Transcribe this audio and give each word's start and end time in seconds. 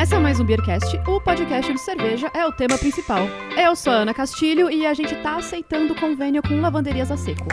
Começa 0.00 0.18
mais 0.18 0.40
um 0.40 0.44
Beercast, 0.46 0.96
o 1.06 1.20
podcast 1.20 1.70
de 1.70 1.78
cerveja 1.78 2.30
é 2.32 2.46
o 2.46 2.52
tema 2.52 2.78
principal. 2.78 3.26
Eu 3.54 3.76
sou 3.76 3.92
a 3.92 3.96
Ana 3.96 4.14
Castilho 4.14 4.70
e 4.70 4.86
a 4.86 4.94
gente 4.94 5.14
tá 5.16 5.36
aceitando 5.36 5.94
convênio 5.94 6.42
com 6.42 6.58
lavanderias 6.58 7.10
a 7.10 7.18
seco. 7.18 7.44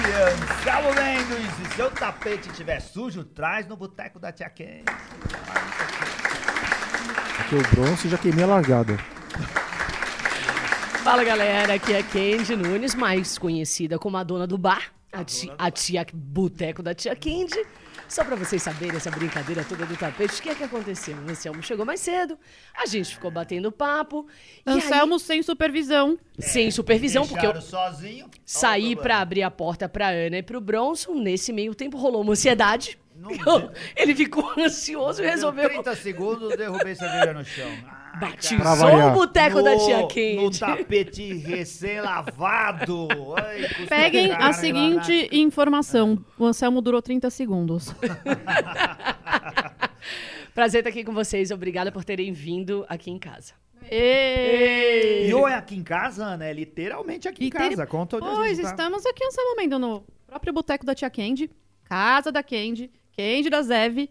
Criança, 0.00 0.80
Mendes, 0.94 1.54
se 1.56 1.74
seu 1.74 1.90
tapete 1.90 2.50
estiver 2.50 2.78
sujo, 2.78 3.24
traz 3.24 3.66
no 3.66 3.76
boteco 3.76 4.20
da 4.20 4.30
tia 4.30 4.48
Ken. 4.48 4.84
Aqui 7.40 7.56
é 7.56 7.58
o 7.58 7.62
bronze 7.74 8.08
já 8.08 8.16
queimei 8.16 8.44
a 8.44 8.46
largada. 8.46 8.96
Fala 11.02 11.24
galera, 11.24 11.74
aqui 11.74 11.94
é 11.94 12.02
Candy 12.04 12.54
Nunes, 12.54 12.94
mais 12.94 13.36
conhecida 13.36 13.98
como 13.98 14.16
a 14.16 14.22
dona 14.22 14.46
do 14.46 14.56
bar, 14.56 14.92
a, 15.12 15.24
ti- 15.24 15.50
a 15.58 15.68
tia 15.68 16.06
Boteco 16.14 16.80
da 16.80 16.94
tia 16.94 17.16
Candy. 17.16 17.60
Só 18.10 18.24
pra 18.24 18.34
vocês 18.34 18.60
saberem 18.60 18.96
essa 18.96 19.08
brincadeira 19.08 19.62
toda 19.62 19.86
do 19.86 19.96
tapete, 19.96 20.40
o 20.40 20.42
que 20.42 20.48
é 20.48 20.54
que 20.56 20.64
aconteceu? 20.64 21.16
O 21.16 21.30
Anselmo 21.30 21.62
chegou 21.62 21.86
mais 21.86 22.00
cedo, 22.00 22.36
a 22.76 22.84
gente 22.84 23.14
ficou 23.14 23.30
batendo 23.30 23.70
papo. 23.70 24.26
e 24.66 24.70
Anselmo 24.70 25.16
sem 25.20 25.44
supervisão. 25.44 26.18
aí, 26.36 26.42
sem 26.42 26.70
supervisão, 26.72 27.24
porque 27.24 27.46
eu 27.46 27.60
sozinho. 27.62 28.28
saí 28.44 28.94
o 28.94 28.96
problema. 28.96 29.20
abrir 29.20 29.42
a 29.44 29.50
porta 29.50 29.88
pra 29.88 30.08
Ana 30.08 30.38
e 30.38 30.42
pro 30.42 30.60
Bronson. 30.60 31.14
Nesse 31.14 31.52
meio 31.52 31.72
tempo 31.72 31.96
rolou 31.96 32.22
uma 32.22 32.32
ansiedade. 32.32 32.98
Não 33.14 33.30
Ele 33.94 34.14
ficou 34.14 34.54
ansioso 34.58 35.22
e 35.22 35.26
resolveu. 35.26 35.68
30 35.68 35.94
segundos, 35.94 36.56
derrubei 36.56 36.96
cerveja 36.96 37.32
no 37.32 37.44
chão. 37.44 37.70
Batizou 38.20 39.08
o 39.08 39.10
boteco 39.12 39.62
da 39.62 39.76
tia 39.78 39.98
No 40.00 40.08
Candy. 40.08 40.60
tapete 40.60 41.34
recém-lavado. 41.34 43.08
Peguem 43.88 44.32
a 44.32 44.38
lá 44.38 44.52
seguinte 44.52 45.28
informação: 45.32 46.22
o 46.38 46.44
Anselmo 46.44 46.80
durou 46.80 47.00
30 47.00 47.30
segundos. 47.30 47.94
Prazer 50.54 50.80
estar 50.80 50.90
aqui 50.90 51.04
com 51.04 51.12
vocês. 51.12 51.50
Obrigada 51.50 51.90
por 51.92 52.04
terem 52.04 52.32
vindo 52.32 52.84
aqui 52.88 53.10
em 53.10 53.18
casa. 53.18 53.54
Ê! 53.90 55.26
E 55.28 55.34
ou 55.34 55.48
é 55.48 55.54
aqui 55.54 55.74
em 55.76 55.82
casa, 55.82 56.36
né? 56.36 56.52
Literalmente 56.52 57.26
aqui 57.28 57.46
em 57.46 57.50
casa. 57.50 57.86
Conta 57.86 58.16
onde 58.16 58.26
a 58.26 58.30
Pois, 58.30 58.56
gente 58.56 58.64
tá. 58.64 58.70
estamos 58.70 59.06
aqui, 59.06 59.24
Anselmo 59.24 59.56
Mendo, 59.56 59.78
no 59.78 60.04
próprio 60.26 60.52
boteco 60.52 60.84
da 60.84 60.94
tia 60.94 61.08
Candy, 61.08 61.50
casa 61.84 62.30
da 62.30 62.42
Candy, 62.42 62.90
Candy 63.16 63.48
da 63.48 63.62
Zev. 63.62 64.08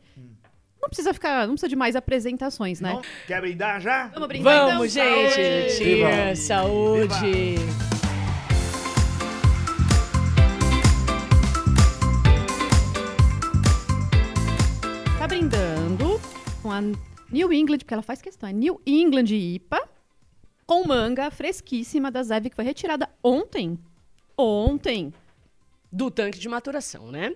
Não 0.81 0.87
precisa 0.87 1.13
ficar, 1.13 1.45
não 1.45 1.55
precisa 1.55 1.67
de 1.67 1.75
mais 1.75 1.95
apresentações, 1.95 2.79
né? 2.79 2.93
Não? 2.93 3.01
Quer 3.27 3.41
brindar 3.41 3.81
já? 3.81 4.07
Vamos 4.07 4.27
brindar 4.29 4.69
Vamos, 4.69 4.95
então? 4.95 5.05
gente! 5.29 5.71
Saúde! 5.71 5.77
Cheers, 5.77 6.39
saúde! 6.39 7.55
Tá 15.17 15.27
brindando 15.27 16.19
com 16.61 16.71
a 16.71 16.79
New 17.29 17.51
England, 17.51 17.79
porque 17.79 17.93
ela 17.93 18.01
faz 18.01 18.21
questão, 18.21 18.47
é 18.47 18.53
New 18.53 18.81
England 18.85 19.25
IPA, 19.29 19.85
com 20.65 20.87
manga 20.87 21.29
fresquíssima 21.29 22.09
da 22.09 22.23
Zev, 22.23 22.49
que 22.49 22.55
foi 22.55 22.63
retirada 22.63 23.09
ontem. 23.21 23.77
Ontem. 24.37 25.13
Do 25.91 26.09
tanque 26.09 26.39
de 26.39 26.47
maturação, 26.47 27.11
né? 27.11 27.35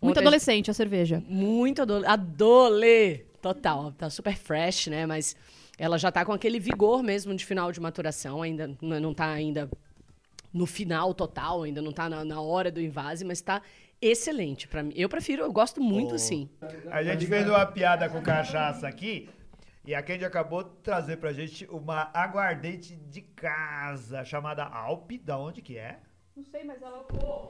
Muito 0.00 0.20
adolescente 0.20 0.70
a 0.70 0.74
cerveja. 0.74 1.22
Muito 1.26 1.82
adole... 1.82 2.06
Adole! 2.06 3.26
Total. 3.40 3.92
Tá 3.92 4.10
super 4.10 4.36
fresh, 4.36 4.88
né? 4.88 5.06
Mas 5.06 5.36
ela 5.78 5.98
já 5.98 6.10
tá 6.10 6.24
com 6.24 6.32
aquele 6.32 6.58
vigor 6.58 7.02
mesmo 7.02 7.34
de 7.34 7.44
final 7.44 7.72
de 7.72 7.80
maturação. 7.80 8.42
Ainda 8.42 8.70
não 8.80 9.14
tá 9.14 9.30
ainda 9.30 9.68
no 10.52 10.66
final 10.66 11.12
total, 11.12 11.64
ainda 11.64 11.82
não 11.82 11.92
tá 11.92 12.08
na, 12.08 12.24
na 12.24 12.40
hora 12.40 12.70
do 12.70 12.80
invase, 12.80 13.24
mas 13.24 13.40
tá 13.40 13.60
excelente 14.00 14.68
para 14.68 14.82
mim. 14.82 14.92
Eu 14.94 15.08
prefiro, 15.08 15.42
eu 15.42 15.52
gosto 15.52 15.80
muito, 15.80 16.18
sim. 16.18 16.48
A 16.90 17.02
gente 17.02 17.26
fez 17.26 17.48
uma 17.48 17.66
piada 17.66 18.08
com 18.08 18.22
cachaça 18.22 18.86
aqui. 18.86 19.28
E 19.86 19.94
a 19.94 20.02
Candy 20.02 20.24
acabou 20.24 20.62
de 20.62 20.70
trazer 20.82 21.18
pra 21.18 21.32
gente 21.32 21.66
uma 21.66 22.10
aguardente 22.14 22.96
de 22.96 23.20
casa 23.20 24.24
chamada 24.24 24.64
Alpe. 24.64 25.18
Da 25.18 25.36
onde 25.38 25.60
que 25.60 25.76
é? 25.76 25.98
Não 26.36 26.44
sei, 26.50 26.64
mas 26.64 26.82
ela... 26.82 27.04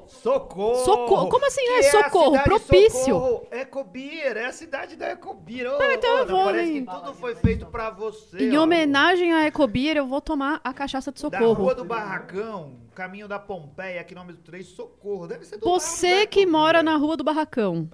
Socorro! 0.06 0.84
Socorro? 0.84 1.28
Como 1.30 1.46
assim, 1.46 1.62
Que 1.62 1.70
é 1.70 1.78
a 1.78 2.04
socorro? 2.04 2.42
Propício. 2.42 3.04
Socorro. 3.14 3.46
Ecobir, 3.50 4.36
é 4.36 4.44
a 4.44 4.52
cidade 4.52 4.94
da 4.94 5.10
Ecobir. 5.12 5.66
Ô, 5.66 5.82
então 5.82 6.10
eu 6.18 6.22
Ana, 6.24 6.32
vou, 6.32 6.44
Parece 6.44 6.70
hein? 6.70 6.84
que 6.84 6.90
tudo 6.92 7.14
foi 7.14 7.34
feito 7.34 7.64
pra 7.66 7.88
você. 7.88 8.44
Em 8.44 8.56
ó. 8.58 8.62
homenagem 8.62 9.32
à 9.32 9.46
Ecobeer, 9.46 9.96
eu 9.96 10.06
vou 10.06 10.20
tomar 10.20 10.60
a 10.62 10.74
cachaça 10.74 11.10
de 11.10 11.16
Da 11.22 11.30
socorro. 11.30 11.54
Rua 11.64 11.74
do 11.74 11.84
Barracão, 11.84 12.76
caminho 12.94 13.26
da 13.26 13.38
Pompeia, 13.38 14.04
quilômetro 14.04 14.42
3, 14.42 14.66
Socorro. 14.66 15.26
Deve 15.26 15.46
ser 15.46 15.56
do 15.56 15.64
Você 15.66 16.06
lado 16.12 16.20
da 16.20 16.26
que 16.26 16.40
Ecobir. 16.40 16.52
mora 16.52 16.82
na 16.82 16.96
Rua 16.96 17.16
do 17.16 17.24
Barracão, 17.24 17.88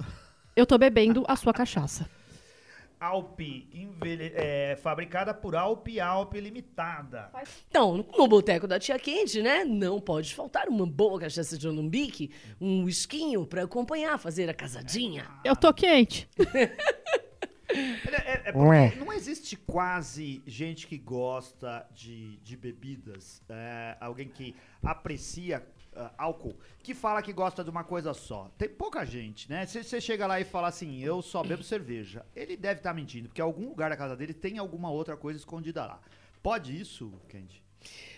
eu 0.56 0.66
tô 0.66 0.76
bebendo 0.76 1.24
a 1.28 1.36
sua 1.36 1.52
cachaça. 1.52 2.04
Alpe, 3.00 3.66
envelhe- 3.72 4.30
é, 4.34 4.76
fabricada 4.76 5.32
por 5.32 5.56
Alpe 5.56 5.98
Alpe 5.98 6.38
Limitada. 6.38 7.30
Então, 7.68 8.04
no 8.16 8.28
boteco 8.28 8.68
da 8.68 8.78
tia 8.78 8.98
Candy, 8.98 9.42
né? 9.42 9.64
Não 9.64 9.98
pode 9.98 10.34
faltar 10.34 10.68
uma 10.68 10.86
boa 10.86 11.18
cachaça 11.18 11.56
de 11.56 11.66
alambique, 11.66 12.30
um 12.60 12.84
whiskinho 12.84 13.46
pra 13.46 13.62
acompanhar, 13.64 14.18
fazer 14.18 14.50
a 14.50 14.54
casadinha. 14.54 15.26
Eu 15.42 15.56
tô 15.56 15.72
quente. 15.72 16.28
É, 17.72 18.48
é- 18.48 18.48
é 18.48 18.96
não 18.96 19.12
existe 19.12 19.56
quase 19.56 20.42
gente 20.44 20.86
que 20.88 20.98
gosta 20.98 21.86
de, 21.94 22.36
de 22.38 22.56
bebidas, 22.56 23.40
é, 23.48 23.96
alguém 24.00 24.28
que 24.28 24.56
aprecia 24.82 25.64
ah, 25.94 26.12
álcool, 26.16 26.56
que 26.82 26.94
fala 26.94 27.22
que 27.22 27.32
gosta 27.32 27.64
de 27.64 27.70
uma 27.70 27.84
coisa 27.84 28.14
só. 28.14 28.50
Tem 28.56 28.68
pouca 28.68 29.04
gente, 29.04 29.48
né? 29.50 29.66
Se 29.66 29.82
você 29.82 30.00
chega 30.00 30.26
lá 30.26 30.40
e 30.40 30.44
fala 30.44 30.68
assim, 30.68 31.00
eu 31.02 31.20
só 31.20 31.42
bebo 31.42 31.62
cerveja, 31.62 32.24
ele 32.34 32.56
deve 32.56 32.80
estar 32.80 32.94
mentindo, 32.94 33.28
porque 33.28 33.40
algum 33.40 33.68
lugar 33.68 33.90
da 33.90 33.96
casa 33.96 34.16
dele 34.16 34.32
tem 34.32 34.58
alguma 34.58 34.90
outra 34.90 35.16
coisa 35.16 35.38
escondida 35.38 35.84
lá. 35.84 36.00
Pode 36.42 36.78
isso, 36.78 37.12
Candy? 37.28 37.62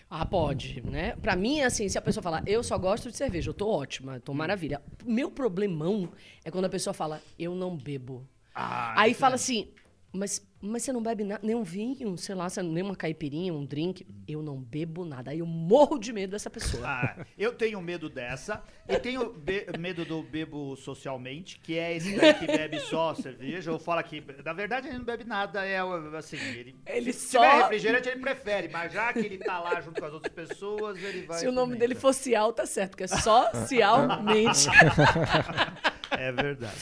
Ah, 0.09 0.25
pode, 0.25 0.81
né? 0.81 1.15
Pra 1.15 1.35
mim, 1.35 1.61
assim, 1.61 1.89
se 1.89 1.97
a 1.97 2.01
pessoa 2.01 2.21
falar, 2.21 2.43
eu 2.45 2.61
só 2.61 2.77
gosto 2.77 3.09
de 3.09 3.17
cerveja, 3.17 3.49
eu 3.49 3.53
tô 3.53 3.67
ótima, 3.67 4.19
tô 4.19 4.33
maravilha. 4.33 4.81
Meu 5.03 5.31
problemão 5.31 6.11
é 6.43 6.51
quando 6.51 6.65
a 6.65 6.69
pessoa 6.69 6.93
fala, 6.93 7.21
eu 7.39 7.55
não 7.55 7.75
bebo. 7.75 8.27
Ah, 8.53 8.93
Aí 9.01 9.13
fala 9.13 9.33
é. 9.33 9.35
assim, 9.35 9.69
mas, 10.11 10.45
mas 10.65 10.83
você 10.83 10.93
não 10.93 11.03
bebe 11.03 11.23
nada, 11.25 11.41
nem 11.43 11.55
um 11.55 11.63
vinho, 11.63 12.17
sei 12.17 12.33
lá, 12.33 12.47
nem 12.63 12.81
uma 12.83 12.95
caipirinha, 12.95 13.53
um 13.53 13.65
drink. 13.65 14.07
Eu 14.25 14.41
não 14.41 14.57
bebo 14.57 15.03
nada. 15.03 15.31
Aí 15.31 15.39
eu 15.39 15.45
morro 15.45 15.99
de 15.99 16.13
medo 16.13 16.31
dessa 16.31 16.49
pessoa. 16.49 16.87
Ah, 16.87 17.25
eu 17.37 17.53
tenho 17.53 17.81
medo 17.81 18.09
dessa. 18.09 18.63
E 18.87 18.97
tenho 18.97 19.33
be- 19.33 19.65
medo 19.77 20.05
do 20.05 20.23
bebo 20.23 20.75
socialmente, 20.77 21.59
que 21.59 21.77
é 21.77 21.95
esse 21.97 22.15
daí 22.15 22.33
que 22.33 22.47
bebe 22.47 22.79
só 22.79 23.13
cerveja. 23.15 23.71
Ou 23.73 23.77
fala 23.79 24.01
que, 24.01 24.23
na 24.45 24.53
verdade, 24.53 24.87
ele 24.87 24.97
não 24.97 25.05
bebe 25.05 25.25
nada. 25.25 25.65
É 25.65 25.79
assim, 26.17 26.37
ele. 26.37 26.75
Ele 26.85 27.11
se 27.11 27.27
só- 27.31 27.41
tiver 27.41 27.61
refrigerante, 27.63 28.09
ele 28.09 28.21
prefere. 28.21 28.69
Mas 28.69 28.93
já 28.93 29.11
que 29.11 29.19
ele 29.19 29.37
tá 29.39 29.59
lá 29.59 29.81
junto 29.81 29.99
com 29.99 30.07
as 30.07 30.13
outras 30.13 30.33
pessoas, 30.33 30.97
ele 31.03 31.25
vai. 31.25 31.39
Se 31.39 31.47
o 31.47 31.51
nome 31.51 31.75
dele 31.75 31.95
for 31.95 32.13
Cial, 32.13 32.53
tá 32.53 32.65
certo, 32.65 32.91
porque 32.91 33.03
é 33.03 33.07
socialmente. 33.07 34.67
É 36.27 36.31
verdade. 36.31 36.73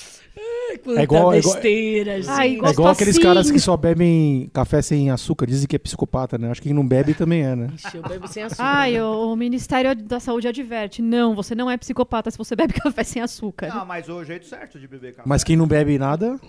Quanta 0.83 1.03
igual- 1.03 1.33
é 1.33 1.39
igual- 1.39 1.53
besteira, 1.55 2.21
gente. 2.21 2.29
Ai, 2.31 2.49
É 2.63 2.69
igual 2.69 2.87
aqueles 2.89 3.15
assim. 3.15 3.23
caras 3.23 3.51
que 3.51 3.59
só 3.59 3.75
bebem 3.75 4.49
café 4.53 4.81
sem 4.81 5.09
açúcar, 5.09 5.45
dizem 5.45 5.67
que 5.67 5.75
é 5.75 5.79
psicopata, 5.79 6.37
né? 6.37 6.49
Acho 6.51 6.61
que 6.61 6.69
quem 6.69 6.75
não 6.75 6.87
bebe 6.87 7.13
também 7.13 7.43
é, 7.43 7.55
né? 7.55 7.67
Ixi, 7.75 7.97
eu 7.97 8.03
bebo 8.03 8.27
sem 8.27 8.43
açúcar. 8.43 8.63
Ai, 8.63 8.93
né? 8.93 9.03
o, 9.03 9.33
o 9.33 9.35
Ministério 9.35 9.93
da 9.95 10.19
Saúde 10.19 10.47
adverte. 10.47 11.01
Não, 11.01 11.35
você 11.35 11.53
não 11.53 11.69
é 11.69 11.75
psicopata 11.77 12.31
se 12.31 12.37
você 12.37 12.55
bebe 12.55 12.73
café 12.79 13.03
sem 13.03 13.21
açúcar. 13.21 13.67
Não, 13.67 13.85
mas 13.85 14.07
o 14.07 14.23
jeito 14.23 14.45
certo 14.45 14.79
de 14.79 14.87
beber 14.87 15.11
café. 15.15 15.27
Mas 15.27 15.43
quem 15.43 15.57
não 15.57 15.67
bebe 15.67 15.97
nada, 15.99 16.39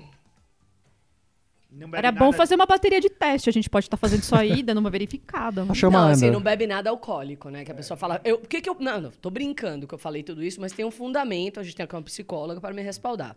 Era 1.93 2.13
bom 2.13 2.27
nada- 2.27 2.37
fazer 2.37 2.55
uma 2.55 2.67
bateria 2.67 3.01
de 3.01 3.09
teste. 3.09 3.49
A 3.49 3.53
gente 3.53 3.71
pode 3.71 3.87
estar 3.87 3.97
fazendo 3.97 4.23
isso 4.23 4.35
aí, 4.35 4.63
dando 4.65 4.79
uma 4.79 4.91
verificada. 4.91 5.65
Tá 5.65 5.75
chama 5.75 6.01
não, 6.01 6.09
assim, 6.09 6.31
não 6.31 6.41
bebe 6.41 6.67
nada 6.67 6.91
alcoólico, 6.91 7.49
né? 7.49 7.65
Que 7.65 7.73
a 7.73 7.75
pessoa 7.75 7.97
fala. 7.97 8.21
Eu, 8.25 8.37
o 8.37 8.47
que 8.47 8.61
que 8.61 8.69
eu. 8.69 8.77
Não, 8.79 9.01
não, 9.01 9.11
tô 9.11 9.31
brincando 9.31 9.87
que 9.87 9.95
eu 9.95 9.99
falei 9.99 10.23
tudo 10.23 10.43
isso, 10.43 10.61
mas 10.61 10.73
tem 10.73 10.85
um 10.85 10.91
fundamento, 10.91 11.61
a 11.61 11.63
gente 11.63 11.77
tem 11.77 11.85
aqui 11.85 11.95
uma 11.95 12.03
psicóloga 12.03 12.61
para 12.61 12.75
me 12.75 12.83
respaldar. 12.83 13.37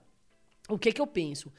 O 0.68 0.78
que 0.78 0.92
que 0.92 1.02
eu 1.02 1.08
penso? 1.08 1.52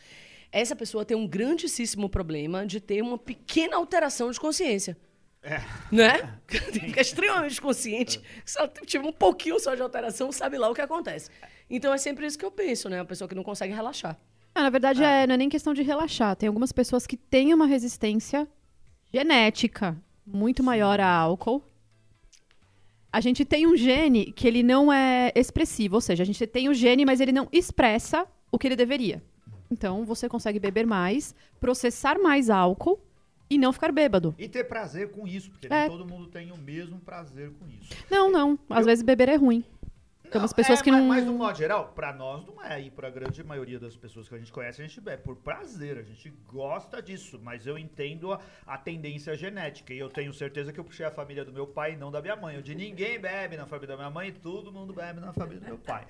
Essa 0.51 0.77
pessoa 0.77 1.05
tem 1.05 1.17
um 1.17 1.27
grandíssimo 1.27 2.09
problema 2.09 2.67
de 2.67 2.81
ter 2.81 3.03
uma 3.03 3.19
pequena 3.19 3.77
alteração 3.77 4.31
de 4.31 4.39
consciência. 4.39 4.97
É. 5.43 5.61
Né? 5.93 6.39
Fica 6.73 7.01
extremamente 7.01 7.61
consciente. 7.61 8.21
Se 8.45 8.59
ela 8.59 8.69
tiver 8.85 9.07
um 9.07 9.13
pouquinho 9.13 9.61
só 9.61 9.75
de 9.75 9.83
alteração, 9.83 10.33
sabe 10.33 10.59
lá 10.59 10.69
o 10.69 10.75
que 10.75 10.81
acontece. 10.81 11.31
Então 11.71 11.93
é 11.93 11.99
sempre 11.99 12.27
isso 12.27 12.39
que 12.39 12.45
eu 12.45 12.51
penso, 12.51 12.89
né? 12.89 13.01
A 13.01 13.05
pessoa 13.05 13.29
que 13.29 13.35
não 13.35 13.45
consegue 13.45 13.73
relaxar. 13.73 14.17
Ah, 14.59 14.63
na 14.63 14.71
verdade, 14.71 15.03
é, 15.05 15.27
não 15.27 15.35
é 15.35 15.37
nem 15.37 15.51
questão 15.51 15.75
de 15.75 15.83
relaxar. 15.83 16.35
Tem 16.35 16.47
algumas 16.47 16.73
pessoas 16.73 17.07
que 17.07 17.15
têm 17.15 17.53
uma 17.53 17.67
resistência 17.67 18.49
genética 19.13 19.95
muito 20.27 20.63
maior 20.63 20.99
a 20.99 21.07
álcool. 21.07 21.63
A 23.13 23.21
gente 23.21 23.45
tem 23.45 23.67
um 23.67 23.77
gene 23.77 24.33
que 24.33 24.49
ele 24.49 24.63
não 24.63 24.91
é 24.91 25.31
expressivo, 25.35 25.97
ou 25.97 26.01
seja, 26.01 26.23
a 26.23 26.27
gente 26.27 26.47
tem 26.47 26.71
o 26.71 26.75
gene, 26.75 27.05
mas 27.05 27.21
ele 27.21 27.33
não 27.33 27.47
expressa 27.53 28.27
o 28.51 28.59
que 28.59 28.67
ele 28.67 28.77
deveria. 28.77 29.23
Então, 29.71 30.05
você 30.07 30.27
consegue 30.27 30.59
beber 30.59 30.87
mais, 30.87 31.35
processar 31.61 32.19
mais 32.19 32.49
álcool 32.49 32.99
e 33.51 33.59
não 33.59 33.75
ficar 33.75 33.93
bêbado. 33.93 34.35
E 34.39 34.49
ter 34.49 34.65
prazer 34.65 35.11
com 35.11 35.27
isso, 35.27 35.51
porque 35.51 35.67
É. 35.71 35.89
nem 35.89 35.91
todo 35.99 36.09
mundo 36.09 36.29
tem 36.29 36.51
o 36.51 36.57
mesmo 36.57 36.99
prazer 37.01 37.51
com 37.61 37.67
isso. 37.69 37.91
Não, 38.11 38.31
não. 38.31 38.59
Às 38.71 38.81
Eu- 38.81 38.85
vezes 38.87 39.05
beber 39.05 39.29
é 39.29 39.37
ruim. 39.37 39.63
Pessoas 40.55 40.81
é, 40.81 40.83
que 40.83 40.91
mas, 40.91 41.01
não. 41.01 41.09
Mas, 41.09 41.25
no 41.25 41.33
modo 41.33 41.57
geral, 41.57 41.93
pra 41.95 42.13
nós 42.13 42.45
não 42.47 42.63
é. 42.63 42.81
E 42.81 42.91
pra 42.91 43.11
grande 43.11 43.43
maioria 43.43 43.79
das 43.79 43.97
pessoas 43.97 44.29
que 44.29 44.35
a 44.35 44.39
gente 44.39 44.53
conhece, 44.53 44.83
a 44.83 44.87
gente 44.87 45.01
bebe 45.01 45.23
por 45.23 45.37
prazer. 45.37 45.99
A 45.99 46.03
gente 46.03 46.31
gosta 46.49 47.03
disso. 47.03 47.41
Mas 47.43 47.67
eu 47.67 47.79
entendo 47.79 48.33
a, 48.33 48.41
a 48.67 48.79
tendência 48.79 49.35
genética. 49.37 49.93
E 49.93 49.99
eu 49.99 50.09
tenho 50.09 50.33
certeza 50.33 50.73
que 50.73 50.81
eu 50.81 50.85
puxei 50.85 51.07
a 51.07 51.11
família 51.11 51.45
do 51.45 51.53
meu 51.53 51.67
pai 51.67 51.93
e 51.93 51.97
não 51.97 52.11
da 52.11 52.21
minha 52.21 52.37
mãe. 52.37 52.57
Eu 52.57 52.63
de 52.63 52.75
ninguém 52.75 53.19
bebe 53.19 53.57
na 53.57 53.67
família 53.67 53.89
da 53.89 53.97
minha 53.97 54.11
mãe 54.11 54.33
todo 54.33 54.73
mundo 54.73 54.93
bebe 54.93 55.21
na 55.21 55.33
família 55.33 55.61
do 55.61 55.67
meu 55.67 55.79
pai. 55.79 56.07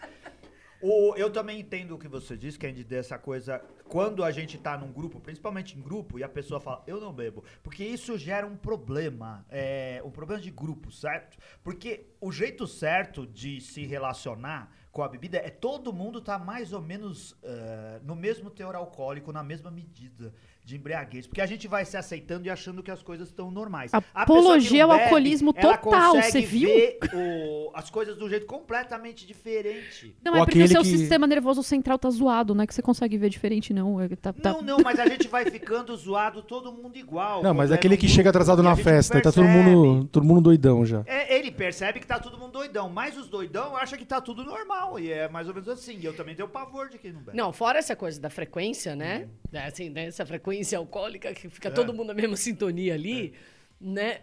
O, 0.81 1.14
eu 1.17 1.31
também 1.31 1.61
entendo 1.61 1.94
o 1.94 1.99
que 1.99 2.08
você 2.08 2.37
disse, 2.37 2.58
Candy, 2.58 2.84
dessa 2.84 3.19
coisa. 3.19 3.62
Quando 3.88 4.23
a 4.23 4.31
gente 4.31 4.58
tá 4.58 4.76
num 4.76 4.93
grupo, 4.93 5.20
principalmente 5.20 5.76
em 5.76 5.81
grupo, 5.81 6.19
e 6.19 6.25
a 6.25 6.28
pessoa 6.28 6.61
fala, 6.61 6.82
eu 6.87 7.00
não 7.00 7.12
bebo. 7.12 7.44
Porque 7.62 7.84
isso 7.84 8.19
gera 8.19 8.46
um 8.46 8.56
problema. 8.56 9.44
É, 9.49 10.02
um 10.05 10.11
problema 10.11 10.40
de 10.40 10.50
grupo, 10.50 10.90
certo? 10.93 11.38
Porque 11.62 12.06
o 12.20 12.31
jeito 12.31 12.67
certo 12.67 13.26
de 13.26 13.61
se 13.61 13.87
relacionar 13.87 14.70
com 14.96 15.02
a 15.02 15.08
bebida 15.08 15.37
é 15.37 15.50
todo 15.50 15.93
mundo 15.93 16.23
tá 16.23 16.38
mais 16.38 16.73
ou 16.73 16.81
menos 16.81 17.37
eh, 17.43 18.00
no 18.02 18.17
mesmo 18.17 18.49
teor 18.49 18.75
alcoólico, 18.75 19.31
na 19.31 19.43
mesma 19.43 19.70
medida 19.70 20.32
de 20.66 20.74
embriaguez. 20.76 21.28
Porque 21.28 21.40
a 21.40 21.46
gente 21.46 21.68
vai 21.68 21.84
se 21.84 21.96
aceitando 21.96 22.44
e 22.44 22.50
achando 22.50 22.82
que 22.82 22.90
as 22.90 23.00
coisas 23.00 23.28
estão 23.28 23.52
normais. 23.52 23.92
Apologia 24.12 24.82
ao 24.82 24.90
bebe, 24.90 25.02
alcoolismo 25.04 25.54
ela 25.54 25.76
total, 25.78 26.16
você 26.20 26.40
viu? 26.40 26.68
ver 26.68 26.98
o- 27.14 27.70
as 27.72 27.88
coisas 27.88 28.16
do 28.16 28.28
jeito 28.28 28.46
completamente 28.46 29.24
diferente. 29.24 30.16
Não, 30.24 30.32
Ou 30.32 30.38
é 30.38 30.44
porque 30.44 30.60
o 30.60 30.66
seu 30.68 30.82
que- 30.82 30.88
sistema 30.88 31.24
nervoso 31.24 31.62
central 31.62 31.96
tá 32.00 32.10
zoado, 32.10 32.52
não 32.52 32.64
é 32.64 32.66
que 32.66 32.74
você 32.74 32.82
consegue 32.82 33.16
ver 33.16 33.30
diferente, 33.30 33.72
não. 33.72 34.00
É 34.00 34.08
tá- 34.08 34.32
tá- 34.32 34.52
Não, 34.54 34.60
não, 34.60 34.78
mas 34.82 34.98
a 34.98 35.06
gente 35.08 35.28
vai 35.28 35.44
ficando 35.48 35.96
zoado 35.96 36.42
todo 36.42 36.72
mundo 36.72 36.96
igual. 36.98 37.44
Não, 37.44 37.54
mas 37.54 37.70
é 37.70 37.74
aquele 37.74 37.96
que 37.96 38.08
chega 38.08 38.30
atrasado 38.30 38.60
na 38.60 38.74
festa 38.74 39.20
tá 39.22 39.30
todo 39.30 39.46
mundo, 39.46 40.08
todo 40.08 40.24
mundo 40.24 40.40
doidão 40.40 40.84
já. 40.84 41.04
É, 41.06 41.32
ele 41.38 41.52
percebe 41.52 42.00
que 42.00 42.06
tá 42.08 42.18
todo 42.18 42.36
mundo 42.36 42.50
doidão, 42.50 42.88
mas 42.90 43.16
os 43.16 43.28
doidão 43.28 43.76
acham 43.76 43.96
que 43.96 44.04
tá 44.04 44.20
tudo 44.20 44.42
normal. 44.42 44.98
E 44.98 45.12
é 45.12 45.28
mais 45.28 45.46
ou 45.46 45.54
menos 45.54 45.68
assim. 45.68 45.96
E 46.00 46.04
eu 46.04 46.12
também 46.16 46.34
tenho 46.34 46.48
pavor 46.48 46.88
de 46.88 46.98
quem 46.98 47.12
não 47.12 47.20
bebe. 47.20 47.36
Não, 47.36 47.52
fora 47.52 47.78
essa 47.78 47.94
coisa 47.94 48.20
da 48.20 48.28
frequência, 48.30 48.96
né? 48.96 49.28
É, 49.52 49.66
Assim, 49.66 49.90
né? 49.90 50.06
Essa 50.06 50.24
frequência 50.56 50.78
alcoólica 50.78 51.34
que 51.34 51.48
fica 51.48 51.70
todo 51.70 51.92
mundo 51.92 52.08
na 52.08 52.14
mesma 52.14 52.36
sintonia 52.36 52.94
ali, 52.94 53.34
né? 53.80 54.20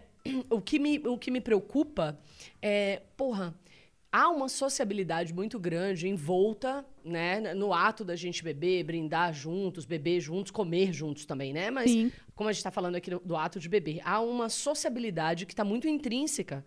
O 0.50 0.60
que, 0.60 0.78
me, 0.78 0.98
o 1.06 1.18
que 1.18 1.30
me 1.30 1.40
preocupa 1.40 2.18
é, 2.62 3.02
porra, 3.14 3.54
há 4.10 4.30
uma 4.30 4.48
sociabilidade 4.48 5.34
muito 5.34 5.58
grande 5.58 6.08
envolta, 6.08 6.84
né? 7.04 7.52
No 7.54 7.74
ato 7.74 8.04
da 8.04 8.16
gente 8.16 8.42
beber, 8.42 8.84
brindar 8.84 9.34
juntos, 9.34 9.84
beber 9.84 10.20
juntos, 10.20 10.50
comer 10.50 10.92
juntos 10.92 11.26
também, 11.26 11.52
né? 11.52 11.70
Mas, 11.70 11.90
Sim. 11.90 12.10
como 12.34 12.48
a 12.48 12.52
gente 12.52 12.60
está 12.60 12.70
falando 12.70 12.96
aqui 12.96 13.10
do, 13.10 13.20
do 13.20 13.36
ato 13.36 13.60
de 13.60 13.68
beber, 13.68 14.00
há 14.02 14.20
uma 14.20 14.48
sociabilidade 14.48 15.44
que 15.44 15.52
está 15.52 15.62
muito 15.64 15.86
intrínseca, 15.86 16.64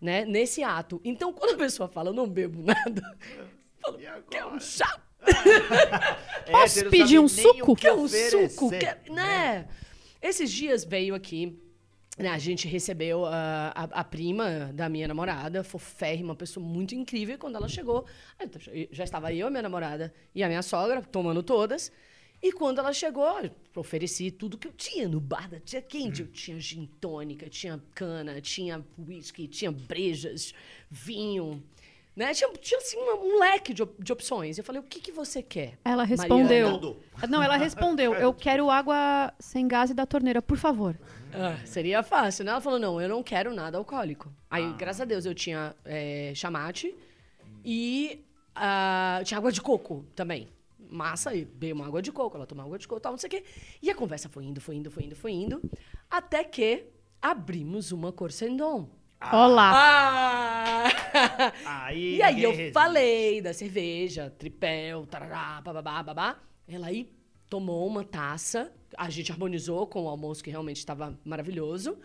né? 0.00 0.26
Nesse 0.26 0.62
ato. 0.62 1.00
Então, 1.02 1.32
quando 1.32 1.54
a 1.54 1.58
pessoa 1.58 1.88
fala, 1.88 2.10
eu 2.10 2.14
não 2.14 2.28
bebo 2.28 2.62
nada, 2.62 3.18
eu 3.36 3.46
falo, 3.80 4.00
E 4.00 4.06
agora? 4.06 4.22
que 4.30 4.36
é 4.36 4.46
um 4.46 4.60
chato. 4.60 5.07
Posso 6.50 6.78
Hétero 6.78 6.90
pedir 6.90 7.18
um 7.18 7.28
suco? 7.28 7.76
Quer 7.76 7.92
um 7.92 8.04
oferecer, 8.04 8.50
suco? 8.50 8.70
Quer, 8.70 9.02
né? 9.10 9.68
Esses 10.20 10.50
dias 10.50 10.84
veio 10.84 11.14
aqui, 11.14 11.58
né, 12.18 12.30
a 12.30 12.38
gente 12.38 12.66
recebeu 12.66 13.24
a, 13.24 13.72
a, 13.74 13.84
a 13.84 14.04
prima 14.04 14.72
da 14.74 14.88
minha 14.88 15.06
namorada, 15.06 15.62
foférrima, 15.62 16.30
uma 16.30 16.36
pessoa 16.36 16.64
muito 16.64 16.94
incrível. 16.94 17.36
E 17.36 17.38
quando 17.38 17.56
ela 17.56 17.68
chegou, 17.68 18.04
aí 18.38 18.88
já 18.90 19.04
estava 19.04 19.32
eu, 19.32 19.46
a 19.46 19.50
minha 19.50 19.62
namorada 19.62 20.12
e 20.34 20.42
a 20.42 20.48
minha 20.48 20.62
sogra 20.62 21.02
tomando 21.02 21.42
todas. 21.42 21.92
E 22.40 22.52
quando 22.52 22.78
ela 22.78 22.92
chegou, 22.92 23.40
eu 23.40 23.50
ofereci 23.74 24.30
tudo 24.30 24.56
que 24.56 24.68
eu 24.68 24.72
tinha 24.72 25.08
no 25.08 25.20
bar 25.20 25.48
da 25.48 25.58
tia 25.58 25.82
Candy. 25.82 26.22
Eu 26.22 26.28
tinha 26.28 26.58
gin 26.60 26.86
tônica, 27.00 27.48
tinha 27.48 27.82
cana, 27.94 28.40
tinha 28.40 28.84
whisky, 28.96 29.48
tinha 29.48 29.72
brejas, 29.72 30.54
vinho. 30.88 31.62
Né? 32.18 32.34
Tinha, 32.34 32.52
tinha 32.54 32.78
assim, 32.80 32.96
um 32.98 33.38
leque 33.38 33.72
de, 33.72 33.80
op- 33.84 34.02
de 34.02 34.12
opções. 34.12 34.58
Eu 34.58 34.64
falei, 34.64 34.80
o 34.80 34.84
que, 34.84 34.98
que 34.98 35.12
você 35.12 35.40
quer? 35.40 35.78
Ela 35.84 36.02
respondeu. 36.02 36.68
Não, 37.28 37.40
ela 37.40 37.56
respondeu. 37.56 38.12
Eu 38.12 38.34
quero 38.34 38.68
água 38.68 39.32
sem 39.38 39.68
gás 39.68 39.90
e 39.90 39.94
da 39.94 40.04
torneira, 40.04 40.42
por 40.42 40.58
favor. 40.58 40.98
Ah, 41.32 41.56
seria 41.64 42.02
fácil, 42.02 42.44
né? 42.44 42.50
Ela 42.50 42.60
falou, 42.60 42.76
não, 42.80 43.00
eu 43.00 43.08
não 43.08 43.22
quero 43.22 43.54
nada 43.54 43.78
alcoólico. 43.78 44.32
Aí, 44.50 44.72
graças 44.72 45.00
a 45.00 45.04
Deus, 45.04 45.26
eu 45.26 45.32
tinha 45.34 45.76
é, 45.84 46.32
chamate 46.34 46.92
e 47.64 48.24
ah, 48.52 49.20
tinha 49.24 49.38
água 49.38 49.52
de 49.52 49.60
coco 49.62 50.04
também. 50.16 50.48
Massa, 50.90 51.32
e 51.36 51.44
veio 51.44 51.76
uma 51.76 51.86
água 51.86 52.02
de 52.02 52.10
coco, 52.10 52.36
ela 52.36 52.46
tomou 52.46 52.64
água 52.64 52.78
de 52.78 52.88
coco, 52.88 53.00
tal, 53.00 53.12
não 53.12 53.18
sei 53.18 53.28
o 53.28 53.30
quê. 53.30 53.44
E 53.80 53.90
a 53.90 53.94
conversa 53.94 54.28
foi 54.28 54.42
indo, 54.44 54.60
foi 54.60 54.74
indo, 54.74 54.90
foi 54.90 55.04
indo, 55.04 55.14
foi 55.14 55.30
indo. 55.32 55.62
Até 56.10 56.42
que 56.42 56.86
abrimos 57.22 57.92
uma 57.92 58.10
Corsendon. 58.10 58.88
Olá. 59.20 59.72
Ah! 59.74 61.52
Aí, 61.64 62.16
E 62.16 62.22
aí 62.22 62.42
eu 62.42 62.50
resiste. 62.50 62.72
falei 62.72 63.40
da 63.40 63.52
cerveja, 63.52 64.32
tripel, 64.38 65.06
tarará, 65.06 65.60
bababá, 65.60 66.02
babá. 66.02 66.38
Ela 66.68 66.86
aí 66.86 67.10
tomou 67.50 67.86
uma 67.86 68.04
taça, 68.04 68.72
a 68.96 69.10
gente 69.10 69.32
harmonizou 69.32 69.86
com 69.86 70.04
o 70.04 70.08
almoço 70.08 70.42
que 70.44 70.50
realmente 70.50 70.76
estava 70.76 71.18
maravilhoso. 71.24 71.98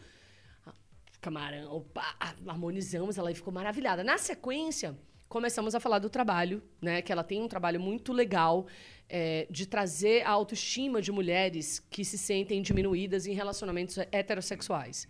Camarão, 1.21 1.85
pá, 1.93 2.15
harmonizamos, 2.47 3.17
ela 3.17 3.29
aí 3.29 3.35
ficou 3.35 3.53
maravilhada. 3.53 4.03
Na 4.03 4.17
sequência, 4.17 4.97
começamos 5.29 5.75
a 5.75 5.79
falar 5.79 5.99
do 5.99 6.09
trabalho, 6.09 6.63
né? 6.81 7.01
Que 7.01 7.11
ela 7.11 7.23
tem 7.23 7.41
um 7.41 7.47
trabalho 7.47 7.79
muito 7.79 8.11
legal 8.11 8.65
é, 9.07 9.45
de 9.51 9.67
trazer 9.67 10.25
a 10.25 10.31
autoestima 10.31 11.01
de 11.01 11.11
mulheres 11.11 11.79
que 11.91 12.03
se 12.03 12.17
sentem 12.17 12.61
diminuídas 12.61 13.27
em 13.27 13.33
relacionamentos 13.33 13.97
heterossexuais. 14.11 15.07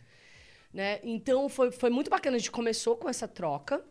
Né? 0.73 0.99
Então 1.03 1.47
foi, 1.49 1.71
foi 1.71 1.89
muito 1.89 2.09
bacana. 2.09 2.35
A 2.35 2.39
gente 2.39 2.51
começou 2.51 2.95
com 2.97 3.07
essa 3.07 3.27
troca. 3.27 3.83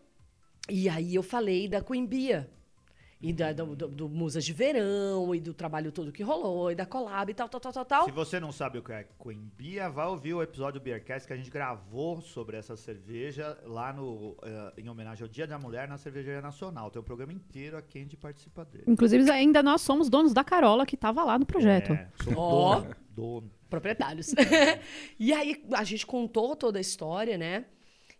E 0.68 0.88
aí 0.88 1.14
eu 1.14 1.22
falei 1.22 1.68
da 1.68 1.80
Queen 1.80 2.06
Bia. 2.06 2.50
E 3.24 3.32
da, 3.32 3.52
do, 3.52 3.76
do- 3.76 3.86
do 3.86 4.08
Musas 4.08 4.44
de 4.44 4.52
Verão, 4.52 5.32
e 5.32 5.40
do 5.40 5.54
trabalho 5.54 5.92
todo 5.92 6.10
que 6.10 6.24
rolou, 6.24 6.72
e 6.72 6.74
da 6.74 6.84
collab 6.84 7.30
e 7.30 7.34
tal, 7.34 7.48
tal, 7.48 7.60
tal, 7.60 7.72
tal, 7.72 7.84
tal. 7.84 8.04
Se 8.04 8.10
você 8.10 8.40
não 8.40 8.50
sabe 8.50 8.78
o 8.78 8.82
que 8.82 8.90
é 8.90 9.06
Queen 9.22 9.48
Bia, 9.56 9.88
vai 9.88 10.08
ouvir 10.08 10.34
o 10.34 10.42
episódio 10.42 10.80
do 10.80 10.82
Beercast 10.82 11.24
que 11.28 11.32
a 11.32 11.36
gente 11.36 11.48
gravou 11.48 12.20
sobre 12.20 12.56
essa 12.56 12.76
cerveja 12.76 13.56
lá 13.64 13.92
no, 13.92 14.36
eh, 14.42 14.72
em 14.78 14.88
homenagem 14.88 15.22
ao 15.22 15.28
Dia 15.28 15.46
da 15.46 15.56
Mulher 15.56 15.86
na 15.86 15.98
Cervejaria 15.98 16.40
Nacional. 16.42 16.90
Tem 16.90 17.00
um 17.00 17.04
programa 17.04 17.32
inteiro 17.32 17.76
a 17.76 17.82
quem 17.82 18.08
de 18.08 18.16
participa 18.16 18.64
dele. 18.64 18.86
Inclusive, 18.88 19.30
ainda 19.30 19.62
nós 19.62 19.82
somos 19.82 20.08
donos 20.10 20.32
da 20.34 20.42
Carola, 20.42 20.84
que 20.84 20.96
tava 20.96 21.22
lá 21.22 21.38
no 21.38 21.46
projeto. 21.46 21.92
É, 21.92 22.08
sou 22.24 22.34
Ó. 22.36 22.80
dono, 22.80 22.96
dono. 23.14 23.50
Proprietários. 23.72 24.34
e 25.18 25.32
aí 25.32 25.64
a 25.72 25.82
gente 25.82 26.04
contou 26.04 26.54
toda 26.54 26.78
a 26.78 26.80
história, 26.80 27.38
né? 27.38 27.64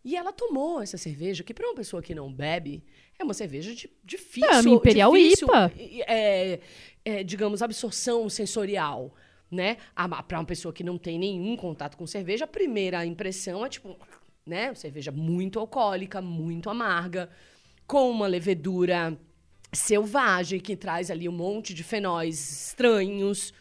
E 0.02 0.16
ela 0.16 0.32
tomou 0.32 0.81
essa 0.81 0.96
cerveja, 0.96 1.44
que 1.44 1.52
para 1.52 1.68
uma 1.68 1.75
pessoa 1.75 2.02
que 2.02 2.14
não 2.14 2.32
bebe, 2.32 2.82
é 3.18 3.23
uma 3.23 3.35
cerveja 3.35 3.75
de, 3.75 3.88
difícil. 4.02 4.50
É, 4.50 4.61
uma 4.62 4.76
Imperial 4.76 5.12
difícil, 5.12 5.47
IPA. 5.47 5.73
É, 6.09 6.61
é, 7.04 7.23
digamos, 7.23 7.61
absorção 7.61 8.28
sensorial, 8.28 9.14
né? 9.50 9.76
Para 10.26 10.38
uma 10.38 10.47
pessoa 10.47 10.73
que 10.73 10.82
não 10.82 10.97
tem 10.97 11.18
nenhum 11.18 11.54
contato 11.54 11.97
com 11.97 12.06
cerveja, 12.06 12.47
a 12.47 12.49
primeira 12.49 13.04
impressão 13.04 13.64
é 13.64 13.68
tipo, 13.68 13.97
né? 14.44 14.75
Cerveja 14.75 15.12
muito 15.12 15.61
alcoólica, 15.61 16.21
muito 16.23 16.71
amarga, 16.71 17.28
com 17.87 18.11
uma 18.11 18.26
levedura 18.26 19.16
selvagem 19.71 20.59
que 20.59 20.76
traz 20.76 21.11
ali 21.11 21.28
um 21.28 21.32
monte 21.32 21.73
de 21.75 21.85
fenóis 21.85 22.68
estranhos 22.68 23.52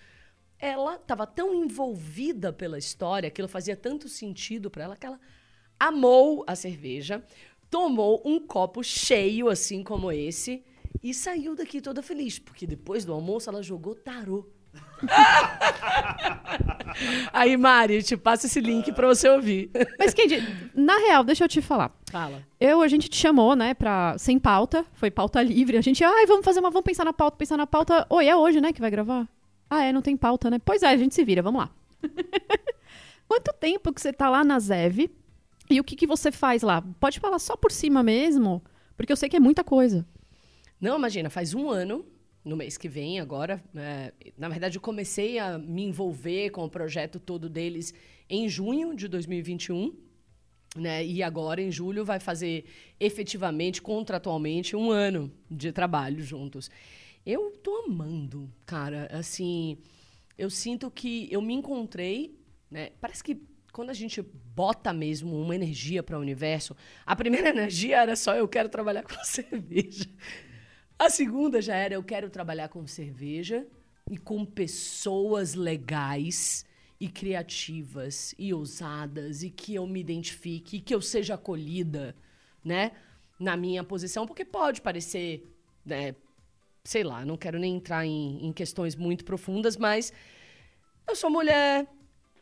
ela 0.62 0.96
estava 0.96 1.26
tão 1.26 1.56
envolvida 1.56 2.54
pela 2.54 2.78
história, 2.78 3.28
aquilo 3.28 3.48
fazia 3.48 3.76
tanto 3.76 4.08
sentido 4.08 4.70
para 4.70 4.84
ela 4.84 4.96
que 4.96 5.08
ela 5.08 5.20
amou 5.80 6.44
a 6.46 6.56
cerveja, 6.56 7.24
tomou 7.70 8.22
um 8.24 8.40
copo 8.40 8.84
cheio 8.84 9.50
assim 9.50 9.84
como 9.84 10.12
esse 10.12 10.64
e 11.02 11.16
saiu 11.16 11.56
daqui 11.56 11.82
toda 11.82 12.04
feliz, 12.04 12.38
porque 12.38 12.68
depois 12.68 13.04
do 13.04 13.12
almoço 13.12 13.50
ela 13.50 13.64
jogou 13.64 13.96
tarô. 13.96 14.48
Aí, 17.34 17.58
Mari, 17.58 17.96
eu 17.96 18.04
te 18.04 18.16
passo 18.16 18.46
esse 18.46 18.62
link 18.62 18.92
para 18.92 19.08
você 19.08 19.28
ouvir. 19.28 19.72
Mas, 19.98 20.14
Kendi, 20.14 20.38
na 20.76 20.96
real, 21.00 21.24
deixa 21.24 21.44
eu 21.44 21.50
te 21.50 21.60
falar. 21.60 21.92
Fala. 22.12 22.46
Eu, 22.60 22.82
a 22.82 22.88
gente 22.88 23.10
te 23.10 23.18
chamou, 23.18 23.56
né, 23.56 23.74
pra, 23.74 24.16
sem 24.20 24.38
pauta, 24.38 24.86
foi 24.94 25.10
pauta 25.10 25.42
livre. 25.42 25.78
A 25.78 25.82
gente, 25.82 26.04
ai, 26.04 26.28
vamos 26.28 26.46
fazer 26.46 26.60
uma, 26.60 26.70
vamos 26.70 26.86
pensar 26.86 27.04
na 27.04 27.14
pauta, 27.14 27.36
pensar 27.36 27.58
na 27.58 27.66
pauta. 27.66 28.06
Oi, 28.10 28.28
é 28.28 28.36
hoje, 28.36 28.62
né, 28.62 28.72
que 28.72 28.80
vai 28.80 28.92
gravar? 28.92 29.28
Ah, 29.74 29.86
é, 29.86 29.94
não 29.94 30.02
tem 30.02 30.18
pauta, 30.18 30.50
né? 30.50 30.60
Pois 30.60 30.84
é, 30.84 30.88
a 30.88 30.98
gente 30.98 31.16
se 31.16 31.24
vira, 31.24 31.42
vamos 31.42 31.62
lá. 31.62 31.74
Quanto 33.26 33.54
tempo 33.54 33.94
que 33.94 34.02
você 34.02 34.12
tá 34.12 34.30
lá 34.30 34.44
na 34.44 34.60
Zev 34.60 35.10
e 35.70 35.80
o 35.80 35.84
que, 35.86 35.96
que 35.96 36.06
você 36.06 36.30
faz 36.30 36.62
lá? 36.62 36.82
Pode 37.00 37.22
falar 37.22 37.40
só 37.40 37.56
por 37.56 37.72
cima 37.72 38.04
mesmo, 38.04 38.62
porque 38.98 39.14
eu 39.14 39.16
sei 39.16 39.30
que 39.30 39.38
é 39.38 39.40
muita 39.40 39.64
coisa. 39.64 40.06
Não, 40.80 40.98
imagina, 40.98 41.30
faz 41.30 41.54
um 41.54 41.70
ano, 41.70 42.06
no 42.44 42.58
mês 42.58 42.78
que 42.78 42.90
vem, 42.90 43.22
agora. 43.22 43.64
é, 43.74 44.12
na 44.38 44.50
verdade, 44.50 44.76
eu 44.76 44.82
comecei 44.82 45.40
a 45.40 45.58
me 45.58 45.84
envolver 45.84 46.50
com 46.50 46.66
o 46.66 46.70
projeto 46.70 47.18
todo 47.18 47.48
deles 47.48 47.94
em 48.30 48.50
junho 48.50 48.94
de 48.94 49.08
2021. 49.08 49.96
Né? 50.76 51.06
E 51.06 51.24
agora, 51.24 51.62
em 51.62 51.72
julho, 51.72 52.04
vai 52.04 52.20
fazer 52.20 52.66
efetivamente, 53.00 53.82
contratualmente, 53.82 54.76
um 54.76 54.92
ano 54.92 55.32
de 55.50 55.72
trabalho 55.72 56.22
juntos. 56.22 56.70
Eu 57.26 57.52
tô 57.52 57.86
amando, 57.86 58.52
cara. 58.66 59.08
Assim, 59.12 59.78
eu 60.38 60.50
sinto 60.50 60.90
que 60.90 61.28
eu 61.32 61.42
me 61.42 61.54
encontrei, 61.54 62.40
né? 62.70 62.92
Parece 63.00 63.24
que 63.24 63.42
quando 63.72 63.90
a 63.90 63.94
gente 63.94 64.22
bota 64.22 64.92
mesmo 64.92 65.40
uma 65.40 65.56
energia 65.56 66.04
para 66.04 66.18
o 66.18 66.22
universo, 66.22 66.76
a 67.06 67.16
primeira 67.16 67.50
energia 67.50 68.02
era 68.02 68.16
só 68.16 68.36
eu 68.36 68.48
quero 68.48 68.70
trabalhar 68.70 69.04
com 69.04 69.14
cerveja. 69.24 70.10
A 70.98 71.10
segunda 71.10 71.62
já 71.62 71.76
era 71.76 71.94
eu 71.94 72.04
quero 72.04 72.30
trabalhar 72.30 72.70
com 72.70 72.86
cerveja 72.86 73.66
e 74.10 74.18
com 74.18 74.46
pessoas 74.46 75.54
legais 75.54 76.66
e 77.00 77.08
criativas 77.08 78.36
e 78.38 78.54
ousadas 78.54 79.42
e 79.42 79.50
que 79.50 79.74
eu 79.74 79.88
me 79.88 80.00
identifique 80.00 80.78
e 80.78 80.82
que 80.82 80.94
eu 80.94 81.02
seja 81.02 81.34
acolhida, 81.34 82.16
né, 82.64 82.92
na 83.40 83.58
minha 83.58 83.84
posição, 83.84 84.28
porque 84.28 84.46
pode 84.46 84.82
parecer, 84.82 85.52
né, 85.84 86.14
sei 86.84 87.04
lá, 87.04 87.24
não 87.26 87.38
quero 87.38 87.60
nem 87.60 87.76
entrar 87.76 88.06
em, 88.06 88.46
em 88.46 88.52
questões 88.52 88.96
muito 88.96 89.24
profundas, 89.24 89.78
mas 89.78 90.12
eu 91.08 91.16
sou 91.16 91.30
mulher, 91.30 91.88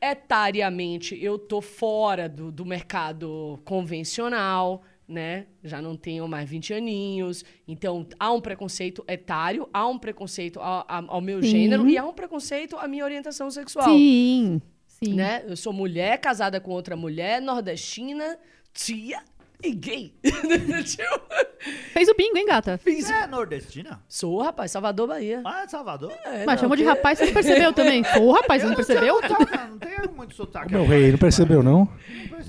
etariamente 0.02 1.18
eu 1.22 1.38
tô 1.38 1.62
fora 1.62 2.30
do, 2.30 2.52
do 2.52 2.66
mercado 2.66 3.60
convencional, 3.66 4.82
né? 5.08 5.48
Já 5.64 5.82
não 5.82 5.98
tenho 5.98 6.28
mais 6.28 6.48
20 6.50 6.74
aninhos. 6.74 7.44
Então, 7.68 8.08
há 8.20 8.32
um 8.32 8.40
preconceito 8.40 9.04
etário, 9.08 9.68
há 9.74 9.88
um 9.88 9.98
preconceito 9.98 10.60
ao, 10.60 10.86
ao- 10.88 11.22
meu 11.22 11.42
Sim. 11.42 11.50
gênero 11.50 11.90
e 11.90 11.98
há 11.98 12.06
um 12.06 12.14
preconceito 12.14 12.78
à 12.78 12.88
minha 12.88 13.04
orientação 13.04 13.50
sexual. 13.50 13.90
Sim, 13.98 14.62
sim. 14.88 15.14
Né? 15.16 15.44
Eu 15.48 15.58
sou 15.58 15.74
mulher, 15.74 16.18
casada 16.20 16.62
com 16.62 16.72
outra 16.72 16.96
mulher, 16.96 17.42
nordestina, 17.42 18.38
tia 18.72 19.22
e 19.62 19.72
gay. 19.74 20.14
Fez 21.94 22.08
o 22.08 22.16
bingo, 22.16 22.38
hein, 22.38 22.46
gata? 22.46 22.80
Você 22.84 23.12
é 23.14 23.28
nordestina? 23.28 24.02
Sou, 24.08 24.42
rapaz, 24.42 24.72
Salvador, 24.72 25.08
Bahia. 25.08 25.42
Ah, 25.46 25.64
é 25.64 25.68
Salvador? 25.68 26.12
É, 26.24 26.46
Mas 26.46 26.56
não, 26.56 26.58
chamou 26.58 26.78
de 26.78 26.84
porque- 26.84 26.98
rapaz, 26.98 27.18
você 27.20 27.26
não 27.26 27.34
percebeu 27.34 27.74
também? 27.74 28.04
Ô, 28.22 28.32
rapaz, 28.32 28.62
você 28.62 28.68
não 28.70 28.76
percebeu? 28.76 29.22
Não, 29.22 29.30
não, 29.30 29.68
não 29.72 29.78
tem 29.78 29.98
muito 30.16 30.34
sotaque. 30.36 30.72
Meu 30.72 30.86
rei, 30.86 31.12
não 31.12 31.18
percebeu, 31.18 31.62
não? 31.62 31.90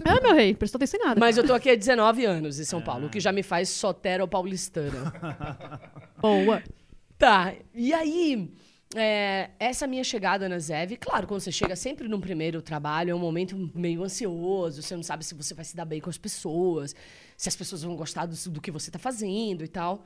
Ah, 0.05 0.21
meu 0.23 0.35
rei, 0.35 0.55
prestou 0.55 0.79
atenção 0.79 1.01
em 1.01 1.05
nada. 1.05 1.19
Mas 1.19 1.37
eu 1.37 1.45
tô 1.45 1.53
aqui 1.53 1.71
há 1.71 1.75
19 1.75 2.25
anos 2.25 2.61
em 2.61 2.65
São 2.65 2.81
Paulo, 2.81 3.07
o 3.07 3.11
que 3.11 3.19
já 3.19 3.33
me 3.33 3.43
faz 3.43 3.69
sotero 3.71 4.29
paulistana. 4.29 5.13
Boa. 6.21 6.63
Tá, 7.19 7.53
e 7.75 7.93
aí, 7.93 8.51
é, 8.95 9.51
essa 9.59 9.87
minha 9.87 10.03
chegada 10.03 10.49
na 10.49 10.59
Zev, 10.59 10.97
claro, 10.97 11.27
quando 11.27 11.41
você 11.41 11.53
chega 11.53 11.77
sempre 11.77 12.09
num 12.09 12.21
primeiro 12.21 12.61
trabalho, 12.61 13.11
é 13.11 13.15
um 13.15 13.19
momento 13.19 13.71
meio 13.75 14.03
ansioso, 14.03 14.83
você 14.83 14.97
não 14.97 15.03
sabe 15.03 15.25
se 15.25 15.35
você 15.35 15.55
vai 15.55 15.65
se 15.65 15.77
dar 15.77 15.85
bem 15.85 16.01
com 16.01 16.11
as 16.11 16.19
pessoas, 16.19 16.95
se 17.37 17.49
as 17.49 17.55
pessoas 17.55 17.83
vão 17.83 17.95
gostar 17.95 18.27
do, 18.27 18.51
do 18.51 18.61
que 18.61 18.71
você 18.71 18.91
tá 18.91 18.99
fazendo 18.99 19.65
e 19.65 19.69
tal. 19.69 20.05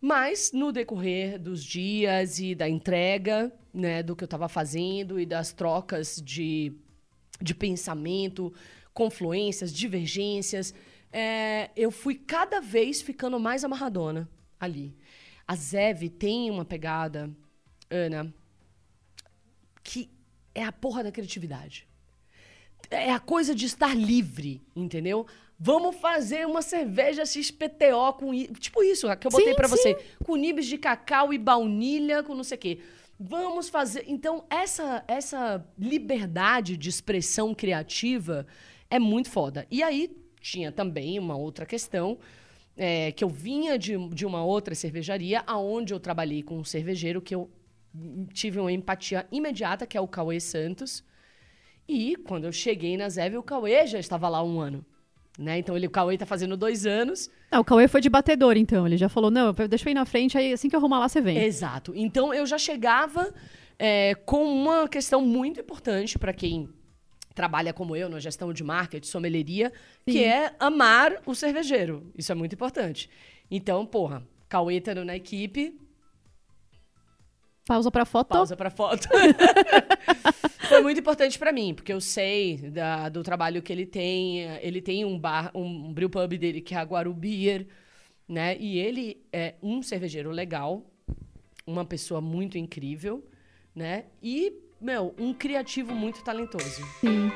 Mas, 0.00 0.52
no 0.52 0.70
decorrer 0.70 1.38
dos 1.38 1.64
dias 1.64 2.38
e 2.38 2.54
da 2.54 2.68
entrega, 2.68 3.50
né, 3.72 4.02
do 4.02 4.14
que 4.14 4.22
eu 4.22 4.28
tava 4.28 4.48
fazendo 4.50 5.18
e 5.18 5.24
das 5.24 5.52
trocas 5.52 6.20
de, 6.22 6.74
de 7.40 7.54
pensamento, 7.54 8.52
confluências, 8.92 9.72
divergências, 9.72 10.74
é, 11.10 11.70
eu 11.74 11.90
fui 11.90 12.16
cada 12.16 12.60
vez 12.60 13.00
ficando 13.00 13.40
mais 13.40 13.64
amarradona 13.64 14.28
ali. 14.60 14.94
A 15.48 15.56
Zev 15.56 16.10
tem 16.10 16.50
uma 16.50 16.66
pegada, 16.66 17.30
Ana, 17.94 18.32
que 19.82 20.10
é 20.54 20.64
a 20.64 20.72
porra 20.72 21.02
da 21.04 21.12
criatividade. 21.12 21.86
É 22.90 23.10
a 23.12 23.18
coisa 23.20 23.54
de 23.54 23.64
estar 23.66 23.94
livre, 23.96 24.62
entendeu? 24.76 25.26
Vamos 25.58 25.96
fazer 25.96 26.46
uma 26.46 26.60
cerveja 26.62 27.24
XPTO 27.24 28.12
com. 28.18 28.34
i- 28.34 28.48
Tipo 28.58 28.82
isso 28.82 29.06
que 29.16 29.26
eu 29.26 29.30
botei 29.30 29.54
sim. 29.68 29.76
você. 29.76 29.94
Com 30.24 30.36
nibs 30.36 30.66
de 30.66 30.76
cacau 30.76 31.32
e 31.32 31.38
baunilha, 31.38 32.22
com 32.22 32.34
não 32.34 32.44
sei 32.44 32.56
o 32.56 32.60
quê. 32.60 32.78
Vamos 33.18 33.68
fazer. 33.68 34.04
Então, 34.08 34.44
essa, 34.50 35.04
essa 35.06 35.64
liberdade 35.78 36.76
de 36.76 36.88
expressão 36.88 37.54
criativa 37.54 38.46
é 38.90 38.98
muito 38.98 39.30
foda. 39.30 39.66
E 39.70 39.82
aí 39.82 40.10
tinha 40.40 40.70
também 40.72 41.18
uma 41.18 41.36
outra 41.36 41.64
questão. 41.64 42.18
é, 42.76 43.12
que 43.12 43.22
eu 43.22 43.28
vinha 43.28 43.78
de, 43.78 43.96
de 44.08 44.26
uma 44.26 44.44
outra 44.44 44.74
cervejaria, 44.74 45.44
aonde 45.46 45.94
eu 45.94 46.00
trabalhei 46.00 46.42
com 46.42 46.58
um 46.58 46.64
cervejeiro 46.64 47.22
que 47.22 47.32
eu 47.32 47.48
tive 48.32 48.58
uma 48.58 48.72
empatia 48.72 49.26
imediata, 49.30 49.86
que 49.86 49.96
é 49.96 50.00
o 50.00 50.08
Cauê 50.08 50.40
Santos. 50.40 51.04
E 51.88 52.16
quando 52.16 52.44
eu 52.44 52.52
cheguei 52.52 52.96
na 52.96 53.08
Zev, 53.08 53.36
o 53.36 53.42
Cauê 53.42 53.86
já 53.86 53.98
estava 53.98 54.28
lá 54.28 54.42
um 54.42 54.60
ano. 54.60 54.84
Né? 55.38 55.58
Então 55.58 55.76
ele, 55.76 55.86
o 55.86 55.90
Cauê 55.90 56.14
está 56.14 56.24
fazendo 56.26 56.56
dois 56.56 56.86
anos. 56.86 57.28
Ah, 57.50 57.60
o 57.60 57.64
Cauê 57.64 57.88
foi 57.88 58.00
de 58.00 58.08
batedor, 58.08 58.56
então. 58.56 58.86
Ele 58.86 58.96
já 58.96 59.08
falou, 59.08 59.30
não, 59.30 59.52
deixa 59.52 59.88
eu 59.88 59.90
ir 59.90 59.94
na 59.94 60.04
frente, 60.04 60.38
aí 60.38 60.52
assim 60.52 60.68
que 60.68 60.76
eu 60.76 60.80
arrumar 60.80 61.00
lá, 61.00 61.08
você 61.08 61.20
vem. 61.20 61.38
Exato. 61.38 61.92
Então 61.94 62.32
eu 62.32 62.46
já 62.46 62.58
chegava 62.58 63.32
é, 63.78 64.14
com 64.14 64.44
uma 64.44 64.88
questão 64.88 65.20
muito 65.20 65.60
importante 65.60 66.18
para 66.18 66.32
quem 66.32 66.68
trabalha 67.34 67.72
como 67.72 67.96
eu 67.96 68.08
na 68.08 68.20
gestão 68.20 68.52
de 68.52 68.62
marketing, 68.62 69.08
sommelieria, 69.08 69.72
que 70.06 70.12
Sim. 70.12 70.24
é 70.24 70.54
amar 70.58 71.20
o 71.26 71.34
cervejeiro. 71.34 72.10
Isso 72.16 72.30
é 72.30 72.34
muito 72.34 72.54
importante. 72.54 73.10
Então, 73.50 73.84
porra, 73.84 74.22
Cauê 74.48 74.76
estando 74.76 75.04
na 75.04 75.16
equipe, 75.16 75.76
Pausa 77.66 77.90
pra 77.90 78.04
foto. 78.04 78.28
pausa 78.28 78.56
para 78.56 78.70
foto. 78.70 79.08
Foi 80.68 80.82
muito 80.82 81.00
importante 81.00 81.38
para 81.38 81.52
mim, 81.52 81.72
porque 81.74 81.92
eu 81.92 82.00
sei 82.00 82.56
da- 82.58 83.08
do 83.08 83.22
trabalho 83.22 83.62
que 83.62 83.72
ele 83.72 83.86
tem. 83.86 84.40
Ele 84.60 84.80
tem 84.82 85.04
um 85.04 85.18
bar, 85.18 85.50
um 85.54 85.92
brew 85.92 86.10
pub 86.10 86.36
dele 86.36 86.60
que 86.60 86.74
é 86.74 86.78
a 86.78 86.82
Guaru 86.82 87.12
Beer, 87.14 87.66
né? 88.28 88.56
E 88.58 88.78
ele 88.78 89.18
é 89.32 89.54
um 89.62 89.82
cervejeiro 89.82 90.30
legal, 90.30 90.84
uma 91.66 91.84
pessoa 91.84 92.20
muito 92.20 92.58
incrível, 92.58 93.24
né? 93.74 94.04
E, 94.22 94.52
meu, 94.80 95.14
um 95.18 95.32
criativo 95.32 95.94
muito 95.94 96.22
talentoso. 96.22 96.82
Sim. 97.00 97.30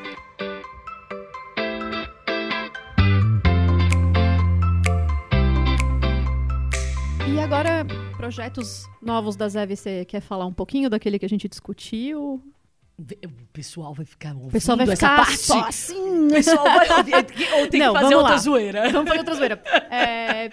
Projetos 8.35 8.87
novos 9.01 9.37
da 9.37 9.49
Zev, 9.49 9.75
você 9.75 10.05
quer 10.05 10.21
falar 10.21 10.45
um 10.47 10.53
pouquinho 10.53 10.91
daquele 10.91 11.19
que 11.19 11.25
a 11.25 11.29
gente 11.29 11.49
discutiu? 11.49 12.43
O 13.01 13.31
pessoal 13.53 13.95
vai 13.95 14.05
ficar 14.05 14.31
ouvindo 14.31 14.49
O 14.49 14.51
pessoal 14.53 14.77
vai 14.77 14.85
essa 14.89 14.97
ficar 14.97 15.17
parte. 15.17 15.39
só 15.39 15.61
assim. 15.65 16.27
O 16.27 16.31
pessoal 16.31 16.65
vai 16.65 16.91
ouvir. 16.99 17.15
Ou 17.15 17.69
tem 17.69 17.71
que 17.71 17.79
Não, 17.79 17.93
fazer 17.95 18.05
vamos 18.07 18.15
outra 18.19 18.33
lá. 18.33 18.39
zoeira. 18.39 18.91
Vamos 18.91 19.09
fazer 19.09 19.19
outra 19.21 19.35
zoeira. 19.37 19.63
É, 19.91 20.51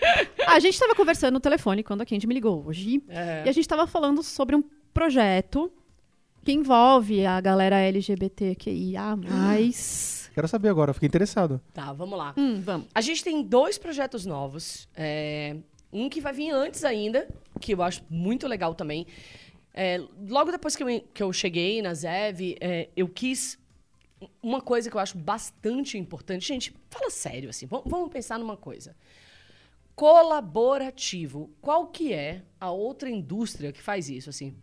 a 0.47 0.59
gente 0.59 0.75
estava 0.75 0.93
conversando 0.95 1.33
no 1.33 1.39
telefone 1.39 1.83
quando 1.83 2.01
a 2.01 2.05
Candy 2.05 2.27
me 2.27 2.35
ligou 2.35 2.63
hoje. 2.65 3.03
É. 3.09 3.43
E 3.45 3.49
a 3.49 3.51
gente 3.51 3.61
estava 3.65 3.87
falando 3.87 4.21
sobre 4.21 4.55
um 4.55 4.63
projeto 4.93 5.71
que 6.43 6.51
envolve 6.53 7.25
a 7.25 7.41
galera 7.41 7.77
LGBTQIA+. 7.79 9.17
Quero 10.35 10.47
saber 10.47 10.69
agora, 10.69 10.93
fiquei 10.93 11.07
interessado. 11.07 11.59
Tá, 11.73 11.91
vamos 11.93 12.17
lá. 12.17 12.33
hum, 12.37 12.61
vamos. 12.61 12.87
A 12.93 13.01
gente 13.01 13.23
tem 13.23 13.41
dois 13.41 13.77
projetos 13.79 14.23
novos. 14.25 14.87
é, 14.95 15.57
um 15.95 16.09
que 16.09 16.19
vai 16.19 16.33
vir 16.33 16.51
antes 16.51 16.83
ainda, 16.83 17.27
que 17.59 17.73
eu 17.73 17.81
acho 17.81 18.03
muito 18.09 18.47
legal 18.47 18.75
também. 18.75 19.07
É, 19.73 20.01
logo 20.27 20.51
depois 20.51 20.75
que 20.75 20.83
eu, 20.83 21.01
que 21.13 21.23
eu 21.23 21.31
cheguei 21.31 21.81
na 21.81 21.93
Zev, 21.93 22.55
é, 22.59 22.89
eu 22.95 23.07
quis 23.07 23.57
uma 24.41 24.61
coisa 24.61 24.89
que 24.89 24.95
eu 24.95 25.01
acho 25.01 25.17
bastante 25.17 25.97
importante. 25.97 26.47
Gente, 26.47 26.73
fala 26.89 27.09
sério, 27.09 27.49
assim. 27.49 27.65
Vamos, 27.65 28.11
pensar 28.11 28.37
numa 28.37 28.57
coisa. 28.57 28.95
Colaborativo. 29.95 31.49
Qual 31.61 31.87
que 31.87 32.13
é 32.13 32.43
a 32.59 32.71
outra 32.71 33.09
indústria 33.09 33.71
que 33.71 33.81
faz 33.81 34.09
isso, 34.09 34.29
assim? 34.29 34.55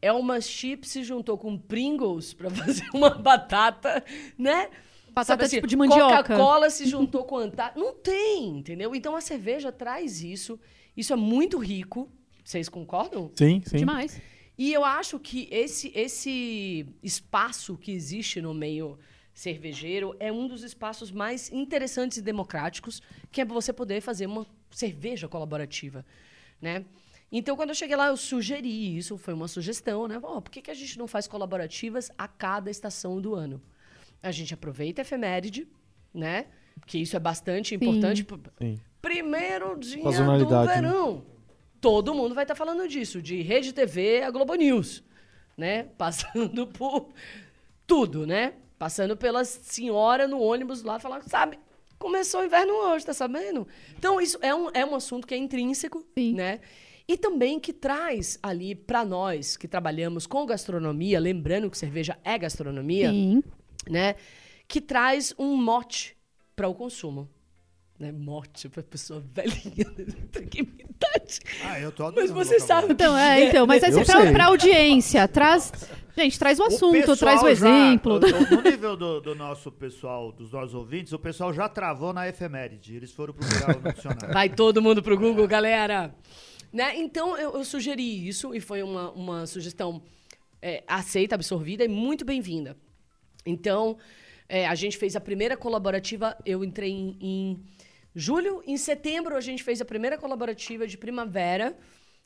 É 0.00 0.12
uma 0.12 0.40
chip 0.40 0.86
se 0.88 1.02
juntou 1.02 1.36
com 1.36 1.58
Pringles 1.58 2.32
para 2.32 2.48
fazer 2.50 2.88
uma 2.94 3.10
batata, 3.10 4.04
né? 4.36 4.70
Batata 5.10 5.48
tipo 5.48 5.66
de 5.66 5.76
mandioca. 5.76 6.16
Coca-Cola 6.18 6.70
se 6.70 6.86
juntou 6.86 7.24
com 7.24 7.38
Antártica. 7.38 7.80
Não 7.80 7.94
tem, 7.94 8.58
entendeu? 8.58 8.94
Então 8.94 9.16
a 9.16 9.20
cerveja 9.20 9.72
traz 9.72 10.22
isso. 10.22 10.60
Isso 10.98 11.12
é 11.12 11.16
muito 11.16 11.58
rico. 11.58 12.10
Vocês 12.44 12.68
concordam? 12.68 13.30
Sim, 13.36 13.62
sim. 13.64 13.76
Demais. 13.76 14.20
E 14.58 14.72
eu 14.72 14.84
acho 14.84 15.20
que 15.20 15.48
esse, 15.52 15.92
esse 15.94 16.84
espaço 17.00 17.76
que 17.76 17.92
existe 17.92 18.40
no 18.40 18.52
meio 18.52 18.98
cervejeiro 19.32 20.16
é 20.18 20.32
um 20.32 20.48
dos 20.48 20.64
espaços 20.64 21.12
mais 21.12 21.52
interessantes 21.52 22.18
e 22.18 22.22
democráticos, 22.22 23.00
que 23.30 23.40
é 23.40 23.44
você 23.44 23.72
poder 23.72 24.00
fazer 24.00 24.26
uma 24.26 24.44
cerveja 24.72 25.28
colaborativa, 25.28 26.04
né? 26.60 26.84
Então, 27.30 27.54
quando 27.54 27.68
eu 27.68 27.74
cheguei 27.76 27.94
lá, 27.94 28.08
eu 28.08 28.16
sugeri 28.16 28.96
isso, 28.96 29.16
foi 29.16 29.34
uma 29.34 29.46
sugestão, 29.46 30.08
né? 30.08 30.18
Por 30.18 30.50
que, 30.50 30.62
que 30.62 30.70
a 30.70 30.74
gente 30.74 30.98
não 30.98 31.06
faz 31.06 31.28
colaborativas 31.28 32.10
a 32.18 32.26
cada 32.26 32.70
estação 32.70 33.20
do 33.20 33.34
ano? 33.34 33.62
A 34.20 34.32
gente 34.32 34.52
aproveita 34.52 35.02
a 35.02 35.04
efeméride, 35.04 35.68
né? 36.12 36.46
Que 36.86 36.98
isso 36.98 37.14
é 37.14 37.20
bastante 37.20 37.74
importante. 37.76 38.26
Sim. 38.58 38.80
Primeiro 39.00 39.78
dia 39.78 40.02
do 40.02 40.66
né? 40.66 40.74
verão. 40.74 41.24
Todo 41.80 42.14
mundo 42.14 42.34
vai 42.34 42.44
estar 42.44 42.54
falando 42.54 42.88
disso, 42.88 43.22
de 43.22 43.40
Rede 43.42 43.72
TV 43.72 44.22
a 44.22 44.30
Globo 44.30 44.54
News, 44.54 45.04
né? 45.56 45.84
Passando 45.96 46.66
por 46.68 47.10
tudo, 47.86 48.26
né? 48.26 48.54
Passando 48.78 49.16
pela 49.16 49.44
senhora 49.44 50.26
no 50.26 50.40
ônibus 50.40 50.82
lá, 50.82 50.98
falando, 50.98 51.22
sabe, 51.28 51.58
começou 51.98 52.40
o 52.40 52.44
inverno 52.44 52.72
hoje, 52.72 53.06
tá 53.06 53.14
sabendo? 53.14 53.66
Então, 53.96 54.20
isso 54.20 54.38
é 54.40 54.54
um, 54.54 54.70
é 54.74 54.84
um 54.84 54.94
assunto 54.94 55.26
que 55.26 55.34
é 55.34 55.36
intrínseco, 55.36 56.04
Sim. 56.16 56.34
né? 56.34 56.60
E 57.06 57.16
também 57.16 57.58
que 57.58 57.72
traz 57.72 58.38
ali 58.42 58.74
para 58.74 59.04
nós 59.04 59.56
que 59.56 59.66
trabalhamos 59.66 60.26
com 60.26 60.44
gastronomia, 60.44 61.18
lembrando 61.18 61.70
que 61.70 61.78
cerveja 61.78 62.18
é 62.22 62.36
gastronomia, 62.36 63.10
Sim. 63.10 63.42
né? 63.88 64.16
que 64.68 64.82
traz 64.82 65.34
um 65.38 65.56
mote 65.56 66.14
para 66.54 66.68
o 66.68 66.74
consumo. 66.74 67.28
Né? 67.98 68.12
Mote 68.12 68.68
para 68.68 68.82
pessoa 68.82 69.20
velhinha, 69.34 69.84
que 70.50 70.60
idade. 70.60 71.40
Ah, 71.64 71.80
eu 71.80 71.90
tô 71.90 72.04
Mas 72.04 72.12
adorando 72.30 72.34
você 72.34 72.60
sabe 72.60 72.92
Então, 72.92 73.16
é, 73.16 73.44
então, 73.46 73.66
mas 73.66 73.82
é 73.82 73.88
Eu 73.90 74.04
pra, 74.04 74.22
sei. 74.22 74.32
pra 74.32 74.46
audiência, 74.46 75.26
traz. 75.26 75.72
Gente, 76.16 76.38
traz 76.38 76.58
o 76.60 76.64
assunto, 76.64 76.92
pessoal 76.92 77.16
traz 77.16 77.40
o 77.42 77.44
já- 77.46 77.50
exemplo. 77.50 78.20
no, 78.20 78.56
no 78.56 78.62
nível 78.62 78.96
do, 78.96 79.20
do 79.20 79.34
nosso 79.34 79.70
pessoal, 79.72 80.30
dos 80.32 80.50
nossos 80.52 80.74
ouvintes, 80.74 81.12
o 81.12 81.18
pessoal 81.18 81.52
já 81.52 81.68
travou 81.68 82.12
na 82.12 82.28
efeméride. 82.28 82.94
Eles 82.96 83.12
foram 83.12 83.34
procurar 83.34 83.76
o 83.76 83.92
dicionário. 83.92 84.32
Vai 84.32 84.48
todo 84.48 84.80
mundo 84.82 85.02
pro 85.02 85.16
Google, 85.18 85.46
galera. 85.48 86.14
Né? 86.72 86.96
Então, 86.98 87.36
eu, 87.36 87.54
eu 87.54 87.64
sugeri 87.64 88.28
isso 88.28 88.54
e 88.54 88.60
foi 88.60 88.82
uma, 88.82 89.10
uma 89.12 89.46
sugestão 89.46 90.02
é, 90.62 90.82
aceita, 90.86 91.34
absorvida 91.34 91.84
e 91.84 91.88
muito 91.88 92.24
bem-vinda. 92.24 92.76
Então, 93.46 93.96
é, 94.48 94.66
a 94.66 94.74
gente 94.74 94.96
fez 94.98 95.14
a 95.16 95.20
primeira 95.20 95.56
colaborativa, 95.56 96.36
eu 96.44 96.64
entrei 96.64 96.90
em, 96.90 97.16
em 97.20 97.64
julho. 98.14 98.62
Em 98.66 98.76
setembro, 98.76 99.36
a 99.36 99.40
gente 99.40 99.62
fez 99.62 99.80
a 99.80 99.84
primeira 99.84 100.16
colaborativa 100.16 100.86
de 100.86 100.96
primavera 100.96 101.76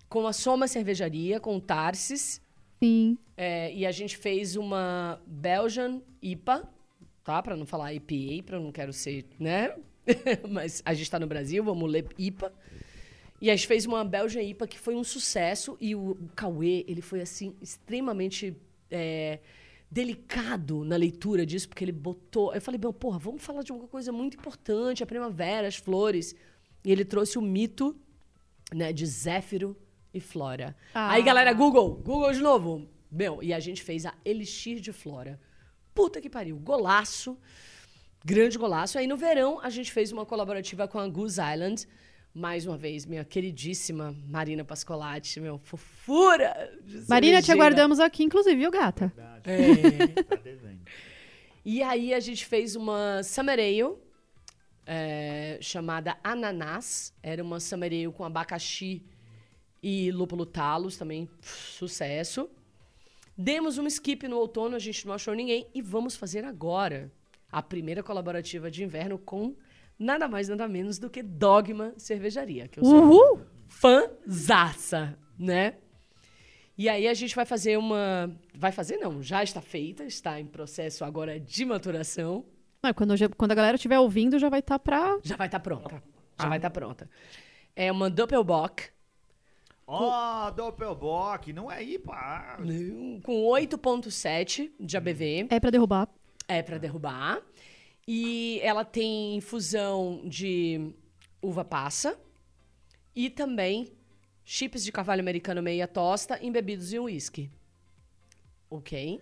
com 0.08 0.26
a 0.26 0.32
Soma 0.32 0.68
Cervejaria, 0.68 1.40
com 1.40 1.56
o 1.56 1.60
Tarsis. 1.60 2.40
Sim. 2.82 3.16
É, 3.36 3.72
e 3.72 3.86
a 3.86 3.92
gente 3.92 4.16
fez 4.16 4.56
uma 4.56 5.20
Belgian 5.26 6.02
IPA, 6.20 6.68
tá? 7.24 7.42
Pra 7.42 7.56
não 7.56 7.64
falar 7.64 7.94
IPA, 7.94 8.42
pra 8.44 8.56
eu 8.56 8.60
não 8.60 8.72
quero 8.72 8.92
ser, 8.92 9.24
né? 9.38 9.74
Mas 10.48 10.82
a 10.84 10.92
gente 10.94 11.10
tá 11.10 11.18
no 11.18 11.26
Brasil, 11.26 11.62
vamos 11.62 11.90
ler 11.90 12.06
IPA. 12.18 12.52
E 13.40 13.50
a 13.50 13.56
gente 13.56 13.66
fez 13.66 13.86
uma 13.86 14.04
Belgian 14.04 14.42
IPA 14.42 14.66
que 14.68 14.78
foi 14.78 14.94
um 14.94 15.02
sucesso. 15.02 15.76
E 15.80 15.94
o, 15.94 16.10
o 16.12 16.28
Cauê, 16.36 16.84
ele 16.86 17.02
foi, 17.02 17.20
assim, 17.20 17.56
extremamente 17.60 18.56
é, 18.90 19.40
delicado 19.92 20.84
na 20.84 20.96
leitura 20.96 21.44
disso, 21.44 21.68
porque 21.68 21.84
ele 21.84 21.92
botou... 21.92 22.54
Eu 22.54 22.62
falei, 22.62 22.80
meu, 22.80 22.94
porra, 22.94 23.18
vamos 23.18 23.42
falar 23.42 23.62
de 23.62 23.72
uma 23.72 23.86
coisa 23.86 24.10
muito 24.10 24.38
importante, 24.38 25.02
a 25.02 25.06
primavera, 25.06 25.68
as 25.68 25.76
flores. 25.76 26.34
E 26.82 26.90
ele 26.90 27.04
trouxe 27.04 27.36
o 27.36 27.42
mito 27.42 27.94
né, 28.72 28.90
de 28.90 29.04
Zéfiro 29.04 29.76
e 30.14 30.18
Flora. 30.18 30.74
Ah. 30.94 31.12
Aí, 31.12 31.22
galera, 31.22 31.52
Google, 31.52 31.96
Google 31.96 32.32
de 32.32 32.40
novo. 32.40 32.88
Meu, 33.10 33.42
e 33.42 33.52
a 33.52 33.60
gente 33.60 33.82
fez 33.82 34.06
a 34.06 34.14
Elixir 34.24 34.80
de 34.80 34.94
Flora. 34.94 35.38
Puta 35.94 36.22
que 36.22 36.30
pariu, 36.30 36.56
golaço, 36.56 37.36
grande 38.24 38.56
golaço. 38.56 38.96
Aí 38.98 39.06
no 39.06 39.18
verão 39.18 39.60
a 39.60 39.68
gente 39.68 39.92
fez 39.92 40.10
uma 40.10 40.24
colaborativa 40.24 40.88
com 40.88 40.98
a 40.98 41.06
Goose 41.06 41.38
Island. 41.38 41.86
Mais 42.34 42.66
uma 42.66 42.78
vez, 42.78 43.04
minha 43.04 43.24
queridíssima 43.24 44.16
Marina 44.26 44.64
Pascolati, 44.64 45.38
meu, 45.38 45.58
fofura. 45.58 46.72
de 46.82 47.04
Marina, 47.06 47.42
te 47.42 47.46
cervejeira. 47.46 47.52
aguardamos 47.52 48.00
aqui, 48.00 48.24
inclusive, 48.24 48.56
viu, 48.56 48.70
gata? 48.70 49.12
É. 49.44 50.06
Tá 50.24 50.36
devendo. 50.36 50.80
E 51.64 51.82
aí 51.82 52.14
a 52.14 52.20
gente 52.20 52.46
fez 52.46 52.74
uma 52.74 53.22
Summer 53.22 53.58
Ale, 53.58 53.96
é, 54.86 55.58
chamada 55.60 56.16
Ananás. 56.24 57.12
Era 57.22 57.42
uma 57.42 57.60
Summer 57.60 57.92
Ale 57.92 58.10
com 58.12 58.24
abacaxi 58.24 59.02
e 59.82 60.10
lúpulo 60.10 60.46
talos, 60.46 60.96
também 60.96 61.26
pff, 61.26 61.72
sucesso. 61.76 62.48
Demos 63.36 63.76
um 63.76 63.86
skip 63.86 64.26
no 64.26 64.38
outono, 64.38 64.74
a 64.74 64.78
gente 64.78 65.06
não 65.06 65.14
achou 65.14 65.34
ninguém. 65.34 65.66
E 65.74 65.82
vamos 65.82 66.16
fazer 66.16 66.44
agora 66.44 67.12
a 67.50 67.62
primeira 67.62 68.02
colaborativa 68.02 68.70
de 68.70 68.82
inverno 68.82 69.18
com 69.18 69.54
nada 70.02 70.28
mais, 70.28 70.48
nada 70.48 70.66
menos 70.68 70.98
do 70.98 71.08
que 71.08 71.22
Dogma 71.22 71.92
Cervejaria, 71.96 72.68
que 72.68 72.78
eu 72.80 72.84
sou 72.84 73.02
Uhul! 73.04 73.40
fanzaça, 73.68 75.18
né? 75.38 75.74
E 76.76 76.88
aí 76.88 77.06
a 77.06 77.14
gente 77.14 77.34
vai 77.34 77.44
fazer 77.44 77.76
uma. 77.78 78.34
Vai 78.54 78.72
fazer, 78.72 78.96
não, 78.96 79.22
já 79.22 79.42
está 79.42 79.60
feita, 79.60 80.04
está 80.04 80.40
em 80.40 80.46
processo 80.46 81.04
agora 81.04 81.38
de 81.38 81.64
maturação. 81.64 82.44
Mas 82.82 82.92
quando, 82.94 83.16
já- 83.16 83.28
quando 83.28 83.52
a 83.52 83.54
galera 83.54 83.76
estiver 83.76 83.98
ouvindo, 83.98 84.38
já 84.38 84.48
vai 84.48 84.60
estar 84.60 84.78
pra. 84.78 85.18
Já 85.22 85.36
vai 85.36 85.46
estar 85.48 85.60
pronta. 85.60 86.02
Ah. 86.38 86.42
Já 86.44 86.48
vai 86.48 86.58
estar 86.58 86.70
pronta. 86.70 87.08
É 87.76 87.90
uma 87.92 88.10
Doppelbock 88.10 88.90
Ó, 89.86 90.50
Doppelbock, 90.50 91.52
não 91.52 91.70
é 91.70 91.82
IPA. 91.82 92.12
ah, 92.14 92.56
com 93.22 93.44
8,7 93.44 94.70
de 94.80 94.96
ABV. 94.96 95.46
É 95.50 95.60
pra 95.60 95.70
derrubar. 95.70 96.08
É 96.48 96.62
para 96.62 96.78
derrubar. 96.78 97.42
E 98.06 98.58
ela 98.62 98.84
tem 98.84 99.36
infusão 99.36 100.22
de 100.24 100.92
uva 101.40 101.64
passa 101.64 102.18
e 103.14 103.30
também 103.30 103.92
chips 104.44 104.82
de 104.84 104.90
cavalo 104.90 105.20
americano 105.20 105.62
meia 105.62 105.86
tosta 105.86 106.38
embebidos 106.44 106.92
em 106.92 106.98
uísque. 106.98 107.50
Ok? 108.68 109.20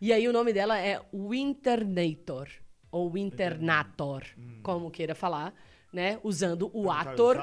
E 0.00 0.12
aí 0.12 0.26
o 0.28 0.32
nome 0.32 0.52
dela 0.52 0.78
é 0.78 1.00
Winternator, 1.14 2.48
ou 2.90 3.10
Winternator, 3.10 4.24
como 4.62 4.90
queira 4.90 5.14
falar, 5.14 5.54
né? 5.92 6.18
Usando 6.24 6.70
o 6.74 6.90
ator 6.90 7.36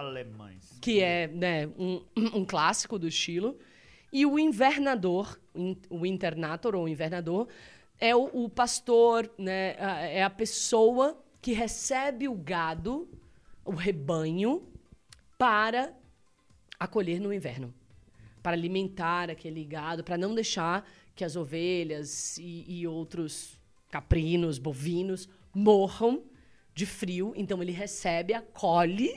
que 0.82 1.00
é 1.02 1.28
né, 1.28 1.68
um, 1.68 2.04
um 2.38 2.46
clássico 2.46 3.00
do 3.00 3.08
estilo. 3.08 3.58
E 4.12 4.26
o 4.26 4.38
invernador, 4.40 5.40
in- 5.56 5.78
o 5.90 6.06
internator 6.06 6.76
ou 6.76 6.88
invernador, 6.88 7.48
é 8.00 8.16
o, 8.16 8.30
o 8.46 8.50
pastor, 8.50 9.30
né, 9.38 9.76
é 10.14 10.24
a 10.24 10.30
pessoa 10.30 11.22
que 11.42 11.52
recebe 11.54 12.28
o 12.28 12.36
gado, 12.36 13.08
o 13.66 13.72
rebanho, 13.72 14.68
para 15.38 15.94
acolher 16.80 17.20
no 17.20 17.34
inverno. 17.34 17.74
Para 18.42 18.56
alimentar 18.56 19.30
aquele 19.30 19.64
gado, 19.66 20.04
para 20.04 20.18
não 20.18 20.34
deixar 20.34 20.90
que 21.16 21.26
as 21.26 21.36
ovelhas 21.36 22.38
e, 22.38 22.66
e 22.68 22.88
outros 22.88 23.60
caprinos, 23.90 24.58
bovinos, 24.58 25.28
morram 25.54 26.24
de 26.74 26.86
frio. 26.86 27.34
Então 27.36 27.62
ele 27.62 27.74
recebe, 27.74 28.34
acolhe 28.34 29.14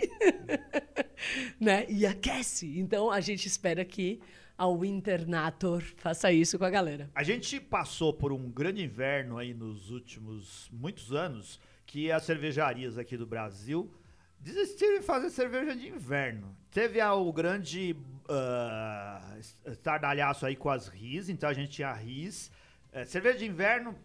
né? 1.60 1.86
E 1.88 2.04
aquece. 2.04 2.78
Então 2.78 3.10
a 3.10 3.20
gente 3.20 3.46
espera 3.46 3.84
que 3.84 4.20
a 4.62 4.68
Winternator 4.68 5.82
faça 5.96 6.30
isso 6.30 6.56
com 6.56 6.64
a 6.64 6.70
galera. 6.70 7.10
A 7.16 7.24
gente 7.24 7.58
passou 7.58 8.12
por 8.12 8.30
um 8.30 8.48
grande 8.48 8.84
inverno 8.84 9.36
aí 9.36 9.52
nos 9.52 9.90
últimos 9.90 10.70
muitos 10.72 11.12
anos 11.12 11.58
que 11.84 12.12
as 12.12 12.22
cervejarias 12.22 12.96
aqui 12.96 13.16
do 13.16 13.26
Brasil 13.26 13.92
desistiram 14.38 15.00
de 15.00 15.04
fazer 15.04 15.30
cerveja 15.30 15.74
de 15.74 15.88
inverno. 15.88 16.56
Teve 16.70 17.02
o 17.02 17.32
grande 17.32 17.96
ah, 18.28 19.36
estardalhaço 19.66 20.46
aí 20.46 20.54
com 20.54 20.70
as 20.70 20.86
RIS, 20.86 21.28
então 21.28 21.50
a 21.50 21.52
gente 21.52 21.72
tinha 21.72 21.92
RIS. 21.92 22.52
Eh, 22.92 23.04
cerveja 23.04 23.38
de 23.38 23.46
inverno, 23.46 23.96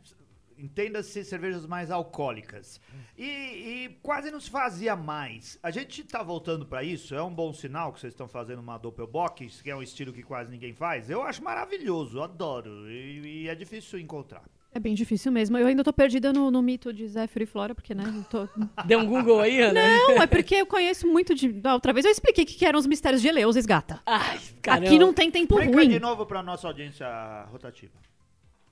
entenda-se 0.57 1.23
cervejas 1.23 1.65
mais 1.65 1.91
alcoólicas. 1.91 2.81
E, 3.17 3.25
e 3.25 3.99
quase 4.01 4.31
não 4.31 4.39
se 4.39 4.49
fazia 4.49 4.95
mais. 4.95 5.59
A 5.61 5.71
gente 5.71 6.03
tá 6.03 6.23
voltando 6.23 6.65
pra 6.65 6.83
isso, 6.83 7.15
é 7.15 7.21
um 7.21 7.33
bom 7.33 7.53
sinal 7.53 7.93
que 7.93 7.99
vocês 7.99 8.13
estão 8.13 8.27
fazendo 8.27 8.59
uma 8.59 8.77
Doppelbock, 8.77 9.47
que 9.47 9.69
é 9.69 9.75
um 9.75 9.81
estilo 9.81 10.13
que 10.13 10.23
quase 10.23 10.51
ninguém 10.51 10.73
faz. 10.73 11.09
Eu 11.09 11.21
acho 11.21 11.43
maravilhoso, 11.43 12.21
adoro. 12.21 12.89
E, 12.89 13.43
e 13.43 13.47
é 13.47 13.55
difícil 13.55 13.99
encontrar. 13.99 14.43
É 14.73 14.79
bem 14.79 14.93
difícil 14.93 15.31
mesmo. 15.31 15.57
Eu 15.57 15.65
ainda 15.65 15.83
tô 15.83 15.91
perdida 15.91 16.31
no, 16.31 16.51
no 16.51 16.61
mito 16.61 16.93
de 16.93 17.07
Zéfiro 17.07 17.43
e 17.43 17.47
Flora, 17.47 17.73
porque, 17.73 17.95
né? 17.95 18.03
eu 18.05 18.23
Tô... 18.25 18.47
Deu 18.85 18.99
um 18.99 19.07
Google 19.07 19.41
aí, 19.41 19.59
Ana? 19.59 19.81
Não, 19.81 20.21
é 20.21 20.27
porque 20.27 20.55
eu 20.55 20.67
conheço 20.67 21.07
muito 21.07 21.33
de. 21.33 21.51
Da 21.51 21.73
outra 21.73 21.93
vez 21.93 22.05
eu 22.05 22.11
expliquei 22.11 22.43
o 22.43 22.47
que, 22.47 22.53
que 22.53 22.65
eram 22.65 22.77
os 22.77 22.85
mistérios 22.85 23.21
de 23.21 23.27
Eleusis, 23.27 23.65
gata. 23.65 24.01
Ai, 24.05 24.39
caramba. 24.61 24.85
Aqui 24.85 24.99
não 24.99 25.13
tem 25.13 25.31
tempo 25.31 25.55
Explica 25.55 25.77
ruim. 25.77 25.89
de 25.89 25.99
novo 25.99 26.25
pra 26.27 26.43
nossa 26.43 26.67
audiência 26.67 27.07
rotativa. 27.51 27.93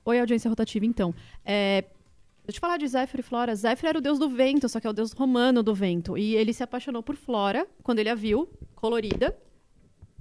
Oi, 0.07 0.19
audiência 0.19 0.47
rotativa, 0.47 0.85
então. 0.85 1.15
É, 1.43 1.81
deixa 1.81 2.49
eu 2.49 2.53
te 2.53 2.59
falar 2.59 2.77
de 2.77 2.87
Zéfiro 2.87 3.21
e 3.21 3.23
Flora. 3.23 3.55
Zéfiro 3.55 3.89
era 3.89 3.97
o 3.97 4.01
deus 4.01 4.19
do 4.19 4.29
vento, 4.29 4.69
só 4.69 4.79
que 4.79 4.85
é 4.85 4.89
o 4.89 4.93
deus 4.93 5.11
romano 5.13 5.63
do 5.63 5.73
vento. 5.73 6.15
E 6.15 6.35
ele 6.35 6.53
se 6.53 6.61
apaixonou 6.61 7.01
por 7.01 7.15
Flora 7.15 7.67
quando 7.81 7.97
ele 7.97 8.09
a 8.09 8.13
viu, 8.13 8.47
colorida. 8.75 9.35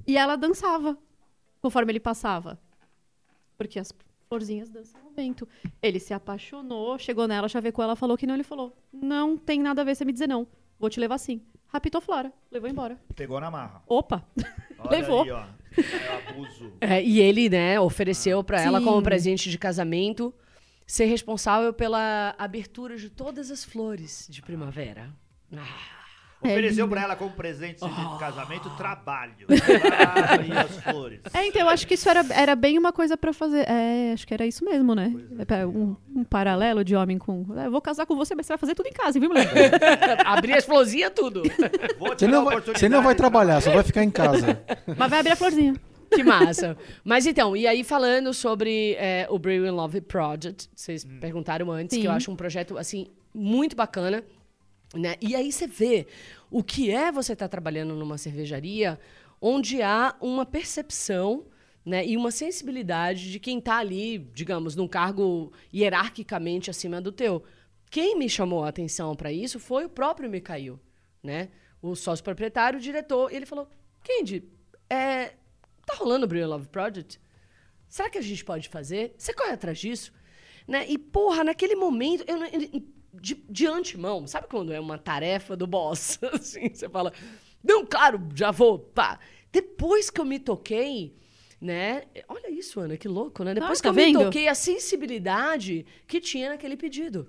E 0.06 0.16
ela 0.16 0.36
dançava 0.36 0.96
conforme 1.60 1.92
ele 1.92 2.00
passava. 2.00 2.58
Porque 3.58 3.78
as 3.78 3.92
florzinhas 4.26 4.70
dançam 4.70 4.98
no 5.02 5.10
vento. 5.10 5.46
Ele 5.82 6.00
se 6.00 6.14
apaixonou, 6.14 6.98
chegou 6.98 7.28
nela, 7.28 7.46
chavecou 7.46 7.84
ela, 7.84 7.94
falou 7.94 8.16
que 8.16 8.26
não. 8.26 8.34
Ele 8.34 8.42
falou: 8.42 8.74
Não 8.90 9.36
tem 9.36 9.60
nada 9.60 9.82
a 9.82 9.84
ver 9.84 9.94
você 9.94 10.04
me 10.06 10.14
dizer 10.14 10.26
não. 10.26 10.46
Vou 10.78 10.88
te 10.88 10.98
levar 10.98 11.18
sim. 11.18 11.42
Raptou 11.74 12.00
Flora, 12.00 12.32
levou 12.52 12.70
embora. 12.70 12.96
Pegou 13.16 13.40
na 13.40 13.50
marra. 13.50 13.82
Opa! 13.88 14.24
Olha 14.78 14.90
Levou. 14.96 15.24
aí, 15.24 15.30
ó. 15.32 15.44
É 15.76 16.30
abuso. 16.30 16.72
É, 16.80 17.02
e 17.02 17.18
ele, 17.20 17.48
né, 17.50 17.80
ofereceu 17.80 18.44
pra 18.44 18.62
ela 18.62 18.78
Sim. 18.78 18.84
como 18.84 19.02
presente 19.02 19.50
de 19.50 19.58
casamento 19.58 20.32
ser 20.86 21.06
responsável 21.06 21.72
pela 21.72 22.32
abertura 22.38 22.96
de 22.96 23.10
todas 23.10 23.50
as 23.50 23.64
flores 23.64 24.28
de 24.30 24.40
primavera. 24.40 25.10
Ah, 25.52 25.93
Ofereceu 26.44 26.84
lindo. 26.84 26.94
pra 26.94 27.02
ela 27.02 27.16
como 27.16 27.30
presente 27.30 27.80
de 27.80 28.18
casamento 28.18 28.68
trabalho. 28.76 29.32
Trabalho 29.46 30.46
e 30.46 30.52
as 30.56 30.76
flores. 30.82 31.20
É, 31.32 31.46
então 31.46 31.62
eu 31.62 31.68
acho 31.68 31.86
que 31.86 31.94
isso 31.94 32.08
era, 32.08 32.24
era 32.30 32.54
bem 32.54 32.78
uma 32.78 32.92
coisa 32.92 33.16
pra 33.16 33.32
fazer. 33.32 33.66
É, 33.68 34.12
acho 34.12 34.26
que 34.26 34.34
era 34.34 34.46
isso 34.46 34.64
mesmo, 34.64 34.94
né? 34.94 35.14
É 35.48 35.66
um, 35.66 35.96
um 36.14 36.24
paralelo 36.24 36.84
de 36.84 36.94
homem 36.94 37.18
com. 37.18 37.46
É, 37.56 37.66
eu 37.66 37.70
vou 37.70 37.80
casar 37.80 38.06
com 38.06 38.14
você, 38.16 38.34
mas 38.34 38.46
você 38.46 38.52
vai 38.52 38.58
fazer 38.58 38.74
tudo 38.74 38.86
em 38.88 38.92
casa, 38.92 39.18
viu, 39.18 39.28
mulher? 39.28 39.48
abrir 40.24 40.54
as 40.54 40.64
florzinhas 40.64 41.12
tudo. 41.14 41.42
Vou 41.98 42.14
te 42.14 42.20
Você 42.20 42.26
dar 42.26 42.32
não, 42.32 42.44
vai, 42.44 42.54
oportunidade 42.54 42.78
você 42.78 42.88
não 42.88 43.02
vai 43.02 43.14
trabalhar, 43.14 43.60
só 43.60 43.70
vai 43.70 43.82
ficar 43.82 44.02
em 44.02 44.10
casa. 44.10 44.60
mas 44.96 45.10
vai 45.10 45.20
abrir 45.20 45.32
a 45.32 45.36
florzinha. 45.36 45.74
Que 46.10 46.22
massa. 46.22 46.76
Mas 47.02 47.26
então, 47.26 47.56
e 47.56 47.66
aí 47.66 47.82
falando 47.82 48.32
sobre 48.32 48.94
é, 48.98 49.26
o 49.30 49.38
Brew 49.38 49.66
in 49.66 49.70
Love 49.70 50.00
Project, 50.02 50.68
vocês 50.74 51.04
perguntaram 51.20 51.70
antes, 51.72 51.96
que 51.96 52.04
eu 52.04 52.10
Sim. 52.10 52.16
acho 52.16 52.30
um 52.30 52.36
projeto, 52.36 52.78
assim, 52.78 53.08
muito 53.34 53.74
bacana. 53.74 54.22
Né? 54.94 55.16
E 55.20 55.34
aí 55.34 55.50
você 55.50 55.66
vê 55.66 56.06
o 56.50 56.62
que 56.62 56.90
é 56.90 57.10
você 57.10 57.32
estar 57.32 57.48
trabalhando 57.48 57.94
numa 57.94 58.16
cervejaria 58.18 58.98
onde 59.40 59.82
há 59.82 60.16
uma 60.20 60.46
percepção 60.46 61.46
né, 61.84 62.06
e 62.06 62.16
uma 62.16 62.30
sensibilidade 62.30 63.30
de 63.30 63.38
quem 63.38 63.58
está 63.58 63.76
ali, 63.76 64.18
digamos, 64.32 64.74
num 64.74 64.88
cargo 64.88 65.52
hierarquicamente 65.72 66.70
acima 66.70 67.00
do 67.00 67.12
teu. 67.12 67.44
Quem 67.90 68.16
me 68.18 68.28
chamou 68.28 68.64
a 68.64 68.68
atenção 68.68 69.14
para 69.14 69.30
isso 69.30 69.60
foi 69.60 69.84
o 69.84 69.88
próprio 69.88 70.30
Mikhail, 70.30 70.80
né? 71.22 71.50
O 71.82 71.94
sócio 71.94 72.24
proprietário, 72.24 72.78
o 72.78 72.82
diretor, 72.82 73.30
e 73.30 73.36
ele 73.36 73.44
falou: 73.46 73.68
Kendi, 74.02 74.42
é, 74.88 75.34
tá 75.84 75.94
rolando 75.98 76.24
o 76.24 76.28
Brilliant 76.28 76.50
Love 76.50 76.68
Project? 76.68 77.20
Será 77.86 78.08
que 78.08 78.18
a 78.18 78.22
gente 78.22 78.44
pode 78.44 78.68
fazer? 78.68 79.14
Você 79.18 79.34
corre 79.34 79.52
atrás 79.52 79.78
disso? 79.78 80.12
Né? 80.66 80.86
E, 80.88 80.96
porra, 80.96 81.44
naquele 81.44 81.76
momento, 81.76 82.24
eu, 82.26 82.42
ele- 82.44 82.88
de, 83.20 83.34
de 83.48 83.66
antemão, 83.66 84.26
sabe 84.26 84.46
quando 84.48 84.72
é 84.72 84.80
uma 84.80 84.98
tarefa 84.98 85.56
do 85.56 85.66
boss? 85.66 86.18
Assim, 86.32 86.68
você 86.72 86.88
fala, 86.88 87.12
não, 87.62 87.84
claro, 87.86 88.20
já 88.34 88.50
vou, 88.50 88.78
pá. 88.78 89.18
Depois 89.52 90.10
que 90.10 90.20
eu 90.20 90.24
me 90.24 90.38
toquei, 90.38 91.14
né? 91.60 92.04
Olha 92.28 92.50
isso, 92.50 92.80
Ana, 92.80 92.96
que 92.96 93.08
louco, 93.08 93.44
né? 93.44 93.54
Depois 93.54 93.78
Ah, 93.78 93.82
que 93.82 93.82
tá 93.82 93.88
eu 93.88 93.94
me 93.94 94.04
vendo? 94.04 94.24
toquei, 94.24 94.48
a 94.48 94.54
sensibilidade 94.54 95.86
que 96.06 96.20
tinha 96.20 96.50
naquele 96.50 96.76
pedido 96.76 97.28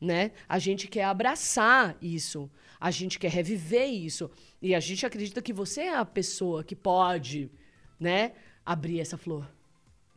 né? 0.00 0.30
A 0.48 0.58
gente 0.58 0.88
quer 0.88 1.04
abraçar 1.04 1.96
isso, 2.00 2.50
a 2.80 2.90
gente 2.90 3.18
quer 3.18 3.30
reviver 3.30 3.86
isso 3.86 4.30
e 4.62 4.74
a 4.74 4.80
gente 4.80 5.04
acredita 5.04 5.42
que 5.42 5.52
você 5.52 5.82
é 5.82 5.94
a 5.94 6.04
pessoa 6.04 6.64
que 6.64 6.74
pode, 6.74 7.50
né, 7.98 8.32
abrir 8.64 9.00
essa 9.00 9.18
flor. 9.18 9.46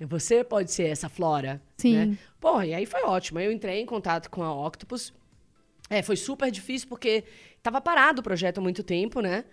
Você 0.05 0.43
pode 0.43 0.71
ser 0.71 0.83
essa 0.83 1.09
flora, 1.09 1.61
Sim. 1.77 1.93
né? 1.93 2.17
Pô, 2.39 2.61
e 2.61 2.73
aí 2.73 2.85
foi 2.85 3.03
ótimo. 3.03 3.39
Eu 3.39 3.51
entrei 3.51 3.79
em 3.79 3.85
contato 3.85 4.29
com 4.29 4.43
a 4.43 4.67
Octopus. 4.67 5.13
É, 5.89 6.01
foi 6.01 6.15
super 6.15 6.49
difícil 6.51 6.87
porque 6.87 7.23
tava 7.61 7.79
parado 7.81 8.21
o 8.21 8.23
projeto 8.23 8.57
há 8.57 8.61
muito 8.61 8.83
tempo, 8.83 9.21
né? 9.21 9.45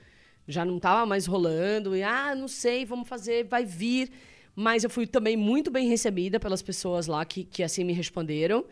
Já 0.46 0.64
não 0.64 0.78
tava 0.78 1.06
mais 1.06 1.26
rolando. 1.26 1.96
E, 1.96 2.02
ah, 2.02 2.34
não 2.34 2.48
sei, 2.48 2.84
vamos 2.84 3.08
fazer, 3.08 3.44
vai 3.44 3.64
vir. 3.64 4.10
Mas 4.54 4.84
eu 4.84 4.90
fui 4.90 5.06
também 5.06 5.36
muito 5.36 5.70
bem 5.70 5.88
recebida 5.88 6.40
pelas 6.40 6.62
pessoas 6.62 7.06
lá 7.06 7.24
que, 7.24 7.44
que 7.44 7.62
assim 7.62 7.84
me 7.84 7.92
responderam, 7.92 8.64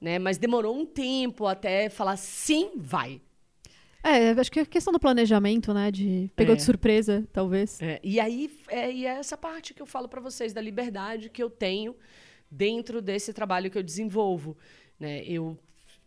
né? 0.00 0.18
Mas 0.18 0.38
demorou 0.38 0.76
um 0.76 0.84
tempo 0.84 1.46
até 1.46 1.88
falar 1.88 2.16
sim, 2.16 2.72
vai. 2.76 3.20
É, 4.04 4.30
acho 4.30 4.50
que 4.50 4.60
é 4.60 4.64
questão 4.64 4.92
do 4.92 4.98
planejamento, 4.98 5.72
né? 5.72 5.90
De 5.90 6.30
pegou 6.34 6.54
É. 6.54 6.56
de 6.56 6.62
surpresa, 6.62 7.26
talvez. 7.32 7.80
É, 7.80 8.00
e 8.02 8.18
aí 8.18 8.50
é, 8.68 8.90
e 8.92 9.06
é 9.06 9.10
essa 9.10 9.36
parte 9.36 9.72
que 9.72 9.80
eu 9.80 9.86
falo 9.86 10.08
para 10.08 10.20
vocês 10.20 10.52
da 10.52 10.60
liberdade 10.60 11.28
que 11.30 11.42
eu 11.42 11.48
tenho 11.48 11.94
dentro 12.50 13.00
desse 13.00 13.32
trabalho 13.32 13.70
que 13.70 13.78
eu 13.78 13.82
desenvolvo. 13.82 14.56
Né? 14.98 15.22
Eu 15.24 15.56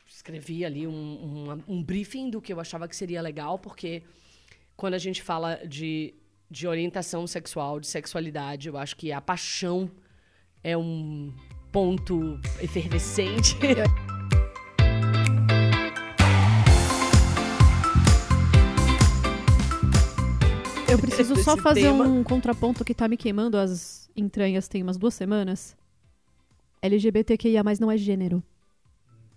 escrevi 0.08 0.64
ali 0.66 0.86
um, 0.86 0.92
um, 1.68 1.76
um 1.76 1.84
briefing 1.84 2.30
do 2.30 2.42
que 2.42 2.52
eu 2.54 2.60
achava 2.60 2.88
que 2.88 2.96
seria 2.96 3.22
legal, 3.22 3.58
porque 3.58 4.04
quando 4.76 4.94
a 4.94 5.00
gente 5.00 5.24
fala 5.24 5.56
de, 5.66 6.14
de 6.52 6.68
orientação 6.68 7.26
sexual, 7.26 7.80
de 7.80 7.88
sexualidade, 7.88 8.68
eu 8.68 8.78
acho 8.78 8.96
que 8.96 9.12
a 9.12 9.22
paixão 9.22 9.90
é 10.64 10.78
um 10.78 11.34
ponto 11.72 12.40
efervescente. 12.62 13.56
Eu 20.96 21.00
preciso 21.00 21.36
só 21.44 21.58
fazer 21.58 21.82
tema. 21.82 22.06
um 22.06 22.24
contraponto 22.24 22.86
que 22.86 22.94
tá 22.94 23.06
me 23.06 23.18
queimando 23.18 23.58
as 23.58 24.10
entranhas 24.16 24.70
tem 24.70 24.82
umas 24.82 24.96
duas 24.98 25.14
semanas. 25.14 25.76
LGBTQIA 26.82 27.62
não 27.82 27.92
é 27.92 27.98
gênero. 27.98 28.42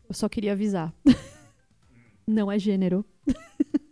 Eu 0.08 0.14
só 0.14 0.28
queria 0.28 0.52
avisar. 0.52 0.94
não 2.24 2.50
é 2.50 2.58
gênero. 2.58 3.04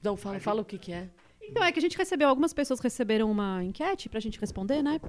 Não, 0.00 0.16
fala, 0.16 0.40
fala 0.40 0.62
o 0.62 0.64
que, 0.64 0.78
que 0.78 0.92
é. 0.92 1.08
Então, 1.40 1.62
é 1.62 1.70
que 1.70 1.78
a 1.78 1.82
gente 1.82 1.96
recebeu, 1.96 2.28
algumas 2.28 2.52
pessoas 2.52 2.80
receberam 2.80 3.30
uma 3.30 3.62
enquete 3.62 4.08
pra 4.08 4.18
gente 4.18 4.40
responder, 4.40 4.82
né? 4.82 5.00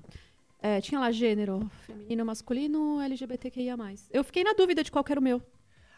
É, 0.62 0.80
tinha 0.80 1.00
lá 1.00 1.12
gênero, 1.12 1.68
feminino, 1.88 2.24
masculino, 2.24 3.02
LGBTQIA. 3.02 3.76
Eu 4.12 4.24
fiquei 4.24 4.44
na 4.44 4.54
dúvida 4.54 4.84
de 4.84 4.92
qual 4.92 5.04
que 5.04 5.12
era 5.12 5.20
o 5.20 5.24
meu. 5.24 5.42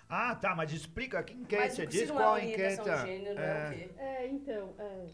Ah, 0.07 0.33
tá, 0.33 0.55
mas 0.55 0.71
explica 0.71 1.21
que 1.23 1.55
é, 1.57 1.69
se 1.69 1.85
diz 1.85 2.09
é 2.09 2.13
qual 2.13 2.39
enquete. 2.39 2.83
de 2.83 3.01
gênero, 3.01 3.37
É. 3.37 3.43
é 3.43 3.67
o 3.67 3.73
quê? 3.73 3.89
É, 3.97 4.27
então, 4.29 4.73
a 4.79 5.05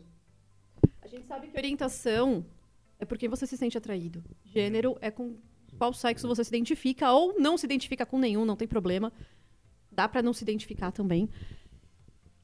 gente 1.15 1.28
sabe 1.28 1.47
que 1.47 1.58
orientação 1.58 2.45
é 3.00 3.06
porque 3.06 3.28
você 3.28 3.45
se 3.47 3.58
sente 3.58 3.78
atraído. 3.78 4.24
Gênero 4.45 4.97
é 5.02 5.10
com 5.12 5.36
qual 5.78 5.93
sexo 5.93 6.28
você 6.28 6.43
se 6.43 6.50
identifica 6.50 7.12
ou 7.12 7.39
não 7.39 7.58
se 7.58 7.65
identifica 7.65 8.06
com 8.06 8.19
nenhum, 8.19 8.45
não 8.45 8.56
tem 8.56 8.67
problema. 8.67 9.12
Dá 9.91 10.08
pra 10.08 10.21
não 10.21 10.34
se 10.34 10.43
identificar 10.43 10.91
também. 10.91 11.30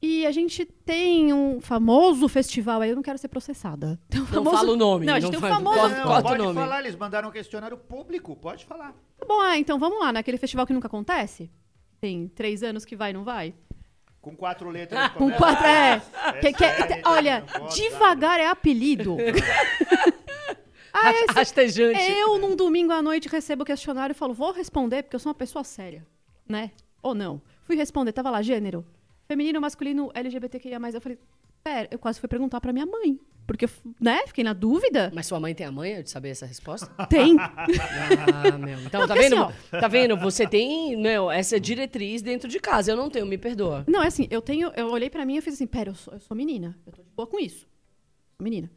E 0.00 0.24
a 0.26 0.30
gente 0.30 0.64
tem 0.64 1.32
um 1.32 1.60
famoso 1.60 2.28
festival, 2.28 2.80
aí 2.80 2.90
eu 2.90 2.94
não 2.96 3.02
quero 3.02 3.18
ser 3.18 3.26
processada. 3.26 3.98
Tem 4.08 4.20
um 4.20 4.24
Não 4.24 4.30
famoso... 4.30 4.56
fala 4.56 4.72
o 4.72 4.76
nome. 4.76 5.06
Não, 5.06 5.14
a 5.14 5.18
gente 5.18 5.30
tem 5.30 5.38
um 5.38 5.42
famoso- 5.42 5.76
Não, 5.88 6.02
corta 6.04 6.18
o 6.20 6.22
pode 6.22 6.38
nome. 6.44 6.54
falar, 6.54 6.78
eles 6.80 6.94
mandaram 6.94 7.28
um 7.28 7.32
questionário 7.32 7.76
público, 7.76 8.36
pode 8.36 8.64
falar. 8.64 8.92
Tá 9.18 9.26
bom, 9.26 9.40
ah, 9.40 9.58
então 9.58 9.76
vamos 9.76 9.98
lá, 9.98 10.12
naquele 10.12 10.38
festival 10.38 10.64
que 10.68 10.72
nunca 10.72 10.86
acontece? 10.86 11.50
Tem 12.00 12.28
três 12.28 12.62
anos 12.62 12.84
que 12.84 12.94
vai 12.94 13.10
e 13.10 13.12
não 13.14 13.24
vai? 13.24 13.52
Com 14.20 14.36
quatro 14.36 14.68
letras. 14.70 15.08
Com 15.12 15.18
começa. 15.18 15.38
quatro, 15.38 15.66
é. 15.66 16.02
É 16.26 16.32
Que- 16.40 16.52
que- 16.52 16.64
sério, 16.64 17.02
olha, 17.06 17.44
devagar 17.74 18.40
é 18.40 18.46
apelido. 18.48 19.16
ah, 20.92 21.12
esse 21.12 21.32
Rastejante. 21.32 22.00
Eu, 22.00 22.38
num 22.38 22.56
domingo 22.56 22.92
à 22.92 23.00
noite, 23.00 23.28
recebo 23.28 23.62
o 23.62 23.66
questionário 23.66 24.12
e 24.12 24.16
falo, 24.16 24.34
vou 24.34 24.52
responder, 24.52 25.02
porque 25.02 25.16
eu 25.16 25.20
sou 25.20 25.30
uma 25.30 25.34
pessoa 25.34 25.62
séria, 25.64 26.04
né? 26.48 26.72
Ou 27.02 27.14
não. 27.14 27.40
Fui 27.62 27.76
responder, 27.76 28.12
tava 28.12 28.30
lá, 28.30 28.42
gênero. 28.42 28.84
Feminino, 29.26 29.60
masculino, 29.60 30.10
LGBTQIA+. 30.14 30.78
Eu 30.92 31.00
falei, 31.00 31.18
pera, 31.62 31.88
eu 31.90 31.98
quase 31.98 32.18
fui 32.18 32.28
perguntar 32.28 32.60
pra 32.60 32.72
minha 32.72 32.86
mãe. 32.86 33.20
Porque, 33.48 33.64
eu, 33.64 33.70
né, 33.98 34.26
fiquei 34.26 34.44
na 34.44 34.52
dúvida. 34.52 35.10
Mas 35.14 35.26
sua 35.26 35.40
mãe 35.40 35.54
tem 35.54 35.66
a 35.66 35.72
manha 35.72 36.02
de 36.02 36.10
saber 36.10 36.28
essa 36.28 36.44
resposta? 36.44 36.86
Tem. 37.08 37.34
Ah, 37.40 38.58
meu. 38.58 38.78
Então, 38.80 39.00
tá 39.06 39.14
porque 39.14 39.30
vendo? 39.30 39.42
assim, 39.42 39.70
Tá 39.70 39.88
vendo? 39.88 40.16
Você 40.18 40.46
tem, 40.46 40.94
meu, 41.00 41.30
essa 41.30 41.58
diretriz 41.58 42.20
dentro 42.20 42.46
de 42.46 42.60
casa. 42.60 42.92
Eu 42.92 42.96
não 42.96 43.08
tenho, 43.08 43.24
me 43.24 43.38
perdoa. 43.38 43.86
Não, 43.88 44.02
é 44.02 44.08
assim, 44.08 44.28
eu 44.30 44.42
tenho... 44.42 44.70
Eu 44.76 44.90
olhei 44.90 45.08
pra 45.08 45.24
mim 45.24 45.38
e 45.38 45.40
fiz 45.40 45.54
assim, 45.54 45.66
pera, 45.66 45.88
eu 45.88 45.94
sou, 45.94 46.12
eu 46.12 46.20
sou 46.20 46.36
menina. 46.36 46.78
Eu 46.86 46.92
tô 46.92 47.02
de 47.02 47.08
boa 47.08 47.26
com 47.26 47.40
isso. 47.40 47.66
Menina. 48.38 48.70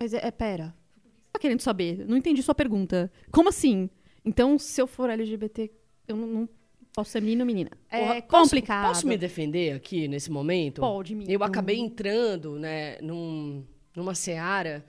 Mas 0.00 0.12
é, 0.12 0.26
é, 0.26 0.30
pera. 0.32 0.74
O 0.74 1.02
que 1.04 1.10
você 1.10 1.32
tá 1.34 1.38
querendo 1.38 1.60
saber? 1.60 2.04
Não 2.08 2.16
entendi 2.16 2.42
sua 2.42 2.54
pergunta. 2.54 3.12
Como 3.30 3.48
assim? 3.48 3.88
Então, 4.24 4.58
se 4.58 4.82
eu 4.82 4.88
for 4.88 5.08
LGBT, 5.08 5.70
eu 6.08 6.16
não, 6.16 6.26
não 6.26 6.48
posso 6.94 7.10
ser 7.10 7.20
menino 7.20 7.42
ou 7.42 7.46
menina. 7.46 7.70
É 7.90 8.20
posso- 8.22 8.44
complicado. 8.46 8.88
Posso, 8.88 9.06
me 9.06 9.16
defender 9.16 9.74
aqui 9.74 10.06
nesse 10.08 10.30
momento? 10.30 10.80
Pode, 10.80 11.14
me- 11.14 11.24
Eu 11.28 11.42
acabei 11.42 11.78
entrando, 11.78 12.58
né, 12.58 12.98
num, 13.02 13.64
numa 13.94 14.14
seara 14.14 14.84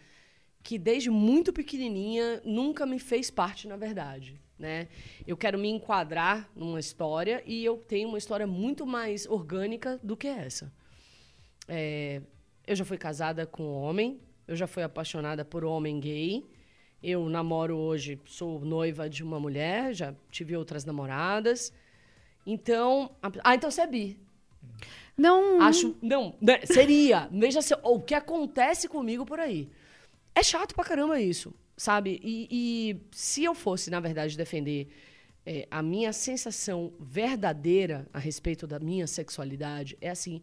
que 0.63 0.78
desde 0.78 1.10
muito 1.10 1.52
pequenininha 1.52 2.41
nunca 2.46 2.86
me 2.86 3.00
fez 3.00 3.30
parte, 3.30 3.68
na 3.68 3.76
verdade. 3.76 4.39
Né? 4.58 4.88
Eu 5.28 5.36
quero 5.36 5.60
me 5.60 5.68
enquadrar 5.68 6.50
numa 6.56 6.80
história 6.80 7.44
e 7.46 7.63
eu 7.65 7.76
tenho 7.78 8.08
uma 8.08 8.18
história 8.18 8.48
muito 8.48 8.86
mais 8.86 9.26
orgânica 9.28 10.00
do 10.02 10.15
que 10.15 10.28
essa. 10.28 10.72
É, 11.68 12.22
eu 12.65 12.76
já 12.76 12.86
fui 12.86 12.98
casada 12.98 13.46
com 13.46 13.63
um 13.63 13.74
homem, 13.82 14.20
eu 14.48 14.56
já 14.56 14.65
fui 14.65 14.82
apaixonada 14.84 15.44
por 15.44 15.65
homem 15.65 16.00
gay. 16.00 16.46
Eu 17.04 17.28
namoro 17.30 17.76
hoje, 17.76 18.20
sou 18.26 18.63
noiva 18.63 19.10
de 19.10 19.24
uma 19.24 19.39
mulher, 19.39 19.94
já 19.94 20.15
tive 20.32 20.56
outras 20.56 20.86
namoradas. 20.86 21.72
Então. 22.45 23.15
Ah, 23.43 23.55
então 23.55 23.71
você 23.71 23.81
é 23.81 23.88
bi. 23.88 24.19
Não. 25.17 25.62
Acho. 25.62 25.95
Não, 26.01 26.36
né, 26.41 26.60
seria. 26.65 27.27
Veja 27.31 27.62
se, 27.62 27.73
o 27.84 27.99
que 27.99 28.13
acontece 28.13 28.88
comigo 28.88 29.25
por 29.25 29.39
aí. 29.39 29.69
É 30.34 30.43
chato 30.43 30.75
pra 30.75 30.84
caramba 30.84 31.19
isso, 31.19 31.53
sabe? 31.77 32.19
E, 32.21 32.47
e 32.51 33.01
se 33.12 33.43
eu 33.43 33.55
fosse, 33.55 33.89
na 33.89 34.01
verdade, 34.01 34.38
defender 34.38 34.89
é, 35.45 35.67
a 35.71 35.81
minha 35.81 36.12
sensação 36.12 36.93
verdadeira 36.99 38.08
a 38.12 38.19
respeito 38.19 38.67
da 38.67 38.79
minha 38.79 39.08
sexualidade, 39.08 39.97
é 40.01 40.10
assim. 40.10 40.41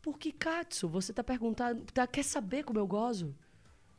Por 0.00 0.18
que, 0.18 0.32
Katsu, 0.32 0.88
você 0.88 1.12
tá 1.12 1.22
perguntando, 1.22 1.84
tá, 1.92 2.06
quer 2.06 2.24
saber 2.24 2.64
como 2.64 2.78
eu 2.78 2.86
gozo? 2.86 3.34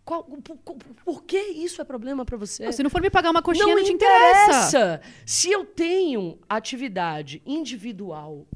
Qual, 0.04 0.24
por, 0.24 0.58
por- 0.58 0.76
por 1.06 1.24
que 1.24 1.38
isso 1.38 1.82
é 1.82 1.86
problema 1.86 2.26
pra 2.26 2.36
você? 2.38 2.66
Não, 2.66 2.72
se 2.72 2.82
não 2.84 2.90
for 2.90 3.02
me 3.02 3.10
pagar 3.10 3.30
uma 3.30 3.42
coxinha, 3.42 3.76
não, 3.76 3.84
te 3.84 3.92
interessa. 3.94 4.68
interessa. 4.68 5.02
Se 5.26 5.52
eu 5.52 5.64
tenho 5.64 6.40
atividade 6.50 7.42
individual 7.46 8.48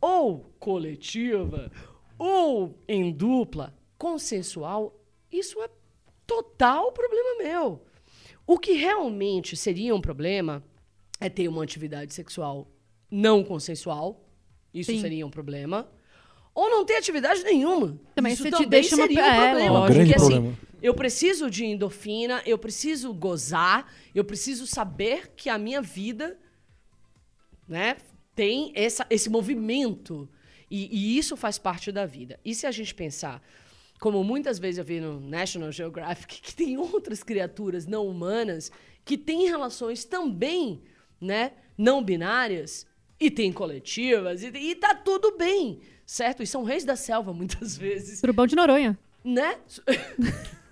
ou 0.00 0.54
coletiva 0.58 1.70
ou 2.18 2.78
em 2.88 3.10
dupla, 3.10 3.74
consensual, 3.98 4.98
isso 5.32 5.60
é 5.62 5.68
total 6.26 6.92
problema 6.92 7.42
meu. 7.42 7.82
O 8.46 8.58
que 8.58 8.72
realmente 8.72 9.56
seria 9.56 9.94
um 9.94 10.00
problema 10.00 10.62
é 11.20 11.28
ter 11.28 11.48
uma 11.48 11.62
atividade 11.64 12.14
sexual 12.14 12.68
não 13.10 13.42
consensual. 13.42 14.20
Isso 14.72 14.90
Sim. 14.92 15.00
seria 15.00 15.26
um 15.26 15.30
problema. 15.30 15.88
ou 16.56 16.70
não 16.70 16.84
ter 16.84 16.94
atividade 16.98 17.42
nenhuma. 17.42 17.98
Também 18.14 18.32
Isso 18.32 18.42
você 18.44 18.48
te 18.50 18.52
também 18.52 18.68
deixa 18.68 18.94
uma- 18.94 19.06
seria 19.08 19.22
um 19.22 19.26
é, 19.26 19.48
problema. 19.50 19.78
lógico. 19.80 19.86
porque, 19.86 19.98
Grande 19.98 20.14
assim, 20.14 20.32
problema. 20.42 20.58
Eu 20.84 20.92
preciso 20.92 21.50
de 21.50 21.64
endorfina, 21.64 22.42
eu 22.44 22.58
preciso 22.58 23.14
gozar, 23.14 23.90
eu 24.14 24.22
preciso 24.22 24.66
saber 24.66 25.32
que 25.34 25.48
a 25.48 25.56
minha 25.56 25.80
vida 25.80 26.38
né, 27.66 27.96
tem 28.34 28.70
essa, 28.74 29.06
esse 29.08 29.30
movimento. 29.30 30.28
E, 30.70 30.94
e 30.94 31.16
isso 31.16 31.38
faz 31.38 31.56
parte 31.56 31.90
da 31.90 32.04
vida. 32.04 32.38
E 32.44 32.54
se 32.54 32.66
a 32.66 32.70
gente 32.70 32.94
pensar, 32.94 33.42
como 33.98 34.22
muitas 34.22 34.58
vezes 34.58 34.76
eu 34.76 34.84
vi 34.84 35.00
no 35.00 35.18
National 35.20 35.72
Geographic, 35.72 36.36
que 36.44 36.54
tem 36.54 36.76
outras 36.76 37.22
criaturas 37.22 37.86
não 37.86 38.06
humanas 38.06 38.70
que 39.06 39.16
têm 39.16 39.48
relações 39.48 40.04
também 40.04 40.82
né, 41.18 41.52
não 41.78 42.04
binárias, 42.04 42.86
e 43.18 43.30
tem 43.30 43.50
coletivas, 43.50 44.42
e, 44.42 44.48
e 44.48 44.74
tá 44.74 44.94
tudo 44.94 45.34
bem, 45.38 45.80
certo? 46.04 46.42
E 46.42 46.46
são 46.46 46.62
reis 46.62 46.84
da 46.84 46.94
selva, 46.94 47.32
muitas 47.32 47.74
vezes, 47.74 48.18
Surubão 48.18 48.46
de 48.46 48.54
Noronha. 48.54 48.98
né? 49.24 49.58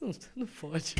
não, 0.00 0.10
não 0.36 0.46
pode. 0.46 0.94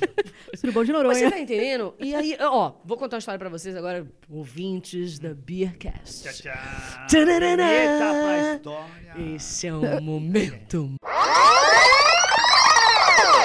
Surubão 0.56 0.84
de 0.84 0.92
Mas 0.92 1.02
Noronha. 1.02 1.18
você 1.18 1.30
tá 1.30 1.38
entendendo? 1.40 1.94
E 1.98 2.14
aí, 2.14 2.36
ó, 2.40 2.74
vou 2.84 2.96
contar 2.96 3.16
uma 3.16 3.20
história 3.20 3.38
pra 3.38 3.48
vocês 3.48 3.74
agora, 3.76 4.06
ouvintes 4.28 5.18
da 5.18 5.32
Beercast. 5.34 6.22
Tchau, 6.24 6.32
tchau. 6.32 7.06
Eita 7.20 8.12
pra 8.12 8.54
história. 8.54 9.34
Esse 9.34 9.66
é 9.66 9.74
um 9.74 10.00
momento. 10.00 10.94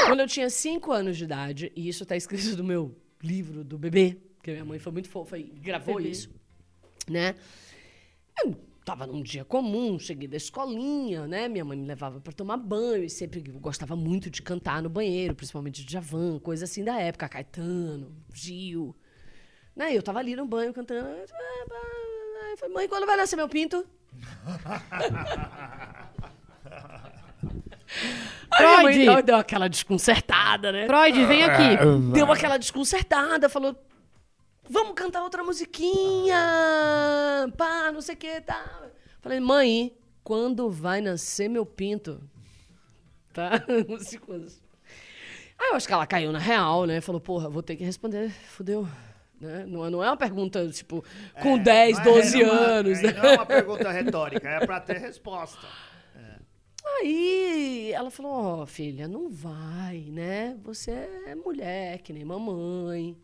Quando 0.08 0.20
eu 0.22 0.28
tinha 0.28 0.50
5 0.50 0.92
anos 0.92 1.18
de 1.18 1.24
idade, 1.26 1.72
e 1.76 1.88
isso 1.88 2.06
tá 2.06 2.16
escrito 2.16 2.58
no 2.58 2.64
meu 2.64 2.96
livro 3.22 3.64
do 3.64 3.78
bebê, 3.78 4.18
que 4.42 4.52
minha 4.52 4.66
mãe 4.66 4.80
foi 4.80 4.92
muito 4.92 5.10
fofa 5.10 5.38
e 5.38 5.44
gravou 5.44 5.96
Bebê. 5.98 6.10
isso, 6.10 6.30
né? 7.10 7.36
Eu 8.42 8.56
tava 8.88 9.06
num 9.06 9.22
dia 9.22 9.44
comum, 9.44 10.00
cheguei 10.00 10.30
da 10.30 10.38
escolinha, 10.38 11.28
né? 11.28 11.50
Minha 11.50 11.66
mãe 11.66 11.78
me 11.78 11.86
levava 11.86 12.22
pra 12.22 12.32
tomar 12.32 12.56
banho 12.56 13.04
e 13.04 13.10
sempre 13.10 13.42
gostava 13.42 13.98
muito 13.98 14.30
de 14.30 14.42
cantar 14.42 14.82
no 14.82 14.88
banheiro, 14.88 15.36
principalmente 15.36 15.84
de 15.84 15.92
Javan, 15.92 16.40
coisa 16.40 16.64
assim 16.64 16.86
da 16.86 16.98
época, 16.98 17.28
Caetano, 17.28 18.16
Gil. 18.34 18.96
Né? 19.76 19.94
Eu 19.94 20.02
tava 20.02 20.20
ali 20.20 20.38
no 20.38 20.46
banho 20.46 20.74
cantando. 20.74 21.10
Eu 21.10 21.28
falei, 22.58 22.74
mãe, 22.74 22.88
quando 22.88 23.06
vai 23.06 23.18
nascer 23.18 23.36
meu 23.36 23.50
pinto? 23.50 23.86
Aí 28.50 28.80
Freud! 28.80 29.06
deu, 29.06 29.22
deu 29.22 29.36
aquela 29.36 29.68
desconcertada, 29.68 30.72
né? 30.72 30.88
Freud, 30.88 31.26
vem 31.26 31.44
aqui. 31.44 31.78
Deu 32.14 32.32
aquela 32.32 32.58
desconcertada, 32.58 33.50
falou: 33.50 33.76
Vamos 34.70 34.94
cantar 34.96 35.24
outra 35.24 35.44
musiquinha, 35.44 36.36
pá, 37.58 37.92
não 37.92 38.02
sei 38.02 38.16
o 38.16 38.18
que, 38.18 38.42
tá. 38.42 38.82
Falei, 39.22 39.40
mãe, 39.40 39.96
quando 40.24 40.70
vai 40.70 41.00
nascer 41.02 41.50
meu 41.50 41.66
pinto? 41.66 42.22
Tá? 43.34 43.52
Aí 45.60 45.70
eu 45.70 45.76
acho 45.76 45.88
que 45.88 45.94
ela 45.94 46.06
caiu 46.06 46.32
na 46.32 46.40
real, 46.40 46.86
né? 46.86 47.02
Falou, 47.02 47.20
porra, 47.22 47.50
vou 47.50 47.64
ter 47.64 47.76
que 47.76 47.84
responder, 47.84 48.30
fudeu. 48.50 48.88
Né? 49.40 49.66
Não, 49.68 49.86
é- 49.86 49.90
não 49.90 50.04
é 50.04 50.08
uma 50.10 50.18
pergunta, 50.18 50.68
tipo, 50.70 51.04
com 51.42 51.56
É, 51.58 51.60
10, 51.60 51.98
não 51.98 52.02
é- 52.02 52.04
12 52.06 52.44
não 52.44 52.50
é 52.50 52.52
uma- 52.52 52.60
anos, 52.68 53.00
é, 53.00 53.02
né? 53.04 53.14
Não 53.14 53.24
é 53.30 53.34
uma 53.36 53.46
pergunta 53.46 53.92
retórica, 53.92 54.50
é 54.50 54.66
pra 54.66 54.80
ter 54.80 54.98
resposta. 54.98 55.66
Aí 57.00 57.92
ela 57.94 58.10
falou, 58.10 58.32
ó, 58.62 58.66
filha, 58.66 59.08
não 59.08 59.30
vai, 59.30 60.06
né? 60.12 60.58
Você 60.64 60.92
é 61.28 61.36
mulher, 61.36 62.00
que 62.00 62.14
nem 62.14 62.24
mamãe. 62.26 63.16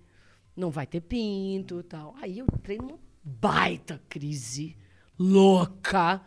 Não 0.56 0.70
vai 0.70 0.86
ter 0.86 1.02
pinto 1.02 1.80
e 1.80 1.84
tal. 1.84 2.16
Aí 2.22 2.40
eu 2.40 2.46
entrei 2.54 2.78
numa 2.78 3.00
baita 3.24 4.02
crise 4.08 4.78
louca. 5.18 6.22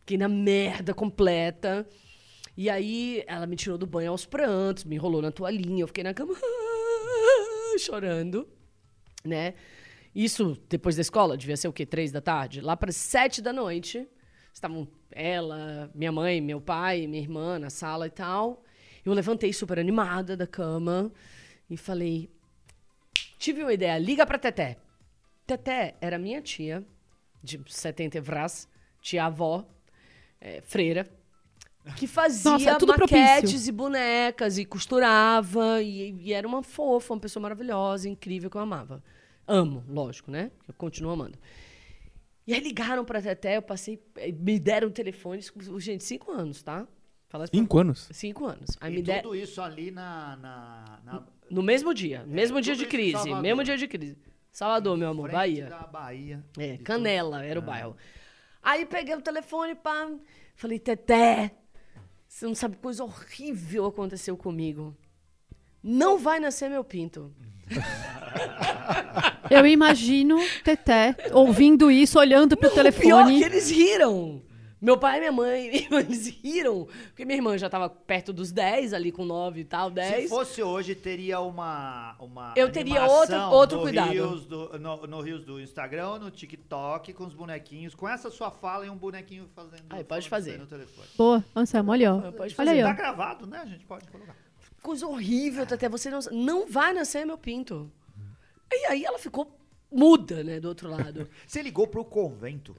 Fiquei 0.00 0.16
na 0.16 0.28
merda 0.28 0.94
completa. 0.94 1.86
E 2.56 2.68
aí 2.68 3.22
ela 3.26 3.46
me 3.46 3.56
tirou 3.56 3.78
do 3.78 3.86
banho 3.86 4.10
aos 4.10 4.26
prantos, 4.26 4.84
me 4.84 4.96
enrolou 4.96 5.22
na 5.22 5.30
toalhinha. 5.30 5.82
Eu 5.82 5.86
fiquei 5.86 6.02
na 6.02 6.14
cama 6.14 6.34
chorando, 7.78 8.48
né? 9.24 9.54
Isso 10.14 10.60
depois 10.68 10.96
da 10.96 11.02
escola, 11.02 11.36
devia 11.36 11.56
ser 11.56 11.68
o 11.68 11.72
quê? 11.72 11.86
Três 11.86 12.10
da 12.10 12.20
tarde? 12.20 12.60
Lá 12.60 12.76
para 12.76 12.90
sete 12.90 13.40
da 13.40 13.52
noite, 13.52 14.08
estavam 14.52 14.88
ela, 15.12 15.90
minha 15.94 16.10
mãe, 16.10 16.40
meu 16.40 16.60
pai, 16.60 17.06
minha 17.06 17.22
irmã 17.22 17.58
na 17.58 17.70
sala 17.70 18.06
e 18.06 18.10
tal. 18.10 18.64
Eu 19.04 19.12
levantei 19.12 19.52
super 19.52 19.78
animada 19.78 20.36
da 20.36 20.46
cama 20.46 21.12
e 21.70 21.76
falei: 21.76 22.28
tive 23.38 23.62
uma 23.62 23.72
ideia, 23.72 23.98
liga 23.98 24.26
pra 24.26 24.38
Teté. 24.38 24.76
Teté 25.46 25.94
era 26.00 26.18
minha 26.18 26.42
tia, 26.42 26.84
de 27.42 27.60
70 27.66 28.20
vras, 28.20 28.68
tia-avó, 29.00 29.64
é, 30.40 30.60
freira, 30.60 31.08
que 31.96 32.06
fazia 32.08 32.50
Nossa, 32.52 32.70
é 32.70 32.72
maquetes 32.72 33.50
propício. 33.50 33.68
e 33.68 33.72
bonecas 33.72 34.58
e 34.58 34.64
costurava 34.64 35.80
e, 35.80 36.12
e 36.20 36.32
era 36.32 36.46
uma 36.46 36.62
fofa, 36.62 37.14
uma 37.14 37.20
pessoa 37.20 37.42
maravilhosa, 37.42 38.08
incrível 38.08 38.50
que 38.50 38.56
eu 38.56 38.60
amava. 38.60 39.02
Amo, 39.46 39.82
lógico, 39.88 40.30
né? 40.30 40.50
Eu 40.66 40.74
continuo 40.74 41.12
amando. 41.12 41.38
E 42.46 42.54
aí 42.54 42.60
ligaram 42.60 43.04
pra 43.04 43.20
Teté, 43.20 43.56
eu 43.56 43.62
passei, 43.62 44.02
eh, 44.16 44.32
me 44.32 44.58
deram 44.58 44.88
o 44.88 44.90
telefone, 44.90 45.42
gente, 45.78 46.04
cinco 46.04 46.30
anos, 46.32 46.62
tá? 46.62 46.86
Fala 47.28 47.44
assim, 47.44 47.58
Cinco 47.58 47.78
anos? 47.78 48.08
Cinco 48.12 48.46
anos. 48.46 48.76
Aí 48.80 48.92
e 48.92 48.96
me 48.96 49.02
deram. 49.02 49.22
tudo 49.22 49.36
isso 49.36 49.60
ali 49.60 49.90
na... 49.90 50.36
na, 50.36 50.98
na 51.04 51.22
No 51.50 51.62
mesmo 51.62 51.92
dia, 51.92 52.24
mesmo 52.26 52.60
dia 52.60 52.74
de 52.74 52.86
crise, 52.86 53.32
mesmo 53.34 53.62
dia 53.62 53.76
de 53.76 53.86
crise. 53.86 54.16
Salvador, 54.50 54.96
meu 54.96 55.08
amor, 55.10 55.30
Bahia. 55.30 55.66
da 55.66 55.80
Bahia. 55.86 56.42
É, 56.58 56.78
Canela 56.78 57.38
Ah. 57.40 57.44
era 57.44 57.58
o 57.60 57.62
bairro. 57.62 57.96
Aí 58.62 58.84
peguei 58.86 59.14
o 59.14 59.20
telefone, 59.20 59.74
pá, 59.74 60.10
falei, 60.56 60.78
Teté, 60.78 61.52
você 62.26 62.46
não 62.46 62.54
sabe 62.54 62.76
coisa 62.76 63.04
horrível 63.04 63.86
aconteceu 63.86 64.36
comigo. 64.36 64.96
Não 65.82 66.18
vai 66.18 66.40
nascer 66.40 66.68
meu 66.68 66.82
pinto. 66.82 67.32
Eu 69.50 69.66
imagino 69.66 70.38
Teté 70.64 71.14
ouvindo 71.32 71.90
isso, 71.90 72.18
olhando 72.18 72.56
pro 72.56 72.68
O 72.68 72.72
pior 72.72 72.80
é 72.80 72.92
telefone. 72.92 73.38
que 73.38 73.44
eles 73.44 73.70
riram. 73.70 74.42
Meu 74.80 74.96
pai 74.96 75.16
e 75.16 75.20
minha 75.20 75.32
mãe, 75.32 75.66
eles 75.90 76.28
riram. 76.28 76.86
Porque 77.08 77.24
minha 77.24 77.36
irmã 77.36 77.58
já 77.58 77.68
tava 77.68 77.88
perto 77.90 78.32
dos 78.32 78.52
10, 78.52 78.92
ali 78.92 79.10
com 79.10 79.24
9 79.24 79.60
e 79.60 79.64
tal, 79.64 79.88
Se 79.88 79.94
10. 79.96 80.28
fosse 80.30 80.62
hoje, 80.62 80.94
teria 80.94 81.40
uma. 81.40 82.14
uma 82.20 82.52
Eu 82.56 82.70
teria 82.70 83.04
outro- 83.04 83.36
outro 83.50 83.76
no 83.78 83.82
cuidado. 83.82 84.10
Reels 84.12 84.46
do, 84.46 84.78
no, 84.78 85.06
no 85.06 85.20
Reels 85.20 85.44
do 85.44 85.60
Instagram, 85.60 86.18
no 86.20 86.30
TikTok, 86.30 87.12
com 87.12 87.24
os 87.26 87.34
bonequinhos, 87.34 87.94
com 87.94 88.08
essa 88.08 88.30
sua 88.30 88.50
fala 88.52 88.86
e 88.86 88.90
um 88.90 88.96
bonequinho 88.96 89.48
fazendo. 89.54 89.82
Aí, 89.90 90.04
pode 90.04 90.28
falando 90.28 90.44
fazer. 90.44 90.58
No 90.58 90.66
telefone. 90.66 91.08
Boa, 91.16 91.44
Anselmo, 91.56 91.90
olha, 91.90 92.14
ó. 92.14 92.20
Pode 92.20 92.40
Olha 92.40 92.50
fazer. 92.50 92.70
aí, 92.70 92.82
Tá 92.82 92.92
gravado, 92.92 93.46
né? 93.46 93.58
A 93.58 93.66
gente 93.66 93.84
pode 93.84 94.06
colocar. 94.08 94.36
Coisa 94.80 95.06
horrível, 95.08 95.66
Teté. 95.66 95.88
Você 95.88 96.08
não, 96.08 96.20
não 96.30 96.68
vai 96.70 96.92
nascer 96.92 97.26
meu 97.26 97.36
pinto. 97.36 97.90
E 98.70 98.86
aí 98.86 99.04
ela 99.04 99.18
ficou 99.18 99.58
muda, 99.90 100.44
né, 100.44 100.60
do 100.60 100.68
outro 100.68 100.88
lado. 100.88 101.28
Você 101.46 101.62
ligou 101.62 101.86
pro 101.88 102.04
convento. 102.04 102.76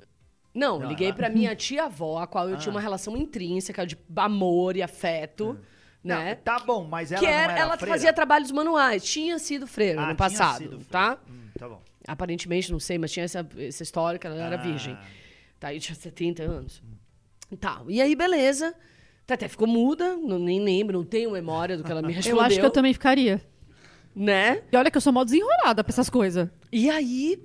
Não, 0.54 0.80
Não, 0.80 0.90
liguei 0.90 1.08
ela- 1.08 1.16
pra 1.16 1.30
minha 1.30 1.56
tia-avó, 1.56 2.20
a 2.20 2.28
qual 2.28 2.50
eu 2.50 2.56
Ah. 2.56 2.58
tinha 2.58 2.72
uma 2.72 2.82
relação 2.82 3.16
intrínseca 3.16 3.86
de 3.86 3.98
amor 4.16 4.76
e 4.76 4.82
afeto, 4.82 5.58
né? 6.04 6.36
Não, 6.36 6.42
tá 6.44 6.60
bom, 6.60 6.86
mas 6.86 7.12
ela 7.12 7.20
que 7.20 7.26
não 7.28 7.34
era, 7.34 7.52
era 7.54 7.62
ela 7.62 7.78
freira? 7.78 7.96
fazia 7.96 8.14
trabalhos 8.14 8.52
manuais. 8.52 9.04
Tinha 9.04 9.38
sido 9.38 9.68
freira 9.68 10.00
Ah, 10.00 10.02
no 10.02 10.08
tinha 10.08 10.16
passado, 10.16 10.58
sido 10.58 10.70
freira. 10.80 10.86
tá? 10.90 11.18
Hum, 11.30 11.40
tá 11.58 11.70
bom. 11.70 11.82
Aparentemente, 12.08 12.72
não 12.72 12.80
sei, 12.80 12.98
mas 12.98 13.12
tinha 13.12 13.26
essa, 13.26 13.48
essa 13.58 13.84
história 13.84 14.18
que 14.20 14.26
ela 14.26 14.36
era 14.36 14.56
Ah. 14.56 14.62
virgem. 14.62 14.98
Tá, 15.60 15.68
aí 15.68 15.80
tinha 15.80 15.96
70 15.96 16.42
anos. 16.44 16.82
E 17.52 17.56
tal. 17.58 17.90
E 17.92 18.02
aí, 18.02 18.16
beleza. 18.16 18.74
Até 19.30 19.48
ficou 19.48 19.68
muda, 19.68 20.16
não, 20.18 20.40
nem 20.40 20.60
lembro, 20.60 20.98
não 20.98 21.06
tenho 21.06 21.30
memória 21.32 21.78
do 21.78 21.84
que 21.84 21.92
ela 21.92 22.02
me 22.02 22.12
respondeu. 22.14 22.38
Eu 22.40 22.46
acho 22.46 22.60
que 22.60 22.66
eu 22.66 22.72
também 22.72 22.94
ficaria. 22.94 23.40
Né? 24.16 24.64
E 24.72 24.76
olha 24.76 24.90
que 24.90 24.98
eu 24.98 25.02
sou 25.02 25.14
mó 25.14 25.24
desenrolada 25.24 25.84
pra 25.84 25.92
essas 25.92 26.10
coisas. 26.10 26.50
E 26.72 26.90
aí, 26.90 27.40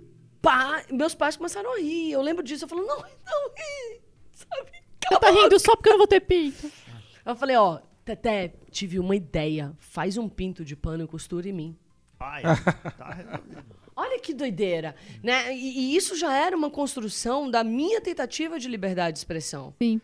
pá, 0.45 0.85
meus 0.91 1.15
pais 1.15 1.37
começaram 1.37 1.75
a 1.75 1.79
rir. 1.79 2.13
Eu 2.13 2.21
lembro 2.21 2.45
disso, 2.45 2.65
eu 2.65 2.69
falei, 2.69 2.85
não, 2.85 2.99
não 3.01 3.49
ri, 3.49 4.01
sabe? 4.33 4.85
Você 5.09 5.19
tá 5.19 5.31
rindo 5.31 5.59
só 5.59 5.75
porque 5.75 5.89
eu 5.89 5.93
não 5.93 5.99
vou 5.99 6.07
ter 6.07 6.21
pinto. 6.21 6.71
Eu 7.27 7.35
falei, 7.35 7.57
ó, 7.57 7.81
Teté, 8.05 8.53
tive 8.71 8.99
uma 8.99 9.17
ideia. 9.17 9.75
Faz 9.79 10.19
um 10.19 10.29
pinto 10.29 10.63
de 10.63 10.77
pano 10.77 11.05
e 11.05 11.07
costura 11.07 11.49
em 11.49 11.53
mim. 11.53 11.79
Ai, 12.21 12.43
tá 12.99 13.11
resolvido. 13.15 13.65
Olha 13.97 14.21
que 14.21 14.35
doideira, 14.35 14.95
né? 15.23 15.57
E, 15.57 15.93
e 15.93 15.97
isso 15.97 16.15
já 16.17 16.35
era 16.37 16.55
uma 16.55 16.69
construção 16.69 17.51
da 17.51 17.65
minha 17.65 18.01
tentativa 18.03 18.59
de 18.59 18.69
liberdade 18.69 19.15
de 19.15 19.19
expressão. 19.21 19.75
Sim. 19.81 20.01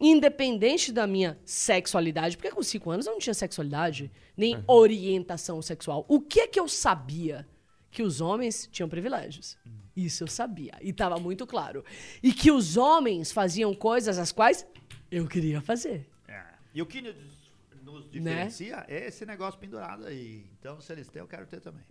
Independente 0.00 0.92
da 0.92 1.04
minha 1.04 1.36
sexualidade, 1.44 2.36
porque 2.36 2.50
com 2.50 2.62
cinco 2.62 2.90
anos 2.90 3.06
eu 3.06 3.12
não 3.12 3.18
tinha 3.18 3.34
sexualidade, 3.34 4.10
nem 4.36 4.62
orientação 4.68 5.60
sexual. 5.60 6.04
O 6.08 6.20
que 6.20 6.40
é 6.40 6.46
que 6.46 6.60
eu 6.60 6.68
sabia? 6.68 7.46
Que 7.92 8.02
os 8.02 8.20
homens 8.20 8.68
tinham 8.72 8.88
privilégios. 8.88 9.56
Isso 9.94 10.24
eu 10.24 10.26
sabia. 10.28 10.72
E 10.80 10.88
estava 10.90 11.18
muito 11.20 11.46
claro. 11.46 11.84
E 12.22 12.32
que 12.32 12.50
os 12.50 12.76
homens 12.76 13.30
faziam 13.30 13.72
coisas 13.74 14.18
as 14.18 14.32
quais 14.32 14.66
eu 15.10 15.28
queria 15.28 15.60
fazer. 15.60 16.08
É. 16.26 16.42
E 16.74 16.80
o 16.82 16.86
que 16.86 17.00
nos, 17.02 17.14
Né? 17.14 18.00
diferencia 18.10 18.84
é 18.88 19.06
esse 19.08 19.24
negócio 19.26 19.60
pendurado 19.60 20.06
aí. 20.06 20.46
Então, 20.58 20.80
se 20.80 20.90
eles 20.92 21.06
têm, 21.08 21.20
eu 21.20 21.28
quero 21.28 21.46
ter 21.46 21.60
também. 21.60 21.84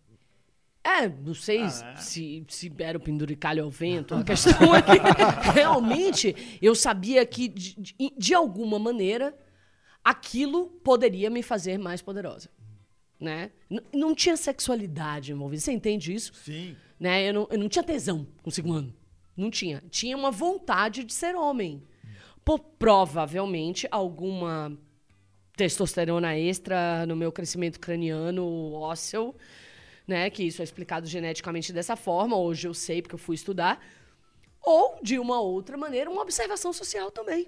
É, 0.84 1.08
não 1.08 1.36
sei 1.36 1.62
Ah, 1.62 1.94
é? 1.94 1.96
se, 1.98 2.44
se 2.50 2.74
era 2.80 2.98
o 2.98 3.02
penduricalho 3.02 3.64
ao 3.64 3.70
vento. 3.70 4.16
A 4.16 4.24
questão 4.26 4.76
é 4.76 4.82
que 4.82 5.52
realmente 5.54 6.58
eu 6.60 6.74
sabia 6.74 7.24
que, 7.24 7.48
de, 7.48 7.76
de- 7.80 7.96
de 8.18 8.34
alguma 8.34 8.80
maneira, 8.80 9.38
aquilo 10.04 10.68
poderia 10.84 11.30
me 11.30 11.44
fazer 11.44 11.78
mais 11.78 12.02
poderosa. 12.02 12.50
Né? 13.22 13.52
N- 13.70 13.84
não 13.94 14.16
tinha 14.16 14.36
sexualidade 14.36 15.32
envolvida. 15.32 15.62
Você 15.62 15.72
entende 15.72 16.12
isso? 16.12 16.34
Sim. 16.34 16.76
né? 17.00 17.30
Eu 17.30 17.34
não, 17.36 17.48
eu 17.52 17.60
não 17.60 17.70
tinha 17.70 17.84
tesão 17.84 18.26
com 18.42 18.50
o 18.50 18.52
segundo 18.52 18.78
ano. 18.80 18.94
Não 19.38 19.52
tinha. 19.52 19.82
Tinha 19.92 20.18
uma 20.18 20.32
vontade 20.32 21.04
de 21.04 21.14
ser 21.14 21.36
homem. 21.36 21.84
Por 22.44 22.58
provavelmente 22.60 23.88
alguma 23.92 24.76
testosterona 25.56 26.36
extra 26.36 27.06
no 27.06 27.16
meu 27.16 27.32
crescimento 27.32 27.80
craniano 27.80 28.72
ósseo, 28.74 29.36
né? 30.08 30.28
Que 30.32 30.44
isso 30.44 30.62
é 30.62 30.64
explicado 30.64 31.06
geneticamente 31.06 31.72
dessa 31.72 31.96
forma. 31.96 32.36
Hoje 32.36 32.68
eu 32.68 32.74
sei 32.74 33.04
porque 33.04 33.14
eu 33.16 33.20
fui 33.20 33.36
estudar. 33.36 33.80
Ou, 34.64 34.98
de 35.04 35.20
uma 35.20 35.40
outra 35.40 35.78
maneira, 35.78 36.10
uma 36.10 36.22
observação 36.24 36.74
social 36.74 37.12
também. 37.12 37.48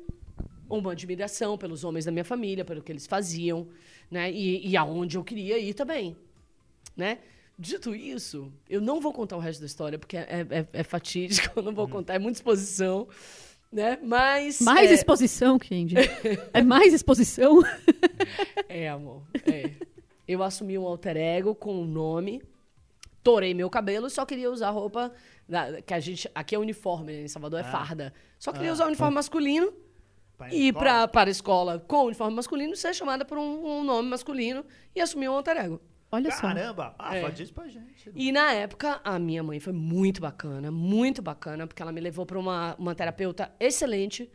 Uma 0.69 0.91
admiração 0.93 1.57
pelos 1.57 1.83
homens 1.83 2.05
da 2.05 2.12
minha 2.12 2.23
família, 2.23 2.63
pelo 2.65 2.81
que 2.81 2.91
eles 2.91 3.05
faziam, 3.05 3.67
né? 4.13 4.32
E, 4.32 4.67
e 4.69 4.78
aonde 4.78 5.17
eu 5.17 5.23
queria 5.23 5.58
ir 5.58 5.73
também, 5.73 6.15
né? 6.95 7.17
Dito 7.58 7.93
isso, 7.95 8.52
eu 8.69 8.80
não 8.82 8.99
vou 9.02 9.12
contar 9.12 9.36
o 9.38 9.39
resto 9.39 9.60
da 9.62 9.65
história, 9.65 9.97
porque 9.99 10.17
é, 10.17 10.45
é- 10.49 10.67
é 10.71 10.84
fatídico, 10.84 11.52
eu 11.60 11.63
não 11.63 11.73
vou 11.73 11.88
contar, 11.88 12.13
é 12.15 12.19
muita 12.19 12.38
exposição, 12.38 13.08
né? 13.71 13.97
Mas... 14.04 14.62
Mais 14.62 14.91
é, 14.91 14.93
exposição, 14.93 15.58
Kendi. 15.60 15.95
É 16.54 16.62
mais 16.62 16.93
exposição. 16.93 17.62
É, 18.69 18.88
amor. 18.89 19.23
É. 19.52 19.71
Eu 20.28 20.41
assumi 20.43 20.78
um 20.78 20.86
alter 20.88 21.17
ego 21.17 21.54
com 21.56 21.76
um 21.82 21.86
nome, 21.86 22.41
torei 23.23 23.54
meu 23.54 23.69
cabelo, 23.69 24.10
só 24.10 24.26
queria 24.26 24.49
usar 24.52 24.69
roupa 24.69 25.12
da- 25.49 25.82
que 25.82 25.93
a 25.93 25.99
gente. 25.99 26.30
Aqui 26.36 26.56
é 26.56 26.60
uniforme, 26.60 27.12
né? 27.13 27.21
em 27.23 27.28
Salvador 27.28 27.60
é 27.60 27.63
farda. 27.63 28.13
Só 28.39 28.52
queria 28.52 28.69
Ah. 28.69 28.73
usar 28.73 28.86
uniforme 28.88 29.15
masculino 29.15 29.73
Pra 30.49 30.53
e 30.56 30.67
ir 30.67 30.73
pra, 30.73 31.08
para 31.08 31.29
a 31.29 31.32
escola 31.32 31.79
com 31.79 32.06
uniforme 32.06 32.36
masculino, 32.36 32.75
ser 32.75 32.93
chamada 32.93 33.23
por 33.25 33.38
um, 33.38 33.79
um 33.79 33.84
nome 33.84 34.10
masculino 34.10 34.65
e 34.95 35.01
assumir 35.01 35.29
um 35.29 35.34
alter 35.34 35.58
ego. 35.58 35.82
Olha 36.12 36.29
só. 36.32 36.41
Caramba! 36.41 36.93
Ah, 36.99 37.15
É. 37.17 37.21
fala 37.21 37.34
disso 37.34 37.53
pra 37.53 37.67
gente. 37.67 38.12
E 38.13 38.32
na 38.32 38.53
época, 38.53 39.01
a 39.03 39.17
minha 39.17 39.41
mãe 39.41 39.60
foi 39.60 39.73
muito 39.73 40.21
bacana, 40.21 40.69
muito 40.69 41.21
bacana, 41.23 41.65
porque 41.65 41.82
ela 41.82 41.91
me 41.91 41.99
levou 41.99 42.23
para 42.25 42.38
uma, 42.38 42.75
uma 42.77 42.93
terapeuta 42.93 43.51
excelente, 43.60 44.29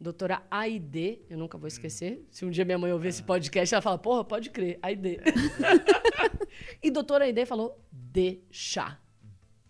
doutora 0.00 0.42
Aide, 0.50 1.20
eu 1.30 1.38
nunca 1.38 1.56
vou 1.56 1.68
esquecer. 1.68 2.26
Se 2.32 2.44
um 2.44 2.50
dia 2.50 2.64
minha 2.64 2.78
mãe 2.78 2.92
ouvir 2.92 3.08
esse 3.08 3.22
podcast, 3.22 3.72
ela 3.72 3.80
fala, 3.82 3.96
porra, 3.96 4.24
pode 4.24 4.50
crer, 4.50 4.78
Aide. 4.82 5.20
e 6.82 6.90
doutora 6.90 7.24
Aide 7.26 7.46
falou, 7.46 7.80
deixa. 7.92 8.98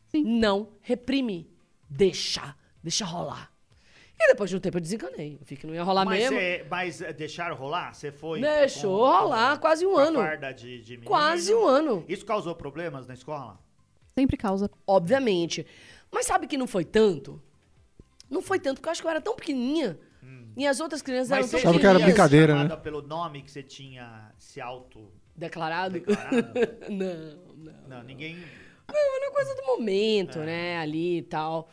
Sim. 0.09 0.25
Não 0.25 0.73
reprime, 0.81 1.51
deixa, 1.91 2.57
deixa 2.83 3.05
rolar. 3.05 3.53
E 4.19 4.29
depois 4.29 4.49
de 4.49 4.57
um 4.57 4.61
tempo 4.61 4.77
eu 4.77 4.81
desencanei, 4.81 5.35
eu 5.41 5.45
vi 5.45 5.57
que 5.57 5.67
não 5.67 5.75
ia 5.75 5.83
rolar 5.83 6.05
Mas, 6.05 6.19
mesmo. 6.21 6.39
cê- 6.39 6.65
mas 6.71 7.01
eh, 7.03 7.13
deixaram 7.13 7.57
rolar? 7.57 7.93
Você 7.95 8.13
foi. 8.13 8.41
Deixou 8.41 8.99
com- 8.99 9.19
rolar 9.23 9.59
quase 9.59 9.85
um 9.85 9.93
com 9.93 9.99
a 9.99 10.03
ano. 10.05 10.55
de, 10.55 10.81
de? 10.83 10.97
Quase 10.99 11.53
um 11.55 11.67
ano. 11.67 12.05
Isso 12.09 12.25
causou 12.25 12.55
problemas 12.55 13.07
na 13.07 13.15
escola? 13.15 13.59
Sempre 14.17 14.37
causa. 14.37 14.71
obviamente. 14.87 15.67
Mas 16.13 16.27
sabe 16.27 16.47
que 16.47 16.57
não 16.57 16.67
foi 16.69 16.85
tanto? 16.85 17.43
Não 18.31 18.41
foi 18.41 18.59
tanto, 18.61 18.77
porque 18.77 18.89
eu 18.89 18.93
acho 18.93 19.01
que 19.03 19.07
eu 19.07 19.11
era 19.11 19.21
tão 19.21 19.35
pequenininha. 19.35 19.99
E 20.57 20.65
as 20.67 20.79
outras 20.79 21.03
crianças 21.03 21.33
eram 21.33 21.41
tão 21.43 21.49
você 21.51 21.57
Achava 21.57 21.81
que 21.81 21.85
era 21.85 21.99
pequenininhas. 21.99 22.31
brincadeira, 22.31 22.65
né? 22.69 22.77
pelo 22.77 23.03
nome 23.03 23.43
que 23.43 23.51
você 23.51 23.63
tinha 23.65 24.31
se 24.39 24.61
auto 24.61 25.11
Declarado? 25.35 25.95
declarado? 25.95 26.37
não, 26.89 27.55
não. 27.57 27.89
Não, 27.89 28.03
ninguém. 28.05 28.37
Não, 28.89 29.17
era 29.17 29.33
coisa 29.33 29.53
do 29.57 29.67
momento, 29.67 30.39
né? 30.39 30.79
Ali 30.79 31.19
e 31.19 31.23
tal. 31.23 31.69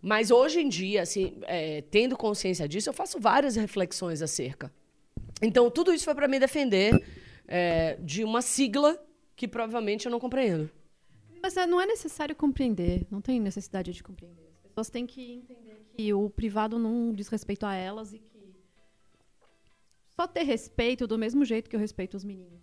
Mas 0.00 0.30
hoje 0.30 0.60
em 0.60 0.68
dia, 0.68 1.02
assim, 1.02 1.38
é, 1.42 1.82
tendo 1.82 2.16
consciência 2.16 2.68
disso, 2.68 2.88
eu 2.88 2.92
faço 2.92 3.18
várias 3.18 3.56
reflexões 3.56 4.22
acerca. 4.22 4.72
Então, 5.42 5.70
tudo 5.70 5.92
isso 5.92 6.04
foi 6.04 6.14
para 6.14 6.28
me 6.28 6.38
defender 6.38 7.04
é, 7.46 7.96
de 7.96 8.22
uma 8.22 8.40
sigla 8.40 9.00
que 9.34 9.48
provavelmente 9.48 10.06
eu 10.06 10.12
não 10.12 10.20
compreendo. 10.20 10.70
Mas 11.42 11.56
é, 11.56 11.66
não 11.66 11.80
é 11.80 11.86
necessário 11.86 12.34
compreender. 12.34 13.06
Não 13.10 13.20
tem 13.20 13.40
necessidade 13.40 13.92
de 13.92 14.02
compreender. 14.02 14.48
As 14.64 14.68
pessoas 14.70 14.90
têm 14.90 15.06
que 15.06 15.32
entender 15.32 15.86
que 15.96 16.12
o 16.12 16.28
privado 16.30 16.78
não 16.78 17.12
diz 17.12 17.28
respeito 17.28 17.64
a 17.66 17.74
elas 17.74 18.12
e 18.12 18.18
que 18.18 18.38
só 20.14 20.26
ter 20.26 20.42
respeito 20.42 21.06
do 21.06 21.16
mesmo 21.16 21.44
jeito 21.44 21.70
que 21.70 21.76
eu 21.76 21.80
respeito 21.80 22.16
os 22.16 22.24
meninos. 22.24 22.60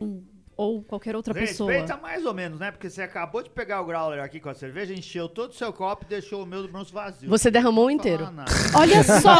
Um- 0.00 0.24
ou 0.56 0.82
qualquer 0.82 1.14
outra 1.14 1.34
pessoa. 1.34 1.70
Respeita 1.70 2.00
mais 2.00 2.24
ou 2.24 2.32
menos, 2.32 2.58
né? 2.58 2.70
Porque 2.70 2.88
você 2.88 3.02
acabou 3.02 3.42
de 3.42 3.50
pegar 3.50 3.80
o 3.80 3.84
growler 3.84 4.22
aqui 4.22 4.40
com 4.40 4.48
a 4.48 4.54
cerveja, 4.54 4.94
encheu 4.94 5.28
todo 5.28 5.50
o 5.50 5.54
seu 5.54 5.72
copo 5.72 6.04
e 6.04 6.08
deixou 6.08 6.42
o 6.42 6.46
meu 6.46 6.62
do 6.62 6.68
bronze 6.68 6.92
vazio. 6.92 7.28
Você 7.28 7.50
derramou 7.50 7.84
Não 7.84 7.90
inteiro. 7.90 8.24
Olha 8.74 8.96
Não 8.96 9.20
só! 9.20 9.34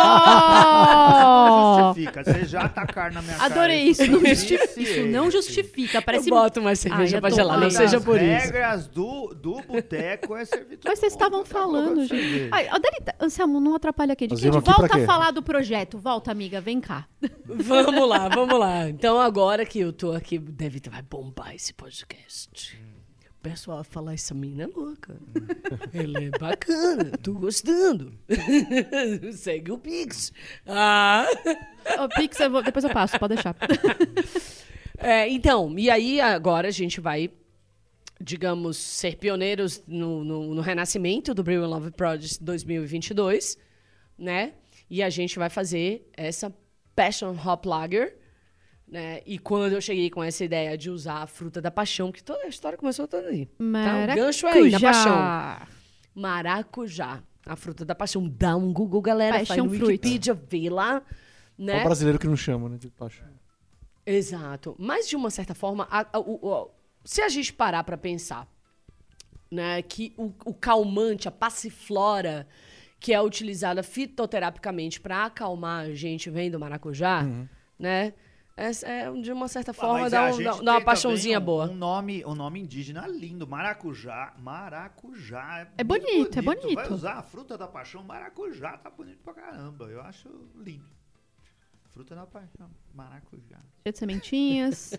justifica. 1.94 2.22
Você 2.24 2.44
já 2.44 2.68
tá 2.68 2.86
carne 2.86 3.14
na 3.16 3.22
minha 3.22 3.36
cara. 3.36 3.52
Adorei 3.54 3.82
isso. 3.84 4.06
Não 4.06 4.24
justifica. 4.24 4.80
Isso 4.80 5.06
não 5.06 5.30
justifica. 5.30 6.02
Parece 6.02 6.30
eu 6.30 6.36
boto 6.36 6.62
mais 6.62 6.78
cerveja 6.78 7.16
Ai, 7.16 7.20
pra 7.20 7.30
gelar, 7.30 7.60
não 7.60 7.70
seja 7.70 7.96
As 7.96 8.04
por 8.04 8.16
isso. 8.20 8.26
regras 8.26 8.86
do, 8.86 9.34
do 9.34 9.62
boteco 9.62 10.36
é 10.36 10.44
servir 10.44 10.78
Mas 10.84 10.98
vocês 10.98 11.12
estavam 11.12 11.42
tá 11.42 11.50
falando, 11.50 12.04
gente. 12.04 12.48
Ai, 12.52 12.68
Adelita, 12.68 13.14
Anselmo, 13.20 13.58
não 13.58 13.74
atrapalha 13.74 14.12
aqui. 14.12 14.26
De 14.26 14.50
volta 14.50 14.96
a 14.96 15.06
falar 15.06 15.30
do 15.30 15.42
projeto. 15.42 15.98
Volta, 15.98 16.30
amiga, 16.30 16.60
vem 16.60 16.80
cá. 16.80 17.06
Vamos 17.46 18.08
lá, 18.08 18.28
vamos 18.28 18.58
lá. 18.58 18.88
Então, 18.88 19.20
agora 19.20 19.64
que 19.64 19.80
eu 19.80 19.92
tô 19.92 20.12
aqui, 20.12 20.38
deve 20.38 20.80
vai 20.90 21.02
bombar 21.10 21.54
esse 21.54 21.72
podcast. 21.72 22.76
O 23.30 23.48
pessoal 23.48 23.76
vai 23.78 23.84
falar, 23.84 24.14
essa 24.14 24.34
mina 24.34 24.64
é 24.64 24.66
louca. 24.66 25.16
Ela 25.92 26.24
é 26.24 26.30
bacana, 26.30 27.12
tô 27.22 27.34
gostando. 27.34 28.12
Segue 29.32 29.70
o 29.72 29.78
Pix. 29.78 30.32
Ah. 30.66 31.26
Ô, 32.02 32.08
Pix, 32.08 32.40
eu 32.40 32.50
vou- 32.50 32.62
depois 32.62 32.84
eu 32.84 32.90
passo, 32.92 33.18
pode 33.18 33.34
deixar. 33.34 33.54
É, 34.98 35.28
então, 35.28 35.78
e 35.78 35.90
aí 35.90 36.22
agora 36.22 36.68
a 36.68 36.70
gente 36.70 37.02
vai, 37.02 37.30
digamos, 38.18 38.78
ser 38.78 39.16
pioneiros 39.18 39.82
no, 39.86 40.24
no, 40.24 40.54
no 40.54 40.60
renascimento 40.62 41.34
do 41.34 41.42
Brew 41.42 41.66
Love 41.66 41.90
Project 41.90 42.42
2022, 42.42 43.58
né? 44.18 44.54
E 44.88 45.02
a 45.02 45.10
gente 45.10 45.38
vai 45.38 45.50
fazer 45.50 46.08
essa 46.16 46.50
Passion 46.94 47.36
Hop 47.46 47.66
Lager, 47.66 48.16
né? 48.88 49.20
E 49.26 49.38
quando 49.38 49.72
eu 49.72 49.80
cheguei 49.80 50.08
com 50.10 50.22
essa 50.22 50.44
ideia 50.44 50.76
de 50.78 50.90
usar 50.90 51.22
a 51.22 51.26
fruta 51.26 51.60
da 51.60 51.70
paixão, 51.70 52.12
que 52.12 52.22
toda 52.22 52.44
a 52.44 52.48
história 52.48 52.78
começou 52.78 53.06
toda 53.08 53.28
aí. 53.28 53.46
Tá? 53.46 54.12
O 54.12 54.16
gancho 54.16 54.46
é 54.46 54.52
aí, 54.52 54.70
da 54.70 54.80
paixão. 54.80 55.66
Maracujá, 56.14 57.22
a 57.44 57.56
fruta 57.56 57.84
da 57.84 57.94
paixão. 57.94 58.28
Dá 58.28 58.56
um 58.56 58.72
Google, 58.72 59.00
galera. 59.02 59.38
Passion 59.38 59.68
vai 59.68 59.78
no. 59.78 59.86
Wikipedia, 59.86 60.34
vê 60.34 60.70
lá, 60.70 61.02
É 61.58 61.62
né? 61.62 61.80
o 61.80 61.84
brasileiro 61.84 62.18
que 62.18 62.26
não 62.26 62.36
chama, 62.36 62.68
né? 62.68 62.78
De 62.78 62.88
paixão. 62.88 63.26
Exato. 64.04 64.74
Mas, 64.78 65.08
de 65.08 65.16
uma 65.16 65.30
certa 65.30 65.54
forma, 65.54 65.86
a- 65.90 66.06
a- 66.12 66.18
o- 66.20 66.38
o- 66.46 66.70
se 67.04 67.20
a 67.20 67.28
gente 67.28 67.52
parar 67.52 67.82
pra 67.84 67.96
pensar 67.96 68.46
né, 69.50 69.80
que 69.82 70.12
o, 70.16 70.32
o 70.44 70.52
calmante, 70.54 71.28
a 71.28 71.30
passiflora, 71.30 72.48
que 72.98 73.12
é 73.14 73.20
utilizada 73.20 73.80
fitoterapicamente 73.82 75.00
para 75.00 75.24
acalmar 75.26 75.86
a 75.86 75.94
gente, 75.94 76.28
vem 76.30 76.50
do 76.50 76.58
maracujá, 76.58 77.24
né? 77.78 78.12
Essa 78.56 78.86
é, 78.88 79.12
de 79.12 79.30
uma 79.32 79.48
certa 79.48 79.74
forma, 79.74 80.08
dá, 80.08 80.28
a 80.28 80.32
um- 80.34 80.42
dá- 80.42 80.52
dá 80.62 80.72
uma 80.72 80.80
paixãozinha 80.80 81.38
um, 81.38 81.44
boa. 81.44 81.66
Um 81.70 81.74
nome, 81.74 82.24
um 82.24 82.34
nome 82.34 82.60
indígena 82.60 83.06
lindo, 83.06 83.46
maracujá. 83.46 84.32
Maracujá. 84.38 85.66
É 85.76 85.84
muito 85.84 86.02
bonito, 86.06 86.38
é 86.38 86.42
Vai 86.42 86.56
bonito. 86.56 86.94
usar 86.94 87.14
a 87.18 87.22
fruta 87.22 87.58
da 87.58 87.68
paixão, 87.68 88.02
maracujá 88.02 88.78
tá 88.78 88.88
bonito 88.88 89.18
pra 89.22 89.34
caramba. 89.34 89.84
Eu 89.86 90.00
acho 90.00 90.28
lindo. 90.56 90.84
Fruta 91.92 92.14
da 92.14 92.26
paixão, 92.26 92.68
maracujá. 92.94 93.58
Cheio 93.82 93.92
de 93.92 93.98
sementinhas. 93.98 94.92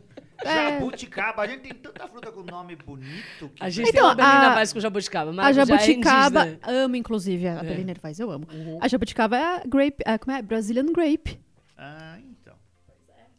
É. 0.43 0.73
Jabuticaba, 0.79 1.41
a 1.43 1.47
gente 1.47 1.61
tem 1.61 1.73
tanta 1.73 2.07
fruta 2.07 2.31
com 2.31 2.43
nome 2.43 2.75
bonito. 2.75 3.49
Que 3.55 3.63
A 3.63 3.69
gente 3.71 3.89
Então, 3.89 4.15
tem 4.15 4.23
uma 4.25 4.53
a- 4.53 4.55
Weiss 4.55 4.71
com 4.73 4.79
jabuticaba. 4.79 5.31
A 5.31 5.33
Maracujá 5.33 5.61
é 5.61 5.65
jabuticaba, 5.65 6.47
indígena. 6.47 6.71
amo 6.85 6.95
inclusive, 6.95 7.47
a 7.47 7.53
É. 7.55 7.63
Berliner 7.63 7.97
Weiss, 8.03 8.19
eu 8.19 8.29
amo. 8.31 8.47
Uhum. 8.51 8.77
A 8.81 8.87
jabuticaba 8.87 9.35
é 9.37 9.43
a 9.43 9.63
grape, 9.65 10.03
é, 10.05 10.17
como 10.19 10.35
é? 10.37 10.41
Brazilian 10.43 10.85
grape. 10.91 11.39
Ah, 11.77 12.17
então. 12.19 12.46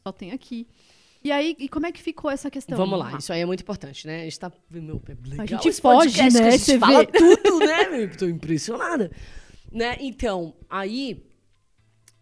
Só 0.09 0.12
tem 0.12 0.33
aqui. 0.33 0.66
E 1.23 1.31
aí, 1.31 1.55
e 1.59 1.68
como 1.68 1.85
é 1.85 1.93
que 1.93 2.01
ficou 2.01 2.30
essa 2.30 2.51
questão? 2.51 2.78
Vamos 2.78 2.99
lá, 2.99 3.18
isso 3.18 3.32
aí 3.32 3.41
é 3.41 3.47
muito 3.47 3.61
importante, 3.61 4.07
né? 4.07 4.22
A 4.22 4.24
gente 4.24 4.41
tá. 4.41 4.51
Meu, 4.70 5.03
é 5.07 5.28
legal 5.28 5.47
gente 5.47 5.68
esse 5.68 5.80
foge, 5.82 6.16
podcast, 6.16 6.41
né? 6.41 6.49
A 6.49 6.51
gente 6.53 6.64
Você 6.64 6.78
fala 6.78 7.01
vê. 7.01 7.07
tudo, 7.07 7.59
né? 7.59 8.07
Tô 8.16 8.26
impressionada. 8.26 9.11
Né? 9.70 9.99
Então, 10.01 10.55
aí 10.70 11.26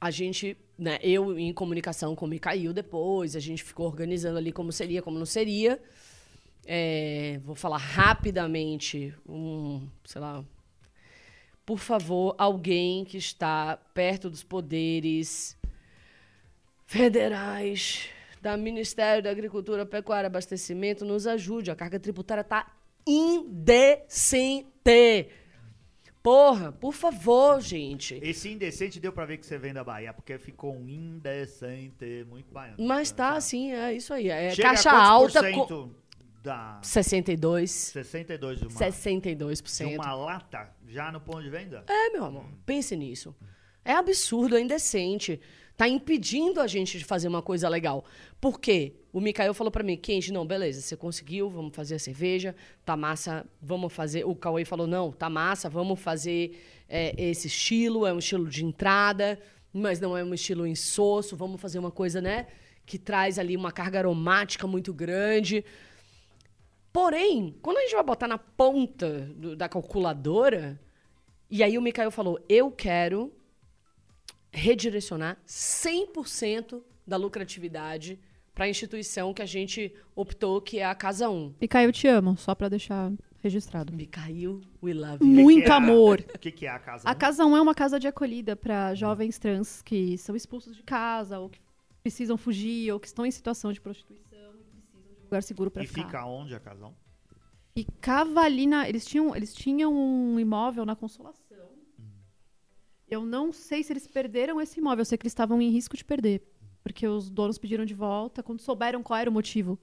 a 0.01 0.11
gente, 0.11 0.57
né, 0.77 0.99
eu 1.01 1.39
em 1.39 1.53
comunicação 1.53 2.17
com 2.17 2.25
o 2.25 2.29
Micael 2.29 2.73
depois, 2.73 3.37
a 3.37 3.41
gente 3.41 3.63
ficou 3.63 3.87
organizando 3.87 4.39
ali 4.39 4.51
como 4.51 4.73
seria, 4.73 5.01
como 5.01 5.17
não 5.17 5.27
seria. 5.27 5.81
É, 6.67 7.39
vou 7.45 7.55
falar 7.55 7.79
rapidamente 7.79 9.15
um, 9.29 9.87
sei 10.05 10.21
lá. 10.21 10.45
Por 11.65 11.79
favor, 11.79 12.35
alguém 12.37 13.05
que 13.05 13.17
está 13.17 13.77
perto 13.95 14.29
dos 14.29 14.43
poderes 14.43 15.57
federais 16.87 18.09
da 18.41 18.57
Ministério 18.57 19.23
da 19.23 19.31
Agricultura, 19.31 19.85
Pecuária 19.85 20.27
e 20.27 20.29
Abastecimento 20.29 21.05
nos 21.05 21.27
ajude. 21.27 21.71
A 21.71 21.77
carga 21.77 21.99
tributária 21.99 22.43
está 22.43 22.73
indecente. 23.07 24.55
Porra, 26.23 26.73
por 26.73 26.93
favor, 26.93 27.61
gente. 27.61 28.19
Esse 28.23 28.49
indecente 28.49 28.99
deu 28.99 29.13
pra 29.13 29.25
ver 29.25 29.37
que 29.37 29.47
você 29.47 29.59
vem 29.59 29.73
da 29.73 29.85
Bahia, 29.85 30.13
porque 30.13 30.39
ficou 30.39 30.75
um 30.75 30.89
indecente 30.89 32.25
muito 32.29 32.53
baiano. 32.53 32.77
Mas 32.85 33.13
tá 33.13 33.37
assim, 33.37 33.73
é 33.73 33.93
isso 33.93 34.13
aí. 34.13 34.29
É 34.29 34.51
Chega 34.51 34.71
caixa 34.71 34.91
alta 34.91 35.53
com 35.53 35.93
da 36.43 36.79
62. 36.83 37.71
62 37.71 38.59
de 38.61 38.67
uma, 38.67 38.81
62%. 38.81 39.89
de 39.89 39.97
uma 39.97 40.15
lata 40.15 40.69
já 40.87 41.11
no 41.11 41.21
ponto 41.21 41.43
de 41.43 41.51
venda? 41.51 41.85
É, 41.89 42.11
meu 42.11 42.25
amor, 42.25 42.45
pense 42.65 42.97
nisso. 42.97 43.35
É 43.85 43.93
absurdo, 43.93 44.57
é 44.57 44.61
indecente. 44.61 45.41
Tá 45.77 45.87
impedindo 45.87 46.61
a 46.61 46.67
gente 46.67 46.99
de 46.99 47.05
fazer 47.05 47.29
uma 47.29 47.43
coisa 47.43 47.69
legal. 47.69 48.05
Por 48.41 48.59
quê? 48.59 48.95
O 49.13 49.21
Mikael 49.21 49.53
falou 49.53 49.71
pra 49.71 49.83
mim, 49.83 49.97
Kenji, 49.97 50.33
não, 50.33 50.47
beleza, 50.47 50.81
você 50.81 50.97
conseguiu, 50.97 51.51
vamos 51.51 51.77
fazer 51.77 51.97
a 51.97 51.99
cerveja, 51.99 52.55
tá 52.85 52.97
massa, 52.97 53.47
vamos 53.61 53.93
fazer. 53.93 54.25
O 54.25 54.35
Cauê 54.35 54.65
falou, 54.65 54.87
não, 54.87 55.13
tá 55.13 55.29
massa, 55.29 55.69
vamos 55.69 56.01
fazer 56.01 56.59
é, 56.89 57.15
esse 57.23 57.47
estilo, 57.47 58.07
é 58.07 58.13
um 58.13 58.19
estilo 58.19 58.49
de 58.49 58.65
entrada, 58.65 59.39
mas 59.73 60.01
não 60.01 60.17
é 60.17 60.25
um 60.25 60.33
estilo 60.33 60.67
insosso, 60.67 61.37
vamos 61.37 61.61
fazer 61.61 61.79
uma 61.79 61.91
coisa, 61.91 62.21
né? 62.23 62.47
Que 62.87 62.99
traz 62.99 63.39
ali 63.39 63.55
uma 63.55 63.71
carga 63.71 63.99
aromática 63.99 64.67
muito 64.67 64.95
grande. 64.95 65.63
Porém, 66.93 67.55
quando 67.61 67.77
a 67.79 67.83
gente 67.83 67.95
vai 67.95 68.03
botar 68.05 68.27
na 68.27 68.39
ponta 68.39 69.31
do- 69.37 69.55
da 69.55 69.69
calculadora, 69.69 70.81
e 71.51 71.63
aí 71.63 71.77
o 71.77 71.83
Mikael 71.83 72.11
falou: 72.11 72.41
eu 72.49 72.71
quero 72.71 73.31
redirecionar 74.57 75.37
100% 75.47 76.83
da 77.07 77.17
lucratividade 77.17 78.19
para 78.55 78.65
a 78.65 78.69
instituição 78.69 79.35
que 79.35 79.43
a 79.43 79.47
gente 79.47 79.95
optou, 80.15 80.61
que 80.63 80.79
é 80.79 80.85
a 80.87 80.95
Casa 80.95 81.29
1. 81.29 81.55
E 81.61 81.69
Caio, 81.69 81.89
eu 81.89 81.93
te 81.93 82.09
amo, 82.09 82.37
só 82.39 82.55
pra 82.55 82.69
deixar 82.71 83.13
registrado. 83.43 83.93
Mikael, 83.93 84.61
we 84.83 84.95
love 84.95 85.19
you. 85.23 85.27
Muito 85.27 85.59
Que 85.61 85.65
que 85.67 85.71
é 85.71 85.73
a- 85.73 85.77
amor. 85.77 86.25
O 86.35 86.39
que, 86.41 86.51
que 86.51 86.67
é 86.67 86.71
a 86.71 86.79
casa? 86.79 87.07
A 87.09 87.13
um? 87.13 87.15
Casa 87.15 87.45
1 87.45 87.57
é 87.57 87.61
uma 87.61 87.75
casa 87.75 88.01
de 88.01 88.09
acolhida 88.09 88.57
para 88.57 88.95
jovens 88.95 89.39
trans 89.39 89.83
que 89.83 90.17
são 90.17 90.35
expulsos 90.35 90.75
de 90.75 90.83
casa, 90.83 91.39
ou 91.39 91.51
que 91.51 91.61
precisam 92.03 92.37
fugir, 92.39 92.91
ou 92.93 92.99
que 92.99 93.07
estão 93.07 93.27
em 93.27 93.31
situação 93.31 93.73
de 93.73 93.81
prostituição 93.81 94.39
e 94.59 94.65
precisam 94.65 95.03
de 95.03 95.21
um 95.21 95.25
lugar 95.25 95.43
seguro 95.43 95.71
para 95.71 95.85
E 95.85 95.87
ficar. 95.87 96.05
fica 96.07 96.25
onde 96.25 96.55
a 96.55 96.61
casa? 96.61 96.87
um? 96.87 96.95
Ficava 97.77 98.41
ali 98.41 98.67
na. 98.67 98.89
Eles 98.89 99.05
tinham, 99.05 99.37
eles 99.37 99.53
tinham 99.55 99.93
um 99.95 100.41
imóvel 100.41 100.87
na 100.87 100.97
Consolação. 100.97 101.45
Eu 103.09 103.25
não 103.25 103.53
sei 103.53 103.83
se 103.83 103.93
eles 103.93 104.07
perderam 104.07 104.61
esse 104.61 104.81
imóvel, 104.81 105.03
eu 105.03 105.05
sei 105.05 105.17
que 105.17 105.23
eles 105.23 105.33
estavam 105.33 105.61
em 105.63 105.71
risco 105.71 105.97
de 105.97 106.05
perder. 106.05 106.43
Porque 106.83 107.07
os 107.07 107.31
donos 107.31 107.59
pediram 107.59 107.85
de 107.85 107.95
volta. 107.95 108.43
Quando 108.43 108.61
souberam 108.61 109.03
qual 109.03 109.19
era 109.19 109.31
o 109.31 109.33
motivo 109.33 109.79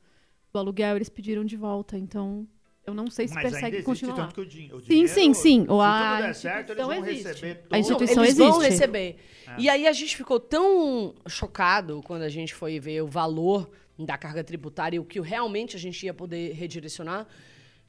do 0.52 0.60
aluguel, 0.60 0.96
eles 0.96 1.10
pediram 1.10 1.44
de 1.44 1.56
volta. 1.58 1.98
Então, 1.98 2.48
eu 2.86 2.94
não 2.94 3.10
sei 3.10 3.28
se 3.28 3.34
Mas 3.34 3.46
ainda 3.46 3.52
persegue 3.58 3.76
existe 3.78 3.86
continuar. 3.86 4.16
tanto 4.16 4.36
que 4.36 4.42
o, 4.42 4.46
din 4.46 4.72
o 4.74 4.80
Sim, 4.82 4.88
dinheiro, 4.88 5.08
sim, 5.10 5.34
sim. 5.34 5.62
Se 5.64 5.70
Ou 5.72 5.80
tudo 5.80 5.82
a 5.82 6.22
der 6.22 6.36
certo, 6.36 6.72
eles 6.74 6.86
vão 6.86 7.06
existe. 7.06 7.28
receber 7.28 7.52
A 7.52 7.56
todo... 7.70 7.80
instituição 7.80 8.24
eles 8.24 8.38
vão 8.38 8.48
existe. 8.62 8.70
receber. 8.70 9.18
E 9.58 9.70
aí 9.70 9.88
a 9.88 9.92
gente 9.94 10.18
ficou 10.18 10.40
tão 10.40 11.16
chocado 11.28 12.02
quando 12.06 12.24
a 12.24 12.30
gente 12.30 12.54
foi 12.54 12.80
ver 12.80 13.02
o 13.02 13.08
valor 13.08 13.70
da 13.98 14.18
carga 14.18 14.44
tributária 14.44 14.98
e 14.98 15.00
o 15.00 15.06
que 15.06 15.20
realmente 15.22 15.76
a 15.76 15.80
gente 15.80 16.06
ia 16.06 16.14
poder 16.14 16.54
redirecionar, 16.54 17.28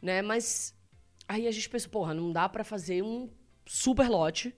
né? 0.01 0.23
Mas 0.23 0.75
aí 1.27 1.47
a 1.49 1.51
gente 1.51 1.69
pensou, 1.69 1.91
porra, 1.91 2.15
não 2.15 2.31
dá 2.33 2.49
para 2.49 2.63
fazer 2.63 3.03
um 3.03 3.29
super 3.67 4.09
lote, 4.09 4.55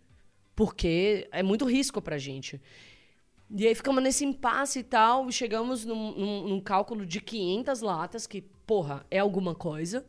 porque 0.56 1.28
é 1.30 1.42
muito 1.42 1.64
risco 1.66 2.02
pra 2.02 2.18
gente. 2.18 2.60
E 3.54 3.66
aí 3.66 3.74
ficamos 3.74 4.02
nesse 4.02 4.24
impasse 4.24 4.80
e 4.80 4.82
tal, 4.82 5.28
e 5.28 5.32
chegamos 5.32 5.84
num, 5.84 6.12
num- 6.16 6.48
num 6.48 6.60
cálculo 6.60 7.06
de 7.06 7.20
500 7.20 7.80
latas, 7.80 8.26
que, 8.26 8.42
porra, 8.66 9.06
é 9.10 9.20
alguma 9.20 9.54
coisa. 9.54 10.04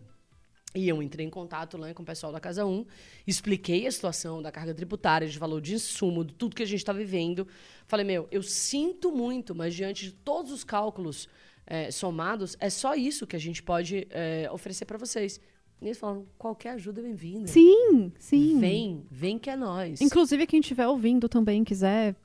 E 0.76 0.88
eu 0.88 1.02
entrei 1.02 1.26
em 1.26 1.30
contato 1.30 1.78
lá 1.78 1.94
com 1.94 2.04
o 2.04 2.06
pessoal 2.06 2.32
da 2.32 2.40
Casa 2.40 2.66
1, 2.66 2.86
expliquei 3.26 3.88
a 3.88 3.92
situação 3.92 4.42
da 4.42 4.52
carga 4.52 4.74
tributária, 4.74 5.28
de 5.28 5.38
valor 5.40 5.62
de 5.62 5.74
insumo, 5.76 6.24
de 6.24 6.34
tudo 6.34 6.56
que 6.56 6.64
a 6.64 6.68
gente 6.68 6.80
está 6.80 6.94
vivendo. 6.94 7.48
Falei, 7.88 8.06
meu, 8.06 8.28
eu 8.32 8.44
sinto 8.44 9.12
muito, 9.12 9.56
mas 9.56 9.74
diante 9.74 10.06
de 10.06 10.12
todos 10.12 10.52
os 10.52 10.64
cálculos 10.64 11.28
eh, 11.66 11.90
somados, 11.92 12.56
é 12.60 12.70
só 12.70 12.96
isso 12.96 13.26
que 13.26 13.36
a 13.36 13.40
gente 13.40 13.64
pode 13.64 14.08
eh, 14.12 14.50
oferecer 14.52 14.86
para 14.86 14.98
vocês. 14.98 15.40
E 15.82 15.86
eles 15.86 15.98
falaram, 15.98 16.26
qualquer 16.38 16.72
ajuda 16.72 17.02
é 17.02 17.04
bem-vinda. 17.04 17.48
Sim, 17.48 18.12
sim. 18.18 18.60
Vem, 18.60 19.06
vem 19.12 19.38
que 19.38 19.50
é 19.50 19.56
nós. 19.56 20.02
Inclusive, 20.02 20.48
quem 20.48 20.60
estiver 20.60 20.88
ouvindo 20.88 21.30
também 21.30 21.64
quiser 21.64 22.16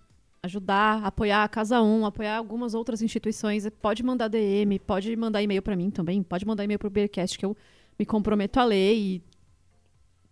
ajudar, 0.42 1.05
apoiar 1.05 1.44
a 1.44 1.48
Casa 1.48 1.80
1, 1.80 2.07
apoiar 2.07 2.36
algumas 2.36 2.74
outras 2.74 3.03
instituições, 3.03 3.68
pode 3.80 4.03
mandar 4.03 4.28
DM, 4.28 4.78
pode 4.80 5.14
mandar 5.14 5.42
e-mail 5.42 5.62
pra 5.62 5.76
mim 5.76 5.90
também, 5.90 6.22
pode 6.22 6.46
mandar 6.46 6.64
e-mail 6.64 6.78
pro 6.78 6.90
Beercast 6.90 7.38
que 7.38 7.44
eu 7.44 7.57
me 7.98 8.05
comprometo 8.07 8.59
a 8.59 8.64
ler 8.64 8.94
e 8.94 9.22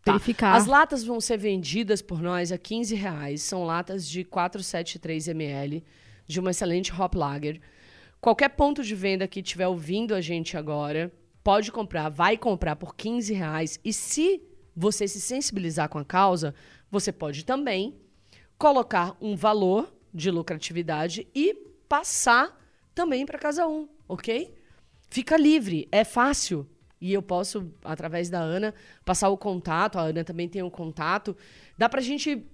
Tá. 0.03 0.12
verificar. 0.12 0.57
As 0.57 0.64
latas 0.66 1.05
vão 1.05 1.21
ser 1.21 1.37
vendidas 1.37 2.01
por 2.01 2.23
nós 2.23 2.51
a 2.51 2.57
15 2.57 2.95
reais. 2.95 3.43
São 3.43 3.64
latas 3.64 4.09
de 4.09 4.25
473 4.25 5.29
ml, 5.29 5.85
de 6.27 6.41
uma 6.41 6.53
excelente 6.53 6.91
Hop 6.99 7.14
Lager. 7.14 7.61
Qualquer 8.18 8.49
ponto 8.49 8.83
de 8.83 8.95
venda 8.95 9.29
que 9.29 9.41
estiver 9.41 9.68
ouvindo 9.68 10.14
a 10.14 10.21
gente 10.23 10.57
agora, 10.57 11.12
pode 11.43 11.72
comprar, 11.72 12.09
vai 12.09 12.36
comprar 12.36 12.76
por 12.76 12.95
15 12.95 13.32
reais. 13.32 13.78
E 13.84 13.93
se 13.93 14.43
você 14.74 15.07
se 15.09 15.20
sensibilizar 15.20 15.88
com 15.88 15.99
a 15.99 16.05
causa, 16.05 16.55
você 16.91 17.12
pode 17.12 17.45
também 17.45 17.99
colocar 18.59 19.16
um 19.20 19.34
valor 19.34 19.93
de 20.12 20.30
lucratividade 20.30 21.26
e 21.34 21.55
passar 21.88 22.59
também 22.95 23.24
para 23.24 23.38
casa 23.38 23.66
1, 23.66 23.88
ok? 24.09 24.55
Fica 25.09 25.36
livre, 25.36 25.88
é 25.91 26.05
fácil. 26.05 26.68
E 27.01 27.12
eu 27.12 27.22
posso, 27.22 27.72
através 27.82 28.28
da 28.28 28.41
Ana, 28.41 28.74
passar 29.05 29.30
o 29.30 29.38
contato. 29.38 29.99
A 29.99 30.03
Ana 30.03 30.22
também 30.22 30.49
tem 30.49 30.62
um 30.62 30.68
contato. 30.68 31.34
Dá 31.78 31.88
pra 31.88 32.03
gente 32.03 32.47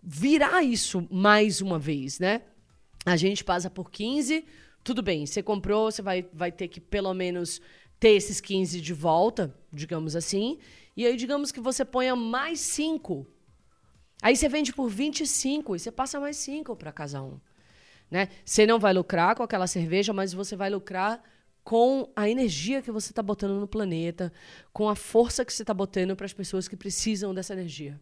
virar 0.00 0.62
isso 0.62 1.06
mais 1.10 1.60
uma 1.60 1.78
vez, 1.78 2.20
né? 2.20 2.42
A 3.04 3.16
gente 3.16 3.42
passa 3.42 3.68
por 3.68 3.90
15, 3.90 4.44
tudo 4.84 5.02
bem. 5.02 5.26
Você 5.26 5.42
comprou, 5.42 5.90
você 5.90 6.00
vai, 6.00 6.26
vai 6.32 6.52
ter 6.52 6.68
que 6.68 6.80
pelo 6.80 7.12
menos 7.12 7.60
ter 7.98 8.10
esses 8.10 8.40
15 8.40 8.80
de 8.80 8.94
volta, 8.94 9.54
digamos 9.72 10.14
assim. 10.14 10.58
E 10.96 11.06
aí, 11.06 11.16
digamos 11.16 11.52
que 11.52 11.60
você 11.60 11.84
ponha 11.84 12.14
mais 12.16 12.60
5. 12.60 13.26
Aí 14.22 14.34
você 14.36 14.48
vende 14.48 14.72
por 14.72 14.88
25 14.88 15.76
e 15.76 15.78
você 15.78 15.92
passa 15.92 16.18
mais 16.18 16.36
5 16.36 16.74
para 16.76 16.92
casa 16.92 17.22
1 17.22 17.38
né? 18.10 18.28
Você 18.44 18.66
não 18.66 18.78
vai 18.78 18.92
lucrar 18.92 19.34
com 19.34 19.42
aquela 19.42 19.66
cerveja, 19.66 20.12
mas 20.12 20.32
você 20.32 20.56
vai 20.56 20.70
lucrar 20.70 21.22
com 21.62 22.10
a 22.16 22.28
energia 22.28 22.80
que 22.80 22.90
você 22.90 23.12
está 23.12 23.22
botando 23.22 23.60
no 23.60 23.68
planeta, 23.68 24.32
com 24.72 24.88
a 24.88 24.94
força 24.94 25.44
que 25.44 25.52
você 25.52 25.62
está 25.62 25.74
botando 25.74 26.16
para 26.16 26.24
as 26.24 26.32
pessoas 26.32 26.66
que 26.66 26.76
precisam 26.76 27.34
dessa 27.34 27.52
energia. 27.52 28.00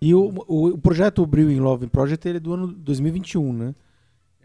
E 0.00 0.14
o, 0.14 0.32
o, 0.46 0.68
o 0.68 0.78
projeto 0.78 1.26
Brew 1.26 1.50
in 1.50 1.60
Love 1.60 1.86
Project 1.88 2.26
ele 2.26 2.38
é 2.38 2.40
do 2.40 2.54
ano 2.54 2.68
2021, 2.68 3.52
né? 3.52 3.74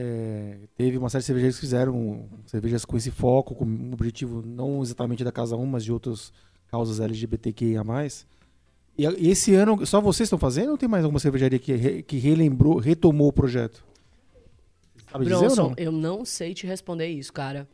É, 0.02 0.56
teve 0.78 0.97
uma 0.97 1.10
série 1.10 1.22
de 1.22 1.26
cervejeiros 1.26 1.56
que 1.58 1.62
fizeram 1.62 2.26
cervejas 2.45 2.86
com 2.86 2.95
esse 2.95 3.12
foco, 3.12 3.54
com 3.54 3.66
o 3.66 3.93
objetivo 3.93 4.41
não 4.41 4.82
exatamente 4.82 5.26
da 5.26 5.32
Casa 5.32 5.58
1, 5.58 5.66
mas 5.66 5.84
de 5.84 5.91
outras 5.91 6.32
causas 6.72 7.02
LGBTQIA+. 7.02 7.84
E 8.97 9.04
e 9.04 9.30
esse 9.30 9.54
ano, 9.56 9.86
só 9.86 10.00
vocês 10.00 10.28
estão 10.28 10.39
fazendo 10.39 10.72
ou 10.72 10.78
tem 10.78 10.88
mais 10.88 11.04
alguma 11.04 11.20
cervejaria 11.20 11.60
que, 11.60 11.74
re- 11.74 12.02
que 12.04 12.18
relembrou, 12.18 12.78
retomou 12.78 13.28
o 13.28 13.34
projeto? 13.34 13.84
Sabe 15.12 15.26
dizer 15.26 15.36
ou 15.36 15.41
Bronson, 15.41 15.64
não? 15.70 15.74
eu 15.78 15.91
não 15.91 16.24
sei 16.24 16.54
te 16.54 16.66
responder 16.66 17.08
isso, 17.08 17.34
cara. 17.34 17.68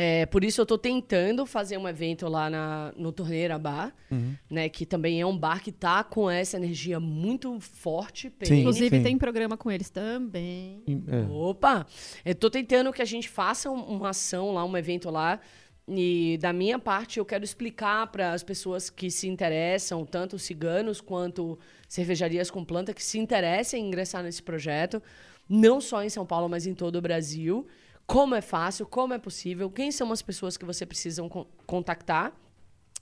É, 0.00 0.26
por 0.26 0.44
isso 0.44 0.60
eu 0.60 0.66
tô 0.66 0.78
tentando 0.78 1.44
fazer 1.44 1.76
um 1.76 1.88
evento 1.88 2.28
lá 2.28 2.48
na, 2.48 2.92
no 2.96 3.10
Torneira 3.10 3.58
Bar, 3.58 3.92
Uhum. 4.10 4.34
né? 4.48 4.68
Que 4.68 4.86
também 4.86 5.20
é 5.20 5.26
um 5.26 5.36
bar 5.36 5.60
que 5.60 5.72
tá 5.72 6.04
com 6.04 6.30
essa 6.30 6.56
energia 6.56 7.00
muito 7.00 7.58
forte, 7.58 8.32
Sim. 8.44 8.60
Inclusive, 8.60 8.96
Sim. 8.98 9.02
tem 9.02 9.18
programa 9.18 9.56
com 9.56 9.70
eles 9.72 9.90
também. 9.90 10.84
É. 11.08 11.28
Opa! 11.32 11.84
Eu 12.24 12.34
tô 12.36 12.48
tentando 12.48 12.92
que 12.92 13.02
a 13.02 13.04
gente 13.04 13.28
faça 13.28 13.68
um- 13.68 13.82
uma 13.96 14.10
ação 14.10 14.52
lá, 14.54 14.64
um 14.64 14.76
evento 14.76 15.10
lá. 15.10 15.40
E 15.88 16.38
da 16.40 16.52
minha 16.52 16.78
parte, 16.78 17.18
eu 17.18 17.24
quero 17.24 17.42
explicar 17.42 18.06
para 18.08 18.32
as 18.32 18.42
pessoas 18.44 18.88
que 18.90 19.10
se 19.10 19.26
interessam, 19.26 20.04
tanto 20.04 20.38
ciganos 20.38 21.00
quanto 21.00 21.58
cervejarias 21.88 22.50
com 22.52 22.62
planta, 22.64 22.94
que 22.94 23.02
se 23.02 23.18
interessem 23.18 23.82
em 23.84 23.88
ingressar 23.88 24.22
nesse 24.22 24.42
projeto, 24.42 25.02
não 25.48 25.80
só 25.80 26.04
em 26.04 26.08
São 26.10 26.24
Paulo, 26.26 26.48
mas 26.48 26.66
em 26.66 26.74
todo 26.74 26.96
o 26.96 27.00
Brasil. 27.00 27.66
Como 28.08 28.34
é 28.34 28.40
fácil, 28.40 28.86
como 28.86 29.12
é 29.12 29.18
possível, 29.18 29.70
quem 29.70 29.92
são 29.92 30.10
as 30.10 30.22
pessoas 30.22 30.56
que 30.56 30.64
você 30.64 30.86
precisam 30.86 31.28
con- 31.28 31.46
contactar, 31.66 32.32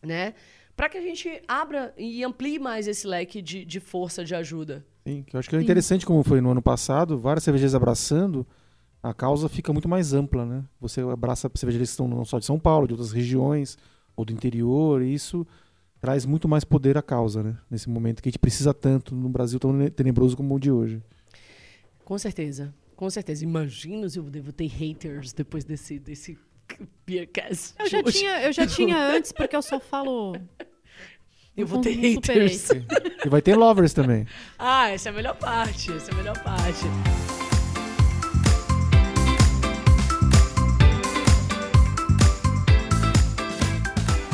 né? 0.02 0.34
Para 0.76 0.88
que 0.88 0.98
a 0.98 1.00
gente 1.00 1.40
abra 1.46 1.94
e 1.96 2.24
amplie 2.24 2.58
mais 2.58 2.88
esse 2.88 3.06
leque 3.06 3.40
de, 3.40 3.64
de 3.64 3.78
força, 3.78 4.24
de 4.24 4.34
ajuda. 4.34 4.84
Sim, 5.06 5.22
que 5.22 5.36
eu 5.36 5.38
acho 5.38 5.48
que 5.48 5.54
é 5.54 5.62
interessante 5.62 6.04
como 6.04 6.24
foi 6.24 6.40
no 6.40 6.50
ano 6.50 6.60
passado, 6.60 7.16
várias 7.16 7.44
cervejarias 7.44 7.76
abraçando, 7.76 8.44
a 9.00 9.14
causa 9.14 9.48
fica 9.48 9.72
muito 9.72 9.88
mais 9.88 10.12
ampla, 10.12 10.44
né? 10.44 10.64
Você 10.80 11.00
abraça 11.02 11.48
cervejarias 11.54 11.90
que 11.90 11.92
estão 11.92 12.08
não 12.08 12.24
só 12.24 12.40
de 12.40 12.44
São 12.44 12.58
Paulo, 12.58 12.88
de 12.88 12.92
outras 12.94 13.12
regiões, 13.12 13.78
ou 14.16 14.24
do 14.24 14.32
interior, 14.32 15.02
e 15.02 15.14
isso 15.14 15.46
traz 16.00 16.26
muito 16.26 16.48
mais 16.48 16.64
poder 16.64 16.98
à 16.98 17.02
causa, 17.02 17.44
né? 17.44 17.56
Nesse 17.70 17.88
momento 17.88 18.20
que 18.20 18.28
a 18.28 18.30
gente 18.30 18.40
precisa 18.40 18.74
tanto 18.74 19.14
no 19.14 19.28
Brasil 19.28 19.60
tão 19.60 19.88
tenebroso 19.90 20.36
como 20.36 20.56
o 20.56 20.58
de 20.58 20.72
hoje. 20.72 21.00
Com 22.04 22.18
certeza. 22.18 22.74
Com 22.96 23.10
certeza. 23.10 23.44
Imagina 23.44 24.08
se 24.08 24.18
eu 24.18 24.24
devo 24.24 24.52
ter 24.52 24.66
haters 24.66 25.32
depois 25.32 25.64
desse, 25.64 25.98
desse 25.98 26.38
Beercast. 27.06 27.74
Eu 27.78 27.88
já, 27.88 27.98
hoje. 27.98 28.18
tinha, 28.18 28.42
eu 28.42 28.52
já 28.52 28.66
tinha 28.66 28.98
antes, 28.98 29.32
porque 29.32 29.54
eu 29.54 29.62
só 29.62 29.78
falo. 29.78 30.34
Eu 31.56 31.66
vou 31.66 31.80
ter 31.80 31.92
haters. 31.92 32.70
E 33.24 33.28
vai 33.28 33.40
ter 33.40 33.54
lovers 33.54 33.92
também. 33.92 34.26
Ah, 34.58 34.88
essa 34.88 35.10
é 35.10 35.12
a 35.12 35.14
melhor 35.14 35.36
parte. 35.36 35.92
Essa 35.92 36.10
é 36.10 36.14
a 36.14 36.16
melhor 36.16 36.42
parte. 36.42 36.84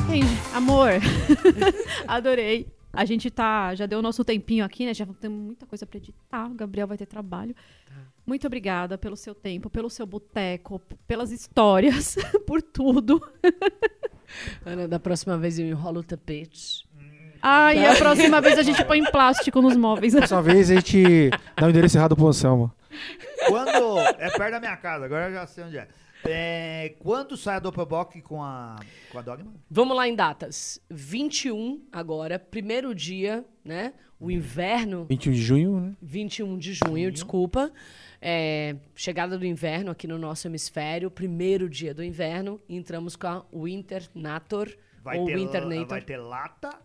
Gente, 0.09 0.55
amor, 0.55 0.91
adorei. 2.07 2.67
A 2.93 3.07
gente 3.07 3.31
tá, 3.31 3.75
já 3.75 3.87
deu 3.87 4.01
o 4.01 4.03
nosso 4.03 4.23
tempinho 4.23 4.65
aqui, 4.65 4.85
né? 4.85 4.93
Já 4.93 5.07
tem 5.07 5.31
muita 5.31 5.65
coisa 5.65 5.87
pra 5.87 5.97
editar. 5.97 6.51
O 6.51 6.55
Gabriel 6.55 6.87
vai 6.87 6.99
ter 6.99 7.07
trabalho. 7.07 7.57
Muito 8.27 8.47
obrigada 8.47 8.97
pelo 8.97 9.17
seu 9.17 9.35
tempo, 9.35 9.69
pelo 9.69 9.91
seu 9.91 10.07
boteco, 10.07 10.81
pelas 11.07 11.33
histórias, 11.33 12.17
por 12.47 12.63
tudo. 12.63 13.21
Ana, 14.65 14.87
da 14.87 15.01
próxima 15.01 15.37
vez 15.37 15.59
eu 15.59 15.67
enrolo 15.67 16.01
o 16.01 16.05
tapete. 16.05 16.89
Ah, 17.43 17.75
e 17.75 17.85
a 17.85 17.97
próxima 17.97 18.41
vez 18.41 18.57
a 18.57 18.63
gente 18.63 18.85
põe 18.85 19.03
plástico 19.03 19.61
nos 19.61 19.77
móveis. 19.77 20.13
Dessa 20.13 20.41
vez 20.41 20.71
a 20.71 20.75
gente 20.77 21.31
dá 21.57 21.67
o 21.67 21.71
endereço 21.71 21.99
errado 21.99 22.15
pro 22.15 22.29
Anselmo. 22.29 22.73
Quando. 23.49 23.99
É 24.19 24.31
perto 24.31 24.53
da 24.53 24.61
minha 24.61 24.77
casa, 24.77 25.05
agora 25.05 25.29
eu 25.29 25.33
já 25.33 25.47
sei 25.47 25.65
onde 25.65 25.79
é. 25.79 25.89
É, 26.25 26.95
quando 27.01 27.37
sai 27.37 27.57
a 27.57 27.59
Doppelbock 27.59 28.23
com 28.23 28.41
a, 28.43 28.77
com 29.11 29.19
a 29.19 29.23
Dogma? 29.23 29.53
Vamos 29.69 29.97
lá 29.97 30.07
em 30.07 30.15
datas. 30.15 30.81
21 30.89 31.83
agora, 31.91 32.39
primeiro 32.39 32.95
dia, 32.95 33.45
né? 33.65 33.93
O 34.23 34.31
inverno 34.31 35.05
21 35.09 35.33
de 35.33 35.43
junho, 35.43 35.81
né? 35.81 35.97
21 36.01 36.57
de 36.59 36.73
junho, 36.75 37.11
desculpa. 37.11 37.73
É, 38.21 38.77
chegada 38.95 39.37
do 39.37 39.45
inverno 39.45 39.91
aqui 39.91 40.07
no 40.07 40.17
nosso 40.17 40.47
hemisfério, 40.47 41.11
primeiro 41.11 41.69
dia 41.69 41.93
do 41.93 42.05
inverno, 42.05 42.61
entramos 42.69 43.17
com 43.17 43.27
a 43.27 43.45
Winter 43.53 44.09
Nator 44.15 44.73
Vai 45.03 45.19
ou 45.19 45.27
ter, 45.27 45.35
Winter 45.35 45.63
la- 45.65 45.69
Nator. 45.75 45.89
vai 45.89 46.01
ter 46.03 46.17
lata 46.19 46.81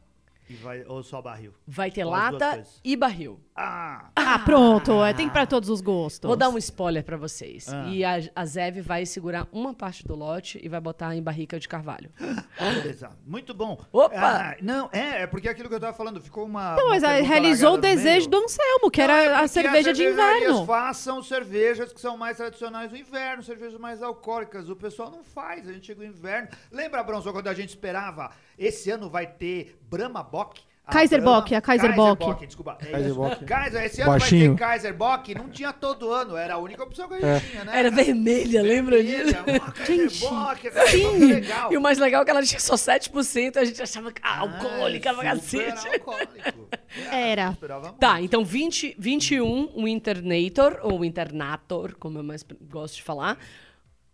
e 0.49 0.53
vai, 0.55 0.83
ou 0.88 1.03
só 1.03 1.21
barril? 1.21 1.53
Vai 1.67 1.91
ter 1.91 2.03
Ou 2.05 2.09
lata 2.11 2.63
e 2.83 2.95
barril. 2.95 3.39
Ah! 3.60 4.10
Ah, 4.16 4.39
pronto. 4.39 5.03
é, 5.03 5.14
Tem 5.14 5.28
pra 5.28 5.47
todos 5.47 5.68
os 5.68 5.82
gostos. 5.82 6.28
Vou 6.28 6.36
dar 6.36 6.49
um 6.49 6.58
spoiler 6.60 7.03
pra 7.03 7.18
vocês. 7.18 7.68
Ah. 7.74 7.88
E 7.88 8.05
a, 8.05 8.20
a 8.36 8.45
Zev 8.45 8.78
vai 8.82 9.03
segurar 9.03 9.47
uma 9.51 9.74
parte 9.74 10.05
do 10.05 10.14
lote 10.16 10.60
e 10.64 10.70
vai 10.70 10.80
botar 10.80 11.16
em 11.16 11.24
barrica 11.24 11.60
de 11.60 11.68
carvalho. 11.68 12.12
Beleza. 12.60 13.10
Muito 13.26 13.55
bom. 13.55 13.82
Opa! 13.91 14.16
Ah, 14.53 14.55
não, 14.62 14.89
é, 14.93 15.24
é 15.24 15.28
porque 15.28 15.49
aquilo 15.49 15.70
que 15.70 15.76
eu 15.76 15.80
tava 15.80 15.97
falando, 15.97 16.22
ficou 16.22 16.45
uma. 16.45 16.76
Não, 16.76 16.84
uma 16.84 16.89
mas 16.91 17.03
ah, 17.03 17.08
pergunta 17.10 17.30
realizou 17.34 17.74
o 17.74 17.78
desejo 17.78 18.30
do 18.30 18.38
Anselmo, 18.38 18.91
que 18.91 19.01
Não, 19.05 19.14
é 19.14 19.26
era 19.26 19.34
a 19.38 19.39
porque 19.39 19.47
cerveja 19.49 19.91
de 19.93 20.03
inverno. 20.05 20.66
façam 20.66 21.24
cervejas 21.24 21.91
que 21.91 21.99
são 21.99 22.16
mais 22.16 22.38
tradicionais 22.38 22.91
do 22.91 22.97
inverno, 22.97 23.41
cervejas 23.41 23.80
mais 23.80 24.03
alcoólicas. 24.03 24.70
O 24.70 24.76
pessoal 24.76 25.10
não 25.10 25.24
faz, 25.24 25.68
a 25.68 25.74
gente 25.74 25.88
chega 25.88 26.01
no 26.01 26.08
inverno. 26.08 26.49
Lembra, 26.72 27.01
Bronson, 27.01 27.32
quando 27.32 27.47
a 27.47 27.53
gente 27.55 27.70
esperava? 27.70 28.30
Esse 28.58 28.91
ano 28.91 29.10
vai 29.10 29.26
ter 29.26 29.80
Brahma 29.89 30.22
Bock? 30.22 30.62
A 30.88 30.91
Kaiser 30.93 31.21
Brahma- 31.21 31.41
Bock, 31.41 31.53
a 31.55 31.61
Kaiser 31.61 31.93
Bock. 31.95 32.23
Kaiser 32.25 32.47
desculpa. 32.47 32.77
É 32.79 32.85
Kaiser 32.85 33.07
isso. 33.07 33.15
Bock. 33.19 33.45
Kaiser, 33.45 33.83
esse 33.83 34.01
ano 34.01 34.11
vai 34.11 34.19
Baixinho. 34.21 34.53
ter 34.55 34.59
Kaiser 34.59 34.93
Bock. 34.95 35.35
Não 35.35 35.49
tinha 35.49 35.73
todo 35.73 36.09
ano, 36.13 36.38
era 36.38 36.53
a 36.53 36.57
única 36.57 36.81
opção 36.81 37.09
que 37.09 37.15
a 37.15 37.19
gente 37.19 37.25
É. 37.45 37.49
tinha, 37.51 37.65
né? 37.65 37.77
Era 37.79 37.91
vermelha, 37.91 38.61
lembra 38.61 39.03
disso? 39.03 39.33
Kaiser 39.33 40.09
Gente, 40.09 40.19
Kaiser 40.21 40.29
Bock 40.29 40.67
é 40.67 41.25
legal. 41.25 41.73
E 41.73 41.77
o 41.77 41.81
mais 41.81 41.97
legal 41.97 42.21
é 42.21 42.25
que 42.25 42.31
ela 42.31 42.41
tinha 42.41 42.59
só 42.61 42.75
7%, 42.75 43.57
a 43.57 43.65
gente 43.65 43.81
achava 43.81 44.11
que 44.13 44.21
ah, 44.23 44.39
alcoólica 44.39 45.11
Ah, 45.11 45.15
cacete. 45.23 45.88
alcoólico. 45.89 46.69
Era. 47.11 47.49
Esperava 47.51 47.81
muito. 47.88 47.99
Tá, 47.99 48.21
então 48.21 48.45
20, 48.45 48.95
21, 48.97 49.69
o 49.75 49.88
Internator, 49.89 50.79
ou 50.83 51.03
Internator, 51.03 51.95
como 51.99 52.17
eu 52.17 52.23
mais 52.23 52.45
gosto 52.71 52.95
de 52.95 53.03
falar. 53.03 53.38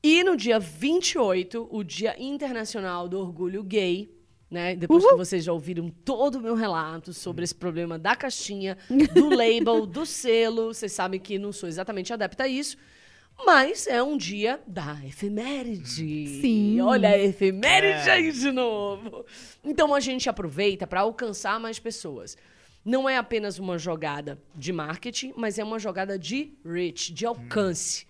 E 0.01 0.23
no 0.23 0.35
dia 0.35 0.59
28, 0.59 1.67
o 1.71 1.83
Dia 1.83 2.15
Internacional 2.19 3.07
do 3.07 3.19
Orgulho 3.19 3.63
Gay. 3.63 4.09
Né? 4.53 4.75
Depois 4.75 5.03
que 5.03 5.15
vocês 5.15 5.43
já 5.43 5.51
ouviram 5.51 5.89
todo 5.89 6.35
o 6.35 6.39
meu 6.39 6.53
relato 6.53 7.11
sobre 7.11 7.43
esse 7.43 7.55
problema 7.55 7.97
da 7.97 8.15
caixinha, 8.15 8.77
do 9.15 9.29
label, 9.35 9.87
do 9.87 10.05
selo, 10.05 10.71
vocês 10.71 10.91
sabem 10.91 11.19
que 11.19 11.39
não 11.39 11.51
sou 11.51 11.67
exatamente 11.67 12.13
adepta 12.13 12.43
a 12.43 12.47
isso. 12.47 12.77
Mas 13.43 13.87
é 13.87 14.03
um 14.03 14.15
dia 14.15 14.61
da 14.67 14.95
efeméride. 15.03 16.39
Sim. 16.39 16.79
Olha 16.81 17.09
a 17.09 17.17
efeméride 17.17 18.07
É. 18.07 18.11
aí 18.11 18.31
de 18.31 18.51
novo. 18.51 19.25
Então 19.63 19.91
a 19.95 19.99
gente 19.99 20.29
aproveita 20.29 20.85
para 20.85 21.01
alcançar 21.01 21.59
mais 21.59 21.79
pessoas. 21.79 22.37
Não 22.85 23.09
é 23.09 23.17
apenas 23.17 23.57
uma 23.57 23.79
jogada 23.79 24.39
de 24.53 24.71
marketing, 24.71 25.33
mas 25.35 25.57
é 25.57 25.63
uma 25.63 25.79
jogada 25.79 26.19
de 26.19 26.53
reach, 26.63 27.11
de 27.11 27.25
alcance. 27.25 28.05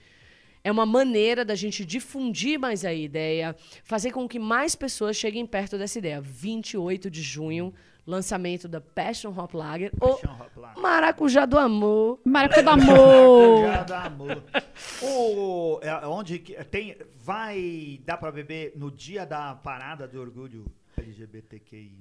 É 0.63 0.71
uma 0.71 0.85
maneira 0.85 1.43
da 1.43 1.55
gente 1.55 1.83
difundir 1.83 2.57
mais 2.57 2.85
a 2.85 2.93
ideia, 2.93 3.55
fazer 3.83 4.11
com 4.11 4.27
que 4.27 4.39
mais 4.39 4.75
pessoas 4.75 5.17
cheguem 5.17 5.45
perto 5.45 5.77
dessa 5.77 5.99
ideia. 5.99 6.21
28 6.21 7.11
de 7.11 7.21
junho, 7.21 7.73
lançamento 8.07 8.67
da 8.67 8.79
Passion 8.79 9.33
Hop 9.37 9.53
Lager, 9.53 9.91
ou 9.99 10.15
Passion 10.15 10.33
Hop 10.39 10.55
Lager. 10.57 10.81
Maracujá 10.81 11.45
do 11.45 11.57
Amor. 11.57 12.19
Maracujá 12.23 12.61
do 12.61 12.69
amor. 12.81 13.61
Já 13.67 13.83
dá 13.83 14.03
amor. 14.05 14.43
O, 15.01 15.79
é, 15.81 16.07
onde 16.07 16.39
que- 16.39 16.53
tem, 16.65 16.95
vai 17.17 17.99
dar 18.05 18.17
pra 18.17 18.31
beber 18.31 18.71
no 18.75 18.89
dia 18.89 19.25
da 19.25 19.53
parada 19.55 20.07
do 20.07 20.19
orgulho 20.21 20.65
LGBTQI+. 20.97 21.91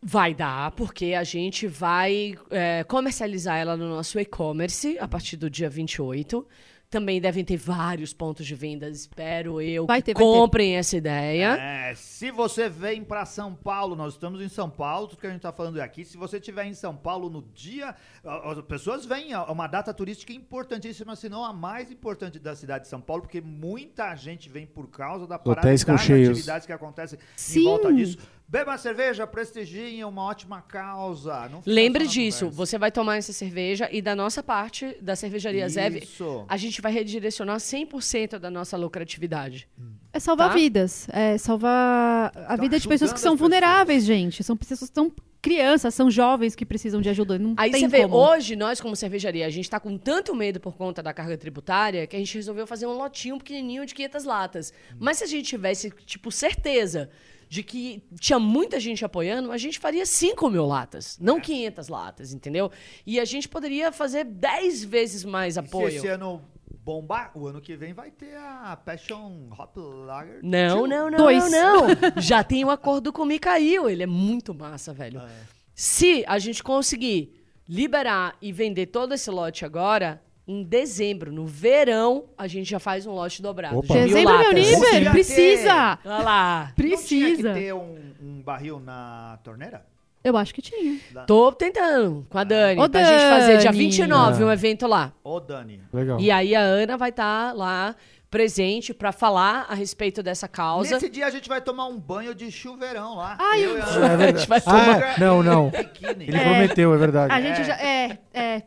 Vai 0.00 0.32
dar, 0.32 0.70
porque 0.72 1.14
a 1.14 1.24
gente 1.24 1.66
vai 1.66 2.34
é, 2.50 2.84
comercializar 2.84 3.58
ela 3.58 3.76
no 3.76 3.88
nosso 3.88 4.18
e-commerce 4.20 4.96
a 5.00 5.08
partir 5.08 5.36
do 5.36 5.50
dia 5.50 5.68
28. 5.68 6.46
Também 6.90 7.20
devem 7.20 7.44
ter 7.44 7.58
vários 7.58 8.14
pontos 8.14 8.46
de 8.46 8.54
venda, 8.54 8.88
espero 8.88 9.60
eu, 9.60 9.84
Vai 9.84 10.00
que 10.00 10.06
ter, 10.06 10.14
vai 10.14 10.22
ter. 10.22 10.26
comprem 10.26 10.76
essa 10.76 10.96
ideia. 10.96 11.54
É, 11.60 11.94
se 11.94 12.30
você 12.30 12.66
vem 12.66 13.04
pra 13.04 13.26
São 13.26 13.54
Paulo, 13.54 13.94
nós 13.94 14.14
estamos 14.14 14.40
em 14.40 14.48
São 14.48 14.70
Paulo, 14.70 15.06
tudo 15.06 15.20
que 15.20 15.26
a 15.26 15.30
gente 15.30 15.42
tá 15.42 15.52
falando 15.52 15.78
é 15.78 15.82
aqui. 15.82 16.02
Se 16.02 16.16
você 16.16 16.38
estiver 16.38 16.64
em 16.64 16.72
São 16.72 16.96
Paulo 16.96 17.28
no 17.28 17.42
dia, 17.42 17.94
as 18.24 18.62
pessoas 18.62 19.04
vêm, 19.04 19.32
é 19.34 19.38
uma 19.38 19.66
data 19.66 19.92
turística 19.92 20.32
importantíssima, 20.32 21.14
se 21.14 21.28
não 21.28 21.44
a 21.44 21.52
mais 21.52 21.90
importante 21.92 22.38
da 22.38 22.56
cidade 22.56 22.84
de 22.84 22.88
São 22.88 23.02
Paulo, 23.02 23.20
porque 23.22 23.42
muita 23.42 24.14
gente 24.16 24.48
vem 24.48 24.64
por 24.66 24.88
causa 24.88 25.26
da 25.26 25.38
parada 25.38 25.70
e 25.70 25.84
das 25.84 26.00
cheios. 26.00 26.30
atividades 26.30 26.66
que 26.66 26.72
acontecem 26.72 27.18
Sim. 27.36 27.60
em 27.60 27.64
volta 27.64 27.92
disso. 27.92 28.16
Beba 28.50 28.78
cerveja, 28.78 29.26
prestigiem 29.26 30.02
uma 30.04 30.22
ótima 30.22 30.62
causa. 30.62 31.50
Lembre 31.66 32.06
disso, 32.06 32.46
conversa. 32.46 32.56
você 32.56 32.78
vai 32.78 32.90
tomar 32.90 33.16
essa 33.18 33.30
cerveja 33.30 33.90
e 33.92 34.00
da 34.00 34.16
nossa 34.16 34.42
parte, 34.42 34.96
da 35.02 35.14
cervejaria 35.14 35.68
Zev, 35.68 35.96
Isso. 36.02 36.46
a 36.48 36.56
gente 36.56 36.80
vai 36.80 36.90
redirecionar 36.90 37.58
100% 37.58 38.38
da 38.38 38.50
nossa 38.50 38.74
lucratividade. 38.78 39.68
É 40.14 40.18
salvar 40.18 40.48
Tá? 40.48 40.54
vidas. 40.54 41.06
É 41.10 41.36
salvar 41.36 42.32
a 42.34 42.56
vida 42.56 42.78
de 42.80 42.88
pessoas 42.88 43.12
que 43.12 43.20
são 43.20 43.36
vulneráveis, 43.36 44.04
gente. 44.06 44.42
São 44.42 44.56
pessoas 44.56 44.80
que 44.88 44.94
são 44.94 45.12
crianças, 45.42 45.94
são 45.94 46.10
jovens 46.10 46.54
que 46.56 46.64
precisam 46.64 47.02
de 47.02 47.10
ajuda. 47.10 47.38
Não 47.38 47.52
Aí 47.54 47.70
tem 47.70 47.82
você 47.82 47.88
vê, 47.88 48.02
como. 48.04 48.16
hoje 48.16 48.56
nós 48.56 48.80
como 48.80 48.96
cervejaria, 48.96 49.46
a 49.46 49.50
gente 49.50 49.68
tá 49.68 49.78
com 49.78 49.98
tanto 49.98 50.34
medo 50.34 50.58
por 50.58 50.74
conta 50.74 51.02
da 51.02 51.12
carga 51.12 51.36
tributária 51.36 52.06
que 52.06 52.16
a 52.16 52.18
gente 52.18 52.34
resolveu 52.34 52.66
fazer 52.66 52.86
um 52.86 52.96
lotinho 52.96 53.36
pequenininho 53.36 53.84
de 53.84 53.94
500 53.94 54.24
latas. 54.24 54.72
Mas 54.98 55.18
se 55.18 55.24
a 55.24 55.26
gente 55.26 55.44
tivesse, 55.46 55.90
tipo, 56.06 56.32
certeza 56.32 57.10
de 57.48 57.62
que 57.62 58.02
tinha 58.20 58.38
muita 58.38 58.78
gente 58.78 59.04
apoiando, 59.04 59.50
a 59.50 59.56
gente 59.56 59.78
faria 59.78 60.04
5 60.04 60.50
mil 60.50 60.66
latas, 60.66 61.18
não 61.20 61.40
500 61.40 61.88
latas, 61.88 62.32
entendeu? 62.32 62.70
E 63.06 63.18
a 63.18 63.24
gente 63.24 63.48
poderia 63.48 63.90
fazer 63.90 64.24
10 64.24 64.84
vezes 64.84 65.24
mais 65.24 65.56
E 65.56 65.60
apoio. 65.60 65.90
Se 65.92 65.96
esse 65.98 66.08
ano 66.08 66.42
bombar, 66.84 67.32
o 67.34 67.46
ano 67.46 67.60
que 67.60 67.76
vem 67.76 67.92
vai 67.92 68.10
ter 68.10 68.34
a 68.36 68.74
Passion 68.76 69.48
Hop 69.58 69.76
Lager. 69.76 70.40
Não, 70.42 70.86
não, 70.86 71.10
não, 71.10 71.18
Dois. 71.18 71.50
não, 71.50 71.88
não. 71.88 71.88
Já 72.20 72.42
tem 72.42 72.64
um 72.64 72.70
acordo 72.70 73.12
com 73.12 73.22
o 73.22 73.26
Mikael, 73.26 73.88
ele 73.88 74.02
é 74.02 74.06
muito 74.06 74.54
massa, 74.54 74.92
velho. 74.92 75.20
É. 75.20 75.28
Se 75.74 76.24
a 76.26 76.38
gente 76.38 76.62
conseguir 76.62 77.34
liberar 77.68 78.36
e 78.40 78.52
vender 78.52 78.86
todo 78.86 79.12
esse 79.12 79.30
lote 79.30 79.64
agora, 79.64 80.22
em 80.48 80.62
dezembro, 80.62 81.30
no 81.30 81.46
verão, 81.46 82.24
a 82.38 82.46
gente 82.48 82.70
já 82.70 82.78
faz 82.78 83.06
um 83.06 83.12
lote 83.12 83.42
dobrado. 83.42 83.78
Opa. 83.78 83.92
de 83.94 84.00
Dezembro, 84.06 84.38
meu 84.38 84.48
latas. 84.48 84.54
nível, 84.54 85.10
precisa. 85.12 85.98
Olha 86.04 86.18
lá. 86.24 86.72
Não 86.76 86.84
tinha 86.84 86.96
Precisa. 86.96 87.52
que 87.52 87.60
ter 87.60 87.74
um, 87.74 87.96
um 88.22 88.42
barril 88.42 88.80
na 88.80 89.38
torneira? 89.44 89.84
Eu 90.24 90.36
acho 90.36 90.52
que 90.54 90.60
tinha. 90.60 90.98
Tô 91.26 91.52
tentando 91.52 92.26
com 92.28 92.38
a 92.38 92.44
Dani, 92.44 92.80
Ô, 92.80 92.88
pra 92.88 93.04
gente 93.04 93.20
fazer 93.30 93.58
dia 93.58 93.70
Dani. 93.70 93.78
29 93.78 94.44
um 94.44 94.50
É. 94.50 94.52
evento 94.54 94.86
lá. 94.86 95.12
Ô, 95.22 95.38
Dani. 95.38 95.80
Legal. 95.92 96.18
E 96.18 96.30
aí 96.30 96.54
a 96.56 96.60
Ana 96.60 96.96
vai 96.96 97.10
estar 97.10 97.54
lá 97.54 97.94
presente 98.30 98.92
para 98.92 99.10
falar 99.10 99.66
a 99.68 99.74
respeito 99.74 100.22
dessa 100.22 100.46
causa. 100.46 100.94
Nesse 100.94 101.08
dia 101.08 101.26
a 101.26 101.30
gente 101.30 101.48
vai 101.48 101.60
tomar 101.60 101.86
um 101.86 101.98
banho 101.98 102.34
de 102.34 102.50
chuveirão 102.50 103.16
lá. 103.16 103.36
Ai, 103.40 103.64
eu 103.64 103.78
eu- 103.78 104.04
É 104.04 104.16
verdade. 104.16 104.46
vai 104.48 104.62
Ah, 104.66 105.14
não, 105.18 105.42
não. 105.42 105.72
Ele 106.20 106.38
prometeu, 106.38 106.94
é 106.94 106.96
verdade. 106.98 107.32
A 107.32 107.40
gente 107.40 107.64
já. 107.64 107.74
É, 107.74 108.18
é. 108.34 108.62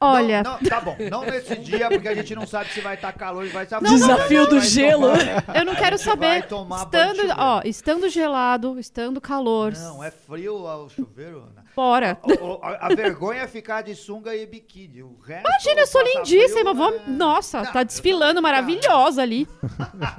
Olha. 0.00 0.42
Não, 0.42 0.52
não, 0.52 0.58
tá 0.68 0.80
bom. 0.80 0.96
Não 1.10 1.24
nesse 1.24 1.56
dia, 1.56 1.88
porque 1.88 2.08
a 2.08 2.14
gente 2.14 2.34
não 2.34 2.46
sabe 2.46 2.70
se 2.70 2.80
vai 2.80 2.94
estar 2.94 3.12
calor 3.12 3.46
e 3.46 3.48
vai 3.48 3.64
estar 3.64 3.80
Desafio 3.80 4.46
do 4.46 4.60
gelo. 4.60 5.08
Eu 5.54 5.64
não 5.64 5.74
quero 5.74 5.98
saber. 5.98 6.46
tomar 6.46 6.84
Estando, 6.84 7.34
ó, 7.36 7.62
estando 7.64 8.08
gelado, 8.08 8.78
estando 8.78 9.20
calor. 9.20 9.72
Não, 9.72 10.02
é 10.02 10.10
frio 10.10 10.56
o 10.56 10.88
chuveiro, 10.88 11.44
Ana. 11.52 11.65
Bora. 11.76 12.18
O- 12.24 12.58
a, 12.62 12.86
a 12.86 12.94
vergonha 12.94 13.42
é 13.42 13.46
ficar 13.46 13.82
de 13.82 13.94
sunga 13.94 14.34
e 14.34 14.46
biquíni. 14.46 15.02
O 15.02 15.18
resto, 15.20 15.46
Imagina, 15.46 15.80
eu 15.82 15.86
sou 15.86 16.02
lindíssima. 16.02 16.70
frio, 16.70 16.74
Vou... 16.74 16.94
é- 16.94 17.02
Nossa, 17.06 17.62
Não, 17.62 17.72
tá 17.72 17.82
desfilando 17.82 18.36
tô- 18.36 18.42
maravilhosa 18.42 19.20
ali. 19.20 19.46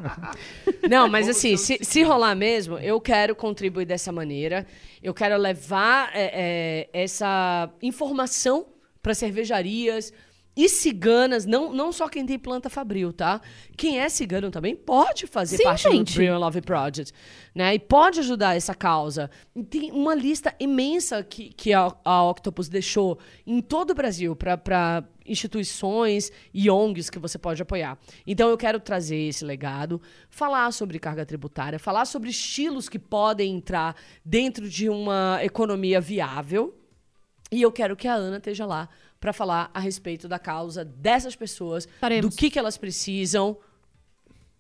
Não, 0.88 1.08
mas 1.10 1.28
assim, 1.28 1.58
se, 1.58 1.80
se 1.84 2.04
rolar 2.04 2.36
mesmo, 2.36 2.78
eu 2.78 3.02
quero 3.02 3.36
contribuir 3.36 3.86
dessa 3.86 4.12
maneira. 4.12 4.66
Eu 5.02 5.14
quero 5.14 5.36
levar 5.38 6.12
é, 6.14 6.88
é, 6.94 7.02
essa 7.04 7.70
informação 7.82 8.68
para 9.02 9.14
cervejarias 9.14 10.14
e 10.58 10.68
ciganas, 10.68 11.46
não, 11.46 11.72
não 11.72 11.92
só 11.92 12.10
quem 12.10 12.26
tem 12.26 12.40
planta 12.40 12.68
fabril, 12.68 13.14
tá? 13.14 13.40
Quem 13.78 14.00
é 14.00 14.10
cigano 14.10 14.50
também 14.50 14.76
pode 14.76 15.28
fazer 15.28 15.58
Sim, 15.58 15.64
parte 15.64 15.84
gente. 15.84 16.18
do 16.18 16.26
and 16.26 16.40
Love 16.40 16.62
Project, 16.62 17.14
né? 17.54 17.76
E 17.76 17.80
pode 17.80 18.22
ajudar 18.22 18.58
essa 18.58 18.74
causa. 18.74 19.30
E 19.56 19.64
tem 19.64 19.92
uma 19.92 20.16
lista 20.16 20.56
imensa 20.60 21.24
que, 21.24 21.50
que 21.54 21.74
a, 21.74 21.96
a 22.04 22.24
Octopus 22.24 22.68
deixou 22.68 23.20
em 23.46 23.62
todo 23.62 23.92
o 23.92 23.94
Brasil 23.94 24.36
para 24.36 25.04
instituições 25.28 26.32
e 26.52 26.72
ONGs 26.72 27.12
que 27.12 27.20
você 27.20 27.38
pode 27.38 27.62
apoiar. 27.62 28.00
Então 28.26 28.50
eu 28.50 28.58
quero 28.58 28.80
trazer 28.80 29.28
esse 29.28 29.46
legado, 29.46 30.02
falar 30.28 30.72
sobre 30.72 30.98
carga 30.98 31.24
tributária, 31.24 31.78
falar 31.78 32.06
sobre 32.06 32.32
estilos 32.32 32.90
que 32.90 32.98
podem 32.98 33.58
entrar 33.58 33.96
dentro 34.26 34.68
de 34.68 34.90
uma 34.90 35.38
economia 35.44 36.02
viável. 36.02 36.76
E 37.52 37.62
eu 37.62 37.72
quero 37.72 37.96
que 37.96 38.08
a 38.08 38.14
Ana 38.14 38.38
esteja 38.38 38.66
lá 38.66 38.90
para 39.20 39.34
falar 39.34 39.70
a 39.74 39.80
respeito 39.80 40.28
da 40.28 40.38
causa 40.40 40.86
dessas 40.86 41.36
pessoas, 41.36 41.86
Estaremos. 41.86 42.30
do 42.30 42.38
que, 42.38 42.50
que 42.50 42.60
elas 42.60 42.78
precisam. 42.78 43.58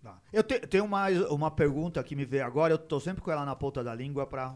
Tá. 0.04 0.20
Eu 0.32 0.44
te- 0.44 0.60
tenho 0.62 0.86
uma, 0.86 1.10
uma 1.30 1.52
pergunta 1.52 2.04
que 2.04 2.16
me 2.16 2.26
veio 2.26 2.46
agora. 2.46 2.74
Eu 2.74 2.78
tô 2.78 3.00
sempre 3.00 3.22
com 3.22 3.32
ela 3.32 3.46
na 3.46 3.56
ponta 3.56 3.84
da 3.84 3.94
língua 3.94 4.26
pra, 4.26 4.56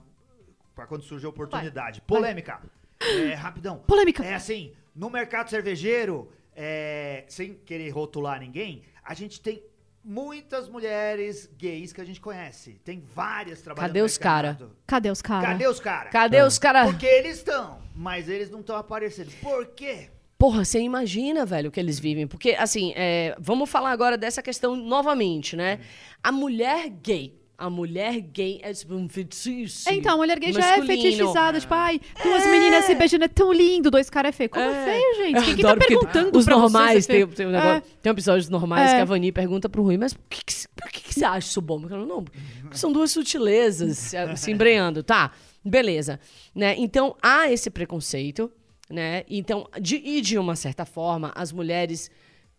pra 0.75 0.85
quando 0.87 1.03
surgir 1.03 1.25
a 1.25 1.29
oportunidade. 1.29 2.01
Polêmica. 2.01 2.61
É, 2.99 3.33
rapidão. 3.33 3.79
Polêmica. 3.79 4.23
É 4.23 4.35
assim, 4.35 4.73
no 4.95 5.09
mercado 5.09 5.49
cervejeiro, 5.49 6.31
é, 6.55 7.25
sem 7.27 7.53
querer 7.55 7.89
rotular 7.89 8.39
ninguém, 8.39 8.83
a 9.03 9.13
gente 9.13 9.41
tem 9.41 9.63
muitas 10.03 10.67
mulheres 10.67 11.49
gays 11.57 11.93
que 11.93 12.01
a 12.01 12.05
gente 12.05 12.19
conhece. 12.19 12.79
Tem 12.83 13.03
várias 13.13 13.61
trabalhando 13.61 13.89
Cadê 13.89 14.01
os 14.01 14.17
cara? 14.17 14.47
mercado. 14.49 14.75
Cadê 14.85 15.11
os 15.11 15.21
caras? 15.21 15.49
Cadê 15.49 15.67
os 15.67 15.79
caras? 15.79 16.11
Cadê 16.11 16.41
os 16.41 16.57
caras? 16.59 16.89
Porque 16.89 17.05
eles 17.05 17.37
estão, 17.37 17.79
mas 17.95 18.27
eles 18.27 18.49
não 18.49 18.61
estão 18.61 18.75
aparecendo. 18.75 19.31
Por 19.41 19.67
quê? 19.67 20.09
Porra, 20.37 20.65
você 20.65 20.79
imagina, 20.79 21.45
velho, 21.45 21.69
o 21.69 21.71
que 21.71 21.79
eles 21.79 21.99
vivem. 21.99 22.25
Porque, 22.25 22.55
assim, 22.57 22.93
é, 22.95 23.35
vamos 23.37 23.69
falar 23.69 23.91
agora 23.91 24.17
dessa 24.17 24.41
questão 24.41 24.75
novamente, 24.75 25.55
né? 25.55 25.79
A 26.23 26.31
mulher 26.31 26.89
gay. 26.89 27.39
A 27.63 27.69
mulher 27.69 28.19
gay 28.21 28.59
é 28.63 28.73
tipo 28.73 28.95
um 28.95 29.07
fetiche. 29.07 29.87
É, 29.87 29.93
então, 29.93 30.13
a 30.13 30.17
mulher 30.17 30.39
gay 30.39 30.51
já 30.51 30.59
é 30.59 30.77
masculino. 30.77 31.01
fetishizada. 31.03 31.59
Tipo, 31.59 31.73
ai, 31.75 32.01
duas 32.23 32.45
meninas 32.47 32.85
se 32.85 32.95
beijando, 32.95 33.25
é 33.25 33.27
tão 33.27 33.53
lindo, 33.53 33.91
dois 33.91 34.09
caras 34.09 34.29
é 34.29 34.31
feio. 34.31 34.49
Como 34.49 34.65
é, 34.65 34.69
É. 34.69 34.85
feio, 34.93 35.15
gente? 35.27 35.45
Quem 35.45 35.55
que 35.57 35.61
tá 35.61 35.75
perguntando 35.77 36.39
Os 36.39 36.45
pra 36.45 36.57
normais, 36.57 37.07
é 37.07 37.13
tem, 37.13 37.27
tem, 37.27 37.45
um 37.45 37.51
negócio- 37.51 37.83
tem 38.01 38.09
um 38.11 38.13
episódio 38.13 38.41
dos 38.41 38.49
normais 38.49 38.89
É. 38.91 38.95
que 38.95 39.01
a 39.01 39.05
Vani 39.05 39.31
pergunta 39.31 39.69
pro 39.69 39.83
Rui, 39.83 39.95
mas 39.97 40.13
por 40.13 40.23
que, 40.29 40.43
que, 40.43 40.53
por 40.75 40.89
que, 40.91 41.01
que 41.01 41.13
você 41.13 41.23
acha 41.23 41.47
isso 41.47 41.61
bom? 41.61 41.79
Eu 41.83 41.89
falo, 41.89 42.05
não, 42.07 42.23
porque 42.23 42.77
são 42.77 42.91
duas 42.91 43.11
sutilezas 43.11 43.97
se, 43.97 44.17
se 44.37 44.51
embreando, 44.51 45.03
tá? 45.03 45.31
Beleza. 45.63 46.19
Né? 46.55 46.75
Então, 46.79 47.15
há 47.21 47.51
esse 47.51 47.69
preconceito, 47.69 48.51
né? 48.89 49.23
Então, 49.29 49.67
de, 49.79 49.97
e 49.97 50.19
de 50.21 50.37
uma 50.39 50.55
certa 50.55 50.83
forma, 50.85 51.31
as 51.35 51.51
mulheres 51.51 52.09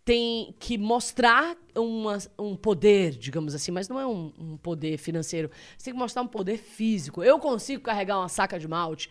têm 0.05 0.53
que 0.59 0.77
mostrar 0.77 1.55
uma, 1.75 2.17
um 2.37 2.55
poder, 2.55 3.11
digamos 3.11 3.55
assim, 3.55 3.71
mas 3.71 3.87
não 3.87 3.99
é 3.99 4.05
um, 4.05 4.33
um 4.37 4.57
poder 4.57 4.97
financeiro. 4.97 5.49
Você 5.77 5.85
tem 5.85 5.93
que 5.93 5.99
mostrar 5.99 6.21
um 6.21 6.27
poder 6.27 6.57
físico. 6.57 7.23
Eu 7.23 7.39
consigo 7.39 7.81
carregar 7.81 8.19
uma 8.19 8.29
saca 8.29 8.59
de 8.59 8.67
malte. 8.67 9.09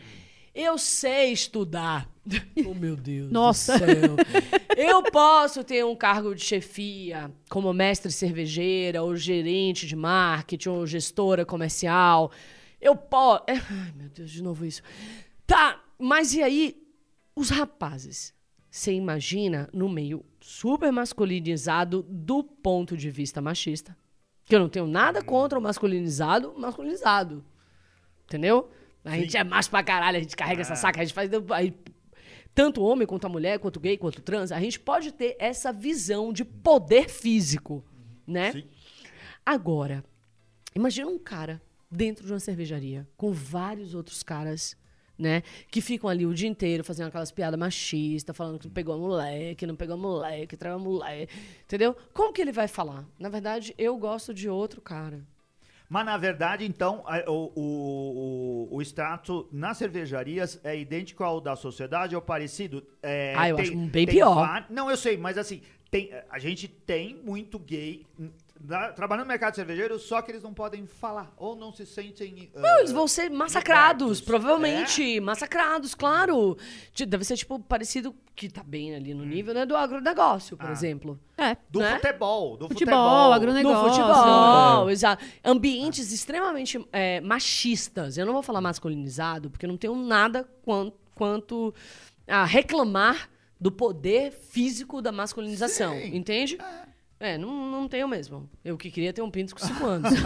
Eu 0.54 0.76
sei 0.76 1.32
estudar. 1.32 2.10
Oh, 2.64 2.74
meu 2.74 2.94
Deus. 2.94 3.28
do 3.28 3.32
Nossa. 3.32 3.78
céu. 3.78 4.16
Eu 4.76 5.02
posso 5.02 5.64
ter 5.64 5.84
um 5.84 5.96
cargo 5.96 6.34
de 6.34 6.44
chefia, 6.44 7.32
como 7.50 7.72
mestre 7.72 8.12
cervejeira, 8.12 9.02
ou 9.02 9.16
gerente 9.16 9.86
de 9.86 9.96
marketing, 9.96 10.68
ou 10.68 10.86
gestora 10.86 11.44
comercial. 11.44 12.30
Eu 12.80 12.94
posso. 12.94 13.42
Ai, 13.48 13.92
meu 13.96 14.08
Deus, 14.08 14.30
de 14.30 14.42
novo 14.42 14.64
isso. 14.64 14.82
Tá, 15.46 15.82
mas 15.98 16.32
e 16.34 16.42
aí, 16.42 16.80
os 17.34 17.50
rapazes? 17.50 18.32
Você 18.70 18.92
imagina 18.92 19.68
no 19.72 19.88
meio 19.88 20.24
super 20.42 20.90
masculinizado 20.90 22.02
do 22.02 22.42
ponto 22.42 22.96
de 22.96 23.10
vista 23.10 23.40
machista. 23.40 23.96
Que 24.44 24.54
eu 24.54 24.60
não 24.60 24.68
tenho 24.68 24.86
nada 24.86 25.22
contra 25.22 25.58
o 25.58 25.62
masculinizado, 25.62 26.52
masculinizado. 26.58 27.44
Entendeu? 28.24 28.68
A 29.04 29.16
gente 29.16 29.36
é 29.36 29.44
macho 29.44 29.70
pra 29.70 29.82
caralho, 29.82 30.18
a 30.18 30.20
gente 30.20 30.36
carrega 30.36 30.60
essa 30.60 30.74
saca, 30.74 31.00
a 31.00 31.04
gente 31.04 31.14
faz. 31.14 31.30
Aí, 31.50 31.74
tanto 32.54 32.80
o 32.80 32.84
homem 32.84 33.06
quanto 33.06 33.26
a 33.26 33.30
mulher, 33.30 33.58
quanto 33.58 33.80
gay, 33.80 33.96
quanto 33.96 34.20
trans, 34.20 34.52
a 34.52 34.60
gente 34.60 34.78
pode 34.78 35.12
ter 35.12 35.36
essa 35.38 35.72
visão 35.72 36.32
de 36.32 36.44
poder 36.44 37.08
físico, 37.08 37.84
né? 38.26 38.52
Sim. 38.52 38.64
Agora, 39.44 40.04
imagina 40.74 41.08
um 41.08 41.18
cara 41.18 41.62
dentro 41.90 42.26
de 42.26 42.32
uma 42.32 42.40
cervejaria 42.40 43.08
com 43.16 43.32
vários 43.32 43.94
outros 43.94 44.22
caras, 44.22 44.76
né? 45.22 45.42
Que 45.70 45.80
ficam 45.80 46.10
ali 46.10 46.26
o 46.26 46.34
dia 46.34 46.48
inteiro 46.48 46.82
fazendo 46.84 47.08
aquelas 47.08 47.30
piadas 47.30 47.58
machistas, 47.58 48.36
falando 48.36 48.58
que 48.58 48.66
não 48.66 48.74
pegou 48.74 48.94
a 48.94 48.98
mulher, 48.98 49.54
que 49.54 49.66
não 49.66 49.76
pegou 49.76 49.94
a 49.94 49.98
mulher, 49.98 50.46
que 50.46 50.56
traiu 50.56 50.76
a 50.76 50.78
mulher, 50.78 51.28
entendeu? 51.64 51.96
Como 52.12 52.32
que 52.32 52.42
ele 52.42 52.52
vai 52.52 52.68
falar? 52.68 53.04
Na 53.18 53.28
verdade, 53.28 53.74
eu 53.78 53.96
gosto 53.96 54.34
de 54.34 54.48
outro 54.48 54.80
cara. 54.80 55.22
Mas 55.88 56.06
na 56.06 56.16
verdade, 56.16 56.64
então, 56.64 57.04
o, 57.26 57.52
o, 57.54 58.68
o, 58.72 58.76
o 58.76 58.82
extrato 58.82 59.46
nas 59.52 59.76
cervejarias 59.76 60.58
é 60.64 60.78
idêntico 60.78 61.22
ao 61.22 61.38
da 61.38 61.54
sociedade 61.54 62.16
ou 62.16 62.22
parecido? 62.22 62.82
É, 63.02 63.34
Ah, 63.36 63.48
eu 63.50 63.58
acho 63.58 63.76
bem 63.76 64.06
tem 64.06 64.06
pior. 64.06 64.34
va- 64.34 64.66
Não, 64.70 64.90
eu 64.90 64.96
sei, 64.96 65.18
mas 65.18 65.36
assim, 65.36 65.60
tem, 65.90 66.10
a 66.30 66.38
gente 66.38 66.66
tem 66.66 67.16
muito 67.22 67.58
gay 67.58 68.06
hum, 68.62 68.66
na- 68.68 68.92
trabalhando 68.92 69.24
no 69.24 69.28
mercado 69.28 69.54
cervejeiro, 69.54 69.98
só 69.98 70.22
que 70.22 70.30
eles 70.30 70.42
não 70.42 70.54
podem 70.54 70.86
falar 70.86 71.32
ou 71.36 71.54
não 71.56 71.72
se 71.72 71.84
sentem. 71.86 72.50
Não, 72.54 72.64
ah, 72.68 72.78
eles 72.78 72.92
vão 72.92 73.06
ser 73.08 73.30
massacrados, 73.30 74.18
libertos. 74.18 74.22
É? 74.22 74.24
provavelmente. 74.24 75.20
Massacrados, 75.20 75.94
claro. 75.94 76.56
Deve 77.06 77.24
ser, 77.24 77.36
tipo, 77.36 77.58
parecido, 77.60 78.14
que 78.34 78.48
tá 78.48 78.62
bem 78.62 78.94
ali 78.94 79.12
no 79.14 79.24
nível, 79.24 79.52
né? 79.54 79.66
Do 79.66 79.76
agronegócio, 79.76 80.56
por 80.56 80.68
Ah. 80.68 80.72
exemplo. 80.72 81.18
É. 81.36 81.56
Do 81.68 81.80
né? 81.80 81.96
futebol, 81.96 82.56
do 82.56 82.68
Futebol, 82.68 82.94
futebol. 82.94 83.32
agronegócio. 83.32 83.82
No 83.82 83.88
futebol, 83.90 84.90
exato. 84.90 85.24
Ambientes 85.44 86.12
extremamente 86.12 86.84
é, 86.92 87.20
machistas. 87.20 88.16
Eu 88.16 88.24
não 88.26 88.32
vou 88.32 88.42
falar 88.42 88.60
masculinizado, 88.60 89.50
porque 89.50 89.66
eu 89.66 89.68
não 89.70 89.76
tenho 89.76 89.94
nada 89.96 90.48
quanto, 90.62 90.96
quanto 91.14 91.74
a 92.26 92.44
reclamar 92.44 93.28
do 93.60 93.70
poder 93.70 94.32
físico 94.32 95.00
da 95.02 95.12
masculinização. 95.12 95.92
Sim. 95.94 96.16
Entende? 96.16 96.58
É, 96.60 96.91
não, 97.38 97.70
não 97.70 97.86
tenho 97.88 98.08
mesmo. 98.08 98.48
Eu 98.64 98.76
que 98.76 98.90
queria 98.90 99.12
ter 99.12 99.22
um 99.22 99.30
pinto 99.30 99.54
com 99.54 99.64
5 99.64 99.86
anos. 99.86 100.12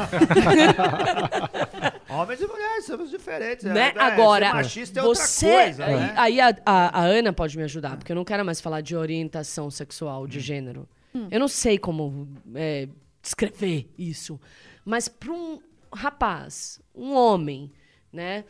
Homens 2.09 2.41
e 2.41 2.47
mulheres 2.47 2.85
somos 2.87 3.11
diferentes. 3.11 3.65
né? 3.65 3.93
é, 3.95 3.99
é, 3.99 4.03
Agora, 4.03 4.47
ser 4.47 4.53
machista 4.55 5.01
é 5.01 5.03
você. 5.03 5.47
outra 5.47 5.63
coisa. 5.65 5.85
aí 5.85 5.95
né? 5.97 6.15
aí 6.17 6.41
a, 6.41 6.49
a- 6.65 7.01
a 7.01 7.05
Ana 7.05 7.33
pode 7.33 7.57
me 7.57 7.65
ajudar, 7.65 7.97
porque 7.97 8.13
eu 8.13 8.17
não 8.17 8.25
quero 8.25 8.45
mais 8.45 8.61
falar 8.61 8.81
de 8.81 8.97
orientação 8.97 9.71
sexual, 9.71 10.27
de 10.27 10.41
gênero. 10.41 10.89
Eu 11.31 11.41
não 11.41 11.49
sei 11.49 11.79
como 11.79 12.29
é, 12.55 12.89
descrever 13.23 13.91
isso. 13.99 14.39
Mas 14.85 15.09
para 15.09 15.33
um 15.33 15.59
rapaz, 15.91 16.79
um 16.95 17.15
homem, 17.15 17.73
né, 18.13 18.45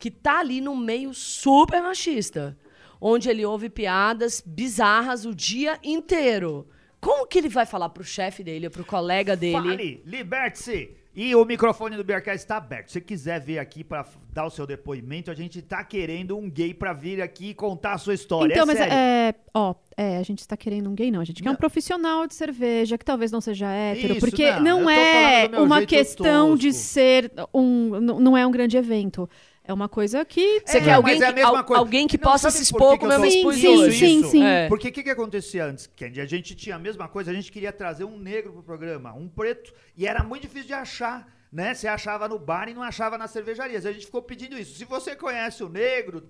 que 0.00 0.10
tá 0.10 0.40
ali 0.40 0.60
no 0.60 0.76
meio 0.76 1.14
super 1.14 1.80
machista, 1.80 2.58
onde 3.00 3.30
ele 3.30 3.44
ouve 3.44 3.70
piadas 3.70 4.42
bizarras 4.44 5.24
o 5.24 5.32
dia 5.32 5.78
inteiro. 5.82 6.66
Como 7.00 7.26
que 7.26 7.38
ele 7.38 7.48
vai 7.48 7.64
falar 7.66 7.88
pro 7.90 8.02
chefe 8.04 8.42
dele, 8.42 8.68
pro 8.68 8.84
colega 8.84 9.36
dele? 9.36 9.52
Fale, 9.52 10.02
liberte-se. 10.04 10.90
E 11.20 11.34
o 11.34 11.44
microfone 11.44 11.96
do 11.96 12.04
Bearcast 12.04 12.38
está 12.44 12.58
aberto. 12.58 12.88
Se 12.88 12.92
você 12.92 13.00
quiser 13.00 13.40
vir 13.40 13.58
aqui 13.58 13.82
para 13.82 14.06
dar 14.32 14.46
o 14.46 14.50
seu 14.50 14.64
depoimento, 14.64 15.32
a 15.32 15.34
gente 15.34 15.60
tá 15.60 15.82
querendo 15.82 16.36
um 16.38 16.48
gay 16.48 16.72
para 16.72 16.92
vir 16.92 17.20
aqui 17.20 17.50
e 17.50 17.54
contar 17.54 17.94
a 17.94 17.98
sua 17.98 18.14
história. 18.14 18.52
Então, 18.52 18.62
é 18.62 18.66
mas 18.66 18.78
sério. 18.78 18.92
é. 18.94 19.34
Ó, 19.52 19.74
é, 19.96 20.18
a 20.18 20.22
gente 20.22 20.38
está 20.38 20.56
querendo 20.56 20.88
um 20.88 20.94
gay, 20.94 21.10
não. 21.10 21.20
A 21.20 21.24
gente 21.24 21.42
quer 21.42 21.48
um 21.48 21.52
Não. 21.54 21.58
profissional 21.58 22.24
de 22.24 22.34
cerveja 22.34 22.96
que 22.96 23.04
talvez 23.04 23.32
não 23.32 23.40
seja 23.40 23.68
hétero, 23.68 24.12
Isso, 24.12 24.20
porque 24.20 24.48
não, 24.60 24.82
não, 24.82 24.90
é 24.90 25.48
uma 25.58 25.84
questão 25.84 26.54
de 26.54 26.68
tosco. 26.68 26.82
ser 26.84 27.32
um. 27.52 28.00
Não 28.00 28.36
é 28.36 28.46
um 28.46 28.50
grande 28.52 28.76
evento. 28.76 29.28
É 29.68 29.72
uma 29.74 29.86
coisa 29.88 30.24
que. 30.24 30.62
Você 30.64 30.78
É, 30.78 30.80
quer 30.80 30.92
alguém 30.94 31.14
mas 31.18 31.22
é 31.22 31.26
a 31.28 31.32
que, 31.34 31.40
al- 31.42 31.62
coisa. 31.62 31.78
alguém 31.80 32.06
que 32.08 32.16
Não, 32.16 32.22
possa 32.22 32.50
se 32.50 32.56
por 32.56 32.62
expor 32.62 32.98
como 32.98 33.12
eu 33.12 33.16
eu 33.16 33.20
tô 33.20 33.26
me 33.26 33.30
Sim, 33.30 33.36
expus 33.38 33.54
sim, 33.56 33.68
hoje? 33.68 33.98
sim, 33.98 34.24
sim. 34.24 34.42
É. 34.42 34.66
Porque 34.66 34.88
o 34.88 34.92
que, 34.92 35.02
que 35.02 35.10
acontecia 35.10 35.66
antes, 35.66 35.86
Candy? 35.94 36.22
A 36.22 36.24
gente 36.26 36.54
tinha 36.54 36.76
a 36.76 36.78
mesma 36.78 37.06
coisa, 37.06 37.30
a 37.30 37.34
gente 37.34 37.52
queria 37.52 37.70
trazer 37.70 38.04
um 38.04 38.18
negro 38.18 38.50
pro 38.54 38.62
programa, 38.62 39.12
um 39.12 39.28
preto, 39.28 39.70
e 39.94 40.06
era 40.06 40.24
muito 40.24 40.42
difícil 40.42 40.68
de 40.68 40.72
achar, 40.72 41.28
né? 41.52 41.74
Você 41.74 41.86
achava 41.86 42.26
no 42.26 42.38
bar 42.38 42.66
e 42.70 42.72
não 42.72 42.82
achava 42.82 43.18
nas 43.18 43.30
cervejarias. 43.30 43.84
A 43.84 43.92
gente 43.92 44.06
ficou 44.06 44.22
pedindo 44.22 44.58
isso. 44.58 44.74
Se 44.78 44.86
você 44.86 45.14
conhece 45.14 45.62
o 45.62 45.68
negro, 45.68 46.26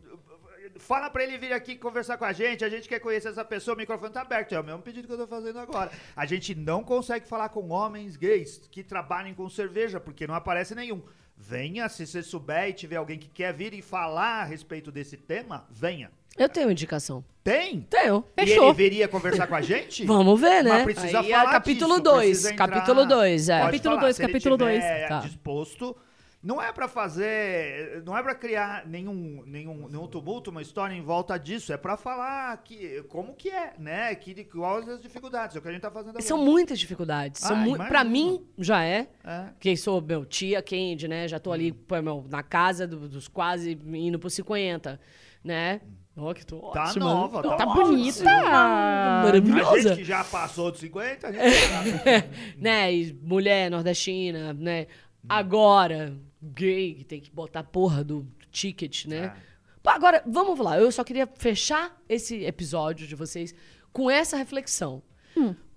fala 0.80 1.08
pra 1.08 1.22
ele 1.22 1.38
vir 1.38 1.52
aqui 1.52 1.76
conversar 1.76 2.16
com 2.18 2.24
a 2.24 2.32
gente, 2.32 2.64
a 2.64 2.68
gente 2.68 2.88
quer 2.88 2.98
conhecer 2.98 3.28
essa 3.28 3.44
pessoa, 3.44 3.76
o 3.76 3.78
microfone 3.78 4.12
tá 4.12 4.22
aberto. 4.22 4.52
É 4.52 4.58
o 4.60 4.64
mesmo 4.64 4.82
pedido 4.82 5.06
que 5.06 5.12
eu 5.14 5.18
tô 5.18 5.28
fazendo 5.28 5.60
agora. 5.60 5.92
A 6.16 6.26
gente 6.26 6.56
não 6.56 6.82
consegue 6.82 7.28
falar 7.28 7.50
com 7.50 7.68
homens 7.68 8.16
gays 8.16 8.68
que 8.70 8.82
trabalhem 8.82 9.32
com 9.32 9.48
cerveja, 9.48 10.00
porque 10.00 10.26
não 10.26 10.34
aparece 10.34 10.74
nenhum. 10.74 11.00
Venha, 11.40 11.88
se 11.88 12.06
você 12.06 12.22
souber 12.22 12.68
e 12.68 12.72
tiver 12.72 12.96
alguém 12.96 13.18
que 13.18 13.28
quer 13.28 13.54
vir 13.54 13.72
e 13.72 13.80
falar 13.80 14.42
a 14.42 14.44
respeito 14.44 14.90
desse 14.90 15.16
tema, 15.16 15.64
venha. 15.70 16.10
Eu 16.36 16.48
tenho 16.48 16.70
indicação. 16.70 17.24
Tem? 17.42 17.80
Tenho. 17.88 18.24
E 18.36 18.44
Fechou. 18.46 18.64
ele 18.66 18.74
viria 18.74 19.08
conversar 19.08 19.46
com 19.46 19.54
a 19.54 19.62
gente? 19.62 20.04
Vamos 20.06 20.38
ver, 20.40 20.62
né? 20.62 20.70
Mas 20.70 20.84
precisa 20.84 21.20
Aí 21.20 21.32
é 21.32 21.36
falar 21.36 21.50
capítulo 21.52 21.90
disso, 21.94 22.02
2. 22.02 22.26
precisa 22.28 22.52
entrar- 22.52 22.68
Capítulo 22.68 23.06
2, 23.06 23.48
é. 23.48 23.60
Capítulo 23.60 23.94
falar, 23.94 24.00
dois, 24.02 24.16
se 24.16 24.22
ele 24.22 24.32
capítulo 24.32 24.56
dois. 24.56 24.74
tiver 24.82 25.08
Tá. 25.08 25.20
disposto. 25.20 25.96
Não 26.40 26.62
é 26.62 26.72
pra 26.72 26.86
fazer, 26.86 28.00
não 28.06 28.16
é 28.16 28.22
pra 28.22 28.32
criar 28.32 28.86
nenhum, 28.86 29.42
nenhum, 29.44 29.88
nenhum 29.88 30.06
tumulto, 30.06 30.50
uma 30.52 30.62
história 30.62 30.94
em 30.94 31.02
volta 31.02 31.36
disso. 31.36 31.72
É 31.72 31.76
pra 31.76 31.96
falar 31.96 32.56
que, 32.62 33.02
como 33.08 33.34
que 33.34 33.50
é, 33.50 33.74
né? 33.76 34.14
Que, 34.14 34.44
quais 34.44 34.88
as 34.88 35.00
dificuldades, 35.00 35.56
é 35.56 35.58
o 35.58 35.62
que 35.62 35.68
a 35.68 35.72
gente 35.72 35.80
tá 35.82 35.90
fazendo 35.90 36.10
agora. 36.10 36.24
São 36.24 36.38
muitas 36.38 36.78
dificuldades. 36.78 37.42
Ah, 37.44 37.56
mu 37.56 37.76
pra 37.76 38.04
mim, 38.04 38.46
já 38.56 38.84
é. 38.84 39.08
É. 39.24 39.46
Quem 39.58 39.76
sou 39.76 40.00
meu 40.00 40.24
tia, 40.24 40.62
Candy, 40.62 41.08
né? 41.08 41.26
Já 41.26 41.40
tô 41.40 41.50
ali 41.50 41.72
pô, 41.72 42.00
meu, 42.00 42.24
na 42.30 42.42
casa 42.44 42.86
do- 42.86 43.08
dos 43.08 43.26
quase 43.26 43.72
indo 43.92 44.16
pro 44.20 44.30
50, 44.30 45.00
né? 45.42 45.80
Ó, 46.16 46.32
que 46.34 46.46
tô 46.46 46.70
Tá 46.70 46.84
ótima. 46.84 47.04
nova, 47.04 47.42
tá 47.42 47.56
Tá 47.56 47.66
bonita! 47.66 48.30
A 48.30 49.22
Maravilhosa. 49.24 49.88
gente 49.90 49.98
que 49.98 50.04
já 50.04 50.22
passou 50.22 50.70
dos 50.70 50.78
50, 50.80 51.26
a 51.28 51.32
gente 51.32 51.42
né? 52.58 52.92
E 52.94 53.12
mulher 53.22 53.68
nordestina, 53.70 54.52
né? 54.52 54.86
Agora, 55.28 56.16
gay, 56.42 56.94
que 56.94 57.04
tem 57.04 57.20
que 57.20 57.30
botar 57.30 57.60
a 57.60 57.64
porra 57.64 58.02
do 58.04 58.26
ticket, 58.50 59.06
né? 59.06 59.34
É. 59.44 59.48
Agora, 59.90 60.22
vamos 60.26 60.58
lá. 60.58 60.78
Eu 60.78 60.92
só 60.92 61.02
queria 61.02 61.26
fechar 61.26 61.96
esse 62.08 62.44
episódio 62.44 63.06
de 63.06 63.14
vocês 63.14 63.54
com 63.92 64.10
essa 64.10 64.36
reflexão. 64.36 65.02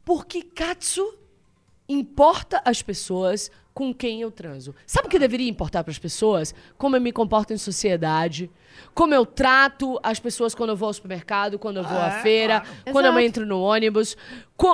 Por 0.03 0.26
que 0.26 0.41
Katsu 0.41 1.18
importa 1.88 2.62
as 2.66 2.82
pessoas 2.82 3.51
com 3.74 3.93
quem 3.93 4.22
eu 4.22 4.32
transo? 4.32 4.74
Sabe 4.86 5.07
o 5.07 5.09
que 5.09 5.20
deveria 5.20 5.49
importar 5.49 5.84
para 5.84 5.91
as 5.91 5.99
pessoas? 5.99 6.53
Como 6.78 6.95
eu 6.95 7.01
me 7.01 7.12
comporto 7.12 7.53
em 7.53 7.57
sociedade, 7.57 8.49
como 8.93 9.14
eu 9.14 9.26
trato 9.26 9.99
as 10.03 10.20
pessoas 10.20 10.53
quando 10.55 10.72
eu 10.72 10.76
vou 10.76 10.88
ao 10.88 10.93
supermercado, 10.93 11.57
quando 11.59 11.78
eu 11.78 11.84
vou 11.84 11.97
à 11.97 12.18
É, 12.18 12.22
feira, 12.22 12.62
claro. 12.62 12.91
quando 12.91 13.05
eu 13.05 13.12
Exato. 13.12 13.26
entro 13.26 13.45
no 13.45 13.62
ônibus, 13.62 14.18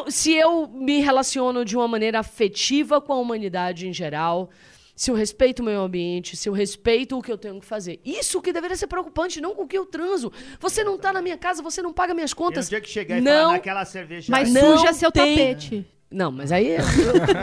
se 0.10 0.34
eu 0.34 0.68
me 0.68 1.00
relaciono 1.02 1.64
de 1.66 1.76
uma 1.76 1.88
maneira 1.88 2.20
afetiva 2.20 3.00
com 3.02 3.14
a 3.14 3.18
humanidade 3.20 3.88
em 3.88 3.94
geral, 3.94 4.50
se 4.98 5.12
eu 5.12 5.16
respeito 5.16 5.60
o 5.60 5.64
meio 5.64 5.80
ambiente, 5.80 6.36
se 6.36 6.50
eu 6.50 6.54
respeito 6.54 7.16
o 7.16 7.22
que 7.22 7.32
eu 7.32 7.38
tenho 7.38 7.60
que 7.60 7.66
fazer. 7.68 8.02
Isso 8.04 8.42
que 8.42 8.52
deveria 8.52 8.76
ser 8.76 8.88
preocupante, 8.88 9.40
não 9.40 9.54
com 9.54 9.62
o 9.62 9.68
que 9.68 9.78
eu 9.78 9.86
transo. 9.86 10.32
Você 10.60 10.84
não 10.84 10.98
tá 10.98 11.14
na 11.14 11.22
minha 11.22 11.38
casa, 11.38 11.62
você 11.62 11.84
não 11.84 11.94
paga 11.94 12.16
minhas 12.16 12.34
contas. 12.34 12.68
dia 12.68 12.82
que 12.82 12.90
chegar 12.90 13.20
e 13.20 13.22
não, 13.22 13.32
falar 13.32 13.52
naquela 13.54 13.86
cerveja. 13.86 14.28
Mas 14.32 14.52
Não 14.52 14.76
suja 14.80 14.94
seu 14.94 15.12
tem- 15.12 15.38
tapete. 15.38 15.86
não, 16.10 16.32
mas 16.32 16.52
aí. 16.52 16.78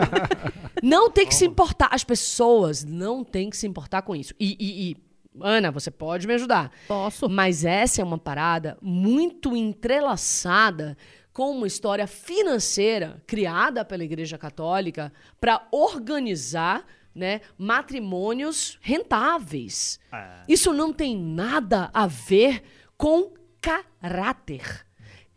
não 0.82 1.08
tem 1.08 1.26
que 1.26 1.34
se 1.34 1.46
importar. 1.46 1.88
As 1.92 2.02
pessoas 2.02 2.82
não 2.84 3.22
têm 3.22 3.48
que 3.50 3.56
se 3.56 3.66
importar 3.68 4.02
com 4.02 4.16
isso. 4.16 4.34
E, 4.38 4.56
e- 4.58 4.90
e, 4.90 4.96
Ana, 5.40 5.70
você 5.70 5.90
pode 5.92 6.26
me 6.26 6.34
ajudar. 6.34 6.72
Posso. 6.88 7.28
Mas 7.28 7.64
essa 7.64 8.00
é 8.00 8.04
uma 8.04 8.18
parada 8.18 8.76
muito 8.82 9.56
entrelaçada 9.56 10.96
com 11.32 11.50
uma 11.50 11.66
história 11.66 12.06
financeira 12.06 13.22
criada 13.26 13.84
pela 13.84 14.04
Igreja 14.04 14.38
Católica 14.38 15.12
para 15.40 15.66
organizar 15.72 16.84
né, 17.14 17.40
matrimônios 17.56 18.78
rentáveis. 18.80 20.00
É. 20.12 20.42
Isso 20.48 20.72
não 20.72 20.92
tem 20.92 21.16
nada 21.16 21.90
a 21.92 22.06
ver 22.06 22.62
com 22.96 23.32
caráter. 23.60 24.84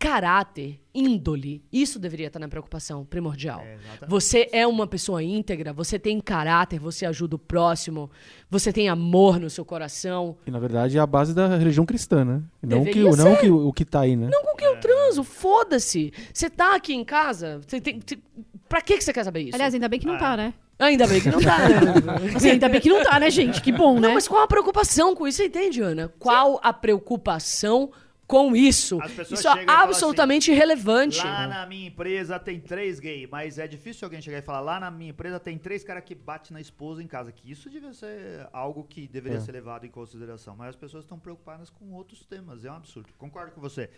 Caráter, 0.00 0.80
índole, 0.94 1.60
isso 1.72 1.98
deveria 1.98 2.28
estar 2.28 2.38
na 2.38 2.46
preocupação 2.46 3.04
primordial. 3.04 3.62
É, 3.62 3.76
você 4.06 4.48
é 4.52 4.64
uma 4.64 4.86
pessoa 4.86 5.20
íntegra, 5.24 5.72
você 5.72 5.98
tem 5.98 6.20
caráter, 6.20 6.78
você 6.78 7.04
ajuda 7.04 7.34
o 7.34 7.38
próximo, 7.38 8.08
você 8.48 8.72
tem 8.72 8.88
amor 8.88 9.40
no 9.40 9.50
seu 9.50 9.64
coração. 9.64 10.36
Que 10.44 10.52
na 10.52 10.60
verdade 10.60 10.96
é 10.96 11.00
a 11.00 11.06
base 11.06 11.34
da 11.34 11.48
religião 11.56 11.84
cristã, 11.84 12.24
né? 12.24 12.42
E 12.62 12.66
Não, 12.68 12.84
que, 12.84 13.02
não 13.02 13.36
que, 13.36 13.50
o 13.50 13.72
que 13.72 13.84
tá 13.84 14.02
aí, 14.02 14.14
né? 14.14 14.28
Não 14.30 14.44
com 14.44 14.54
quem 14.56 14.68
eu 14.68 14.78
transo, 14.78 15.24
foda-se. 15.24 16.12
Você 16.32 16.48
tá 16.48 16.76
aqui 16.76 16.94
em 16.94 17.04
casa, 17.04 17.60
você 17.66 17.80
tem. 17.80 17.98
te- 17.98 18.22
Pra 18.68 18.80
que 18.80 18.98
que 18.98 19.02
você 19.02 19.12
quer 19.12 19.24
saber 19.24 19.40
isso? 19.40 19.56
Aliás, 19.56 19.74
ainda 19.74 19.88
bem 19.88 19.98
que 19.98 20.06
não 20.06 20.16
tá, 20.18 20.36
né? 20.36 20.54
Ainda 20.78 21.06
bem 21.06 21.20
que 21.20 21.28
não 21.28 21.40
tá, 21.40 21.58
né? 21.68 21.76
Assim, 22.36 22.50
ainda 22.50 22.68
bem 22.68 22.80
que 22.80 22.88
não 22.88 23.02
tá, 23.02 23.18
né, 23.18 23.30
gente? 23.30 23.60
Que 23.60 23.72
bom, 23.72 23.94
né? 23.94 24.08
Não, 24.08 24.14
mas 24.14 24.28
qual 24.28 24.42
a 24.42 24.46
preocupação 24.46 25.14
com 25.14 25.26
isso? 25.26 25.38
Você 25.38 25.46
entende, 25.46 25.80
Ana? 25.82 26.12
Qual 26.18 26.60
a 26.62 26.72
preocupação 26.72 27.90
com 28.28 28.54
isso? 28.54 28.98
Isso 29.30 29.48
é 29.48 29.64
absolutamente 29.66 30.50
irrelevante. 30.52 31.18
Lá 31.24 31.46
na 31.48 31.66
minha 31.66 31.88
empresa 31.88 32.38
tem 32.38 32.60
três 32.60 33.00
gays, 33.00 33.28
mas 33.28 33.58
é 33.58 33.66
difícil 33.66 34.04
alguém 34.06 34.20
chegar 34.20 34.38
e 34.38 34.42
falar, 34.42 34.60
lá 34.60 34.78
na 34.78 34.90
minha 34.90 35.10
empresa 35.10 35.40
tem 35.40 35.56
três 35.58 35.82
caras 35.82 36.04
que 36.04 36.14
batem 36.14 36.52
na 36.54 36.60
esposa 36.60 37.02
em 37.02 37.06
casa. 37.06 37.32
Que 37.32 37.50
isso 37.50 37.68
devia 37.70 37.92
ser 37.92 38.46
algo 38.52 38.84
que 38.84 39.08
deveria 39.08 39.38
É. 39.38 39.40
ser 39.40 39.52
levado 39.52 39.84
em 39.86 39.90
consideração. 39.90 40.54
Mas 40.56 40.68
as 40.70 40.76
pessoas 40.76 41.04
estão 41.04 41.18
preocupadas 41.18 41.70
com 41.70 41.90
outros 41.92 42.24
temas. 42.26 42.64
É 42.64 42.70
um 42.70 42.76
absurdo. 42.76 43.08
Concordo 43.18 43.50
com 43.52 43.60
você. 43.60 43.88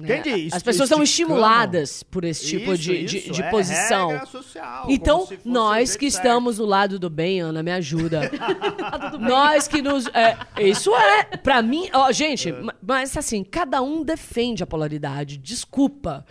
Né? 0.00 0.20
Diz? 0.22 0.52
As 0.52 0.62
pessoas 0.62 0.88
são 0.88 1.02
estimuladas 1.02 2.02
por 2.02 2.24
esse 2.24 2.46
tipo 2.46 2.72
Isso, 2.72 2.82
de, 2.82 3.04
de, 3.04 3.18
isso, 3.18 3.30
de 3.32 3.42
é 3.42 3.50
posição. 3.50 4.26
social, 4.26 4.86
Então, 4.88 5.28
nós 5.44 5.96
que 5.96 6.10
certo. 6.10 6.24
estamos 6.26 6.56
do 6.56 6.64
lado 6.66 6.98
do 6.98 7.08
bem, 7.10 7.40
Ana, 7.40 7.62
me 7.62 7.70
ajuda. 7.72 8.30
nós 9.20 9.66
que 9.68 9.82
nos. 9.82 10.06
é, 10.08 10.36
isso 10.60 10.94
é. 10.94 11.24
Pra 11.36 11.62
mim. 11.62 11.88
Ó, 11.92 12.10
gente, 12.12 12.50
ma- 12.52 12.74
mas 12.82 13.16
assim, 13.16 13.42
cada 13.44 13.80
um 13.82 14.02
defende 14.02 14.62
a 14.62 14.66
polaridade. 14.66 15.36
Desculpa. 15.36 16.24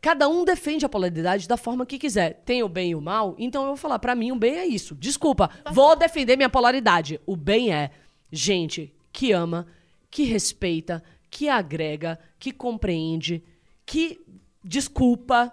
Cada 0.00 0.28
um 0.28 0.44
defende 0.44 0.84
a 0.84 0.88
polaridade 0.88 1.46
da 1.46 1.56
forma 1.56 1.86
que 1.86 1.96
quiser. 1.96 2.42
Tem 2.44 2.62
o 2.62 2.68
bem 2.68 2.90
e 2.90 2.94
o 2.96 3.00
mal, 3.00 3.36
então 3.38 3.62
eu 3.62 3.68
vou 3.68 3.76
falar, 3.76 4.00
pra 4.00 4.16
mim 4.16 4.32
o 4.32 4.36
bem 4.36 4.56
é 4.56 4.66
isso. 4.66 4.96
Desculpa, 4.96 5.48
vou 5.70 5.94
defender 5.94 6.34
minha 6.36 6.48
polaridade. 6.50 7.20
O 7.24 7.36
bem 7.36 7.72
é 7.72 7.92
gente 8.30 8.92
que 9.12 9.30
ama, 9.30 9.64
que 10.10 10.24
respeita, 10.24 11.04
que 11.32 11.48
agrega, 11.48 12.18
que 12.38 12.52
compreende, 12.52 13.42
que 13.86 14.20
desculpa, 14.62 15.50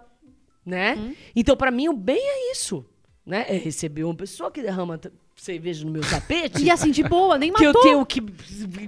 né? 0.64 1.14
Então, 1.34 1.56
pra 1.56 1.70
mim, 1.70 1.88
o 1.88 1.94
bem 1.94 2.20
é 2.20 2.52
isso, 2.52 2.84
né? 3.24 3.46
É 3.48 3.56
receber 3.56 4.04
uma 4.04 4.14
pessoa 4.14 4.50
que 4.50 4.60
derrama 4.60 5.00
cerveja 5.40 5.84
no 5.86 5.90
meu 5.90 6.02
tapete. 6.02 6.62
E 6.62 6.70
assim, 6.70 6.90
de 6.90 7.02
boa, 7.02 7.38
nem 7.38 7.50
que 7.52 7.64
eu 7.64 7.68
matou. 7.72 7.82
tenho 7.82 8.04
que 8.06 8.20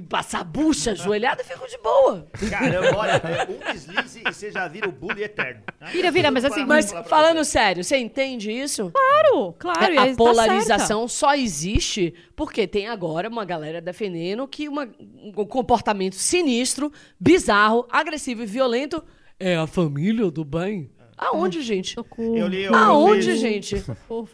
passar 0.09 0.45
bucha 0.45 0.91
ajoelhada 0.93 1.41
e 1.41 1.45
fico 1.45 1.67
de 1.67 1.79
boa. 1.79 2.27
Caramba, 2.51 2.97
olha, 2.99 3.11
é 3.13 3.49
um 3.51 3.73
deslize 3.73 4.21
e 4.21 4.33
você 4.33 4.51
já 4.51 4.69
vira 4.69 4.87
o 4.89 4.93
bully 4.93 5.23
eterno. 5.25 5.63
né? 5.81 5.89
Vira, 5.91 6.11
vira, 6.11 6.31
mas 6.31 6.45
assim, 6.45 6.65
Mas 6.67 6.93
falando 7.07 7.43
sério, 7.45 7.83
você 7.83 7.97
entende 7.97 8.53
isso? 8.53 8.91
Claro, 8.93 9.55
claro. 9.59 9.95
e 9.95 9.99
a 9.99 10.07
tá 10.09 10.15
polarização 10.15 11.09
só 11.09 11.35
existe 11.35 12.13
porque 12.37 12.67
tem 12.67 12.87
agora 12.87 13.29
uma 13.31 13.45
galera 13.47 13.81
defendendo 13.81 14.47
que 14.47 14.69
uma- 14.69 14.89
um 15.01 15.33
comportamento 15.47 16.17
sinistro, 16.17 16.93
bizarro, 17.19 17.87
agressivo 17.91 18.43
e 18.43 18.47
violento 18.47 19.03
é 19.41 19.57
a 19.57 19.67
família 19.67 20.31
do 20.31 20.45
bem. 20.45 20.91
Aonde, 21.17 21.63
gente? 21.63 21.97
Eu 22.19 22.47
li, 22.49 22.65
eu 22.65 22.75
Aonde, 22.75 23.31
fiz- 23.31 23.41
gente? 23.41 23.85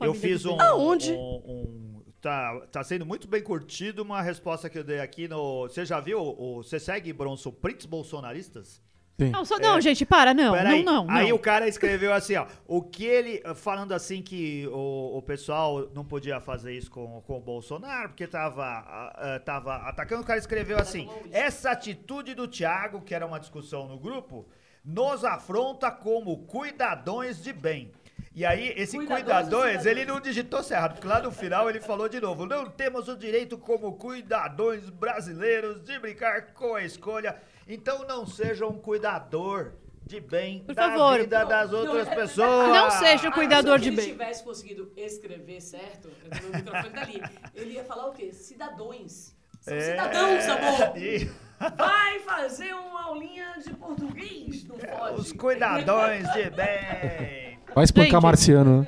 Eu 0.00 0.14
fiz 0.14 0.44
um. 0.46 0.60
Aonde? 0.60 1.12
um- 1.12 1.16
um- 1.46 1.97
tá, 2.20 2.60
tá 2.72 2.84
sendo 2.84 3.04
muito 3.06 3.26
bem 3.28 3.42
curtido 3.42 4.02
uma 4.02 4.20
resposta 4.22 4.68
que 4.68 4.78
eu 4.78 4.84
dei 4.84 5.00
aqui 5.00 5.28
no. 5.28 5.62
Você 5.62 5.84
já 5.84 6.00
viu? 6.00 6.20
o- 6.20 6.62
Você 6.62 6.78
segue, 6.80 7.12
Bronson, 7.12 7.50
prints 7.50 7.86
bolsonaristas? 7.86 8.82
Sim. 9.20 9.30
Não, 9.30 9.44
só, 9.44 9.58
não, 9.58 9.80
gente, 9.80 10.06
para, 10.06 10.32
não, 10.32 10.52
Peraí. 10.54 10.84
não, 10.84 11.04
não. 11.04 11.10
Aí 11.12 11.30
não. 11.30 11.34
o 11.34 11.38
cara 11.40 11.66
escreveu 11.66 12.12
assim, 12.14 12.36
ó. 12.36 12.46
O 12.68 12.80
que 12.80 13.04
ele. 13.04 13.42
Falando 13.56 13.90
assim 13.92 14.22
que 14.22 14.68
o, 14.68 15.16
o 15.18 15.22
pessoal 15.22 15.90
não 15.92 16.04
podia 16.04 16.40
fazer 16.40 16.72
isso 16.72 16.88
com, 16.88 17.20
com 17.22 17.36
o 17.36 17.40
Bolsonaro, 17.40 18.10
porque 18.10 18.28
tava, 18.28 18.64
ah, 18.64 19.40
tava 19.44 19.74
atacando. 19.88 20.22
O 20.22 20.24
cara 20.24 20.38
escreveu 20.38 20.78
assim: 20.78 21.08
essa 21.32 21.72
atitude 21.72 22.32
do 22.32 22.46
Thiago, 22.46 23.00
que 23.00 23.12
era 23.12 23.26
uma 23.26 23.40
discussão 23.40 23.88
no 23.88 23.98
grupo, 23.98 24.46
nos 24.84 25.24
afronta 25.24 25.90
como 25.90 26.44
cuidadões 26.46 27.42
de 27.42 27.52
bem. 27.52 27.90
E 28.38 28.46
aí, 28.46 28.72
esse 28.76 28.96
Cuidadores 29.04 29.84
ele 29.84 30.04
não 30.04 30.20
digitou 30.20 30.62
certo, 30.62 30.92
porque 30.92 31.08
lá 31.08 31.20
no 31.20 31.32
final 31.32 31.68
ele 31.68 31.80
falou 31.80 32.08
de 32.08 32.20
novo: 32.20 32.46
não 32.46 32.70
temos 32.70 33.08
o 33.08 33.16
direito 33.16 33.58
como 33.58 33.94
cuidadões 33.96 34.88
brasileiros 34.90 35.82
de 35.82 35.98
brincar 35.98 36.52
com 36.52 36.76
a 36.76 36.84
escolha. 36.84 37.34
Então 37.66 38.06
não 38.06 38.24
seja 38.24 38.64
um 38.64 38.78
cuidador 38.78 39.72
de 40.06 40.20
bem 40.20 40.60
Por 40.60 40.72
da 40.72 40.88
favor. 40.88 41.18
vida 41.18 41.44
das 41.44 41.72
Não, 41.72 41.80
outras 41.80 42.06
não, 42.06 42.14
pessoas. 42.14 42.68
Não 42.68 42.90
seja 42.92 43.28
o 43.28 43.32
cuidador 43.32 43.76
Se 43.78 43.82
de 43.82 43.88
ele 43.88 43.96
bem. 43.96 44.06
tivesse 44.12 44.44
conseguido 44.44 44.92
escrever 44.96 45.60
certo, 45.60 46.06
o 46.06 46.56
microfone 46.56 46.90
tá 46.94 47.00
ali, 47.02 47.20
ele 47.56 47.72
ia 47.74 47.82
falar 47.84 48.06
o 48.06 48.12
quê? 48.12 48.32
Cidadões. 48.32 49.34
É. 49.66 49.80
cidadãos, 49.80 50.44
amor. 50.46 50.94
E 50.96 51.28
Vai 51.76 52.20
fazer 52.20 52.72
uma 52.72 53.02
aulinha 53.06 53.54
de 53.58 53.74
português, 53.74 54.62
não 54.64 54.76
pode. 54.78 55.20
os 55.20 55.32
cuidadões 55.32 56.22
de 56.32 56.50
bem. 56.50 57.57
Vai 57.74 57.84
espancar 57.84 58.12
Gente. 58.12 58.22
marciano, 58.22 58.80
né? 58.82 58.86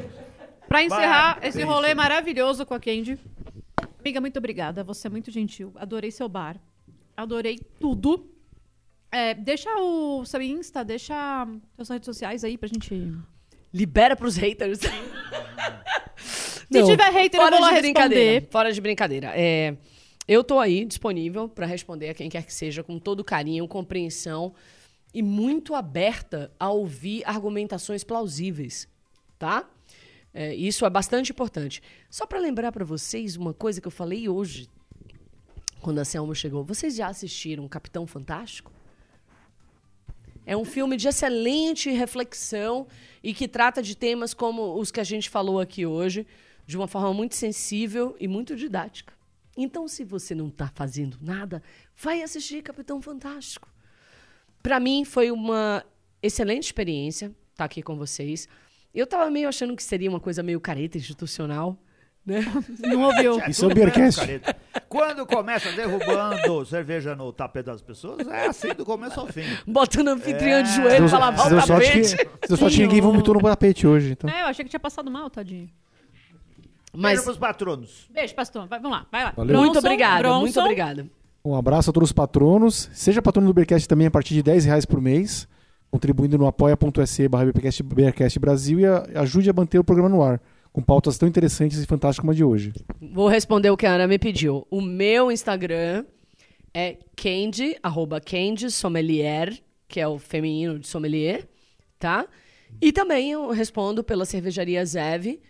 Pra 0.69 0.83
encerrar 0.85 1.41
Vai, 1.41 1.49
esse 1.49 1.63
rolê 1.63 1.95
maravilhoso 1.95 2.65
com 2.65 2.75
a 2.75 2.81
Candy. 2.81 3.19
Amiga, 3.99 4.21
muito 4.21 4.39
obrigada. 4.39 4.83
Você 4.85 5.07
é 5.07 5.11
muito 5.11 5.31
gentil. 5.31 5.73
Adorei 5.77 6.11
seu 6.11 6.29
bar. 6.29 6.57
Adorei 7.17 7.59
tudo. 7.79 8.31
É, 9.13 9.35
deixa 9.35 9.69
o 9.79 10.25
seu 10.25 10.41
Insta, 10.41 10.85
deixa 10.85 11.47
suas 11.77 11.89
redes 11.89 12.07
sociais 12.07 12.45
aí 12.45 12.57
pra 12.57 12.69
gente. 12.69 13.13
Libera 13.73 14.17
pros 14.17 14.37
haters. 14.37 14.79
Se 16.17 16.85
tiver 16.85 17.11
hater, 17.11 17.41
eu 17.41 17.45
fora 17.45 17.57
vou 17.57 17.67
lá 17.67 17.75
de 17.75 17.81
brincadeira. 17.81 18.25
responder. 18.25 18.49
Fora 18.51 18.73
de 18.73 18.81
brincadeira. 18.81 19.33
É, 19.35 19.77
eu 20.29 20.45
tô 20.45 20.61
aí 20.61 20.85
disponível 20.85 21.49
pra 21.49 21.67
responder 21.67 22.11
a 22.11 22.15
quem 22.15 22.29
quer 22.29 22.45
que 22.45 22.55
seja 22.55 22.85
com 22.85 22.99
todo 22.99 23.25
carinho, 23.25 23.67
compreensão 23.67 24.55
e 25.13 25.23
muito 25.23 25.75
aberta 25.75 26.53
a 26.59 26.71
ouvir 26.71 27.23
argumentações 27.25 28.05
plausíveis, 28.05 28.89
tá? 29.39 29.69
É, 30.33 30.55
isso 30.55 30.87
é 30.87 30.91
bastante 30.91 31.33
importante. 31.33 31.83
Só 32.09 32.27
pra 32.27 32.39
lembrar 32.39 32.71
pra 32.71 32.85
vocês 32.85 33.37
uma 33.37 33.53
coisa 33.53 33.81
que 33.81 33.89
eu 33.89 33.93
falei 33.93 34.29
hoje, 34.29 34.69
quando 35.81 35.99
a 35.99 36.05
Selma 36.05 36.35
chegou. 36.35 36.63
Vocês 36.63 36.95
já 36.95 37.09
assistiram 37.09 37.67
Capitão 37.69 38.07
Fantástico? 38.07 38.73
É 40.47 40.57
um 40.57 40.65
filme 40.65 40.97
de 40.97 41.09
excelente 41.09 41.91
reflexão 41.91 42.87
e 43.23 43.35
que 43.35 43.47
trata 43.47 43.83
de 43.83 43.97
temas 43.97 44.35
como 44.35 44.79
os 44.79 44.91
que 44.91 45.01
a 45.01 45.05
gente 45.05 45.29
falou 45.29 45.61
aqui 45.61 45.87
hoje, 45.87 46.27
de 46.67 46.77
uma 46.77 46.87
forma 46.87 47.13
muito 47.13 47.35
sensível 47.35 48.17
e 48.19 48.27
muito 48.27 48.57
didática. 48.57 49.13
Então, 49.57 49.87
se 49.87 50.05
você 50.05 50.35
não 50.35 50.49
está 50.49 50.69
fazendo 50.69 51.19
nada, 51.21 51.63
vai 51.97 52.23
assistir 52.23 52.63
Capitão 52.63 53.03
Fantástico. 53.03 53.70
Para 54.63 54.79
mim, 54.81 55.05
foi 55.05 55.31
uma 55.31 55.85
excelente 56.23 56.65
experiência 56.65 57.33
estar 57.53 57.65
aqui 57.65 57.83
com 57.83 57.97
vocês. 57.97 58.49
Eu 58.95 59.05
estava 59.05 59.31
meio 59.31 59.49
achando 59.49 59.75
que 59.77 59.83
seria 59.83 60.09
uma 60.11 60.21
coisa 60.21 60.43
meio 60.43 60.61
careta 60.61 60.99
institucional, 60.99 61.77
né? 62.27 62.41
Não 62.83 63.03
ouviu? 63.03 63.41
Isso 63.49 63.65
é 63.65 63.69
o 63.69 63.75
Beercast. 63.75 64.21
Quando 64.89 65.25
começa 65.25 65.71
derrubando 65.73 66.65
cerveja 66.67 67.15
no 67.15 67.33
tapete 67.33 67.67
das 67.67 67.81
pessoas, 67.81 68.27
é 68.29 68.47
assim 68.49 68.75
do 68.75 68.85
começo 68.85 69.19
ao 69.21 69.27
fim. 69.29 69.45
Botando 69.67 70.09
anfitriã 70.09 70.59
É. 70.59 70.63
de 70.63 70.75
joelho 70.75 71.09
deu- 71.09 71.19
lavar 71.19 71.53
o 71.53 71.67
tapete. 71.67 72.17
deu 72.49 72.57
sorte 72.57 72.77
que 72.77 72.83
ninguém 72.83 73.01
vomitou 73.01 73.35
no 73.35 73.41
tapete 73.43 73.87
hoje. 73.87 74.13
Então. 74.13 74.29
É, 74.29 74.43
eu 74.43 74.47
achei 74.47 74.65
que 74.65 74.71
tinha 74.71 74.81
passado 74.81 75.11
mal, 75.11 75.31
tadinho. 75.31 75.71
Mas 76.93 77.13
Beijo 77.13 77.25
pros 77.25 77.37
patronos. 77.39 78.09
Beijo, 78.11 78.35
pastor. 78.35 78.67
Vai, 78.67 78.81
vamos 78.81 78.99
lá, 78.99 79.07
vai 79.13 79.23
lá. 79.25 79.33
Valeu. 79.37 79.57
muito 79.59 79.73
Bronson, 79.75 79.87
obrigada, 79.87 80.29
muito 80.41 80.53
Bronson. 80.55 81.11
Um 81.45 81.55
abraço 81.55 81.91
a 81.91 81.93
todos 81.93 82.11
os 82.11 82.13
patronos. 82.13 82.91
Seja 82.93 83.23
patrono 83.23 83.47
do 83.49 83.55
Beercast 83.55 83.89
também 83.89 84.07
a 84.07 84.11
partir 84.11 84.35
de 84.35 84.43
10 84.43 84.65
reais 84.67 84.85
por 84.85 85.01
mês, 85.01 85.49
contribuindo 85.91 86.37
no 86.37 86.47
apoia.se 86.47 87.29
barra 87.29 87.51
Beercast- 87.83 88.39
Brasil 88.39 88.81
e 88.81 88.85
ajude 89.17 89.49
a 89.49 89.53
manter 89.53 89.79
o 89.79 89.85
programa 89.85 90.09
no 90.09 90.23
ar, 90.23 90.41
com 90.73 90.83
pautas 90.83 91.17
tão 91.17 91.29
interessantes 91.29 91.79
e 91.83 91.87
fantásticas 91.87 92.21
como 92.21 92.33
a 92.33 92.35
de 92.35 92.45
hoje. 92.45 92.73
Vou 93.01 93.27
responder 93.29 93.71
o 93.71 93.77
que 93.77 93.87
a 93.87 93.95
Ana 93.95 94.07
me 94.07 94.19
pediu. 94.19 94.67
O 94.71 94.81
meu 94.83 95.33
Instagram 95.33 96.05
é 96.75 96.99
Candy, 97.17 97.77
arroba 97.83 98.21
Candy 98.21 98.71
Sommelier, 98.71 99.59
que 99.89 99.99
é 99.99 100.07
o 100.07 100.19
feminino 100.19 100.79
de 100.79 100.87
sommelier, 100.87 101.49
tá? 101.99 102.27
E 102.81 102.93
também 102.93 103.33
eu 103.33 103.51
respondo 103.51 104.05
pela 104.05 104.25
cervejaria 104.25 104.85
Zev, 104.85 105.41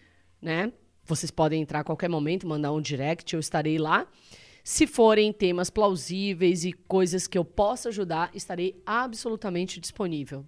né? 0.40 0.72
Vocês 1.04 1.30
podem 1.30 1.60
entrar 1.60 1.80
a 1.80 1.84
qualquer 1.84 2.08
momento, 2.08 2.46
mandar 2.46 2.72
um 2.72 2.80
direct, 2.80 3.34
eu 3.34 3.40
estarei 3.40 3.76
lá. 3.78 4.06
Se 4.70 4.86
forem 4.86 5.32
temas 5.32 5.68
plausíveis 5.68 6.64
e 6.64 6.72
coisas 6.72 7.26
que 7.26 7.36
eu 7.36 7.44
possa 7.44 7.88
ajudar, 7.88 8.30
estarei 8.32 8.80
absolutamente 8.86 9.80
disponível. 9.80 10.46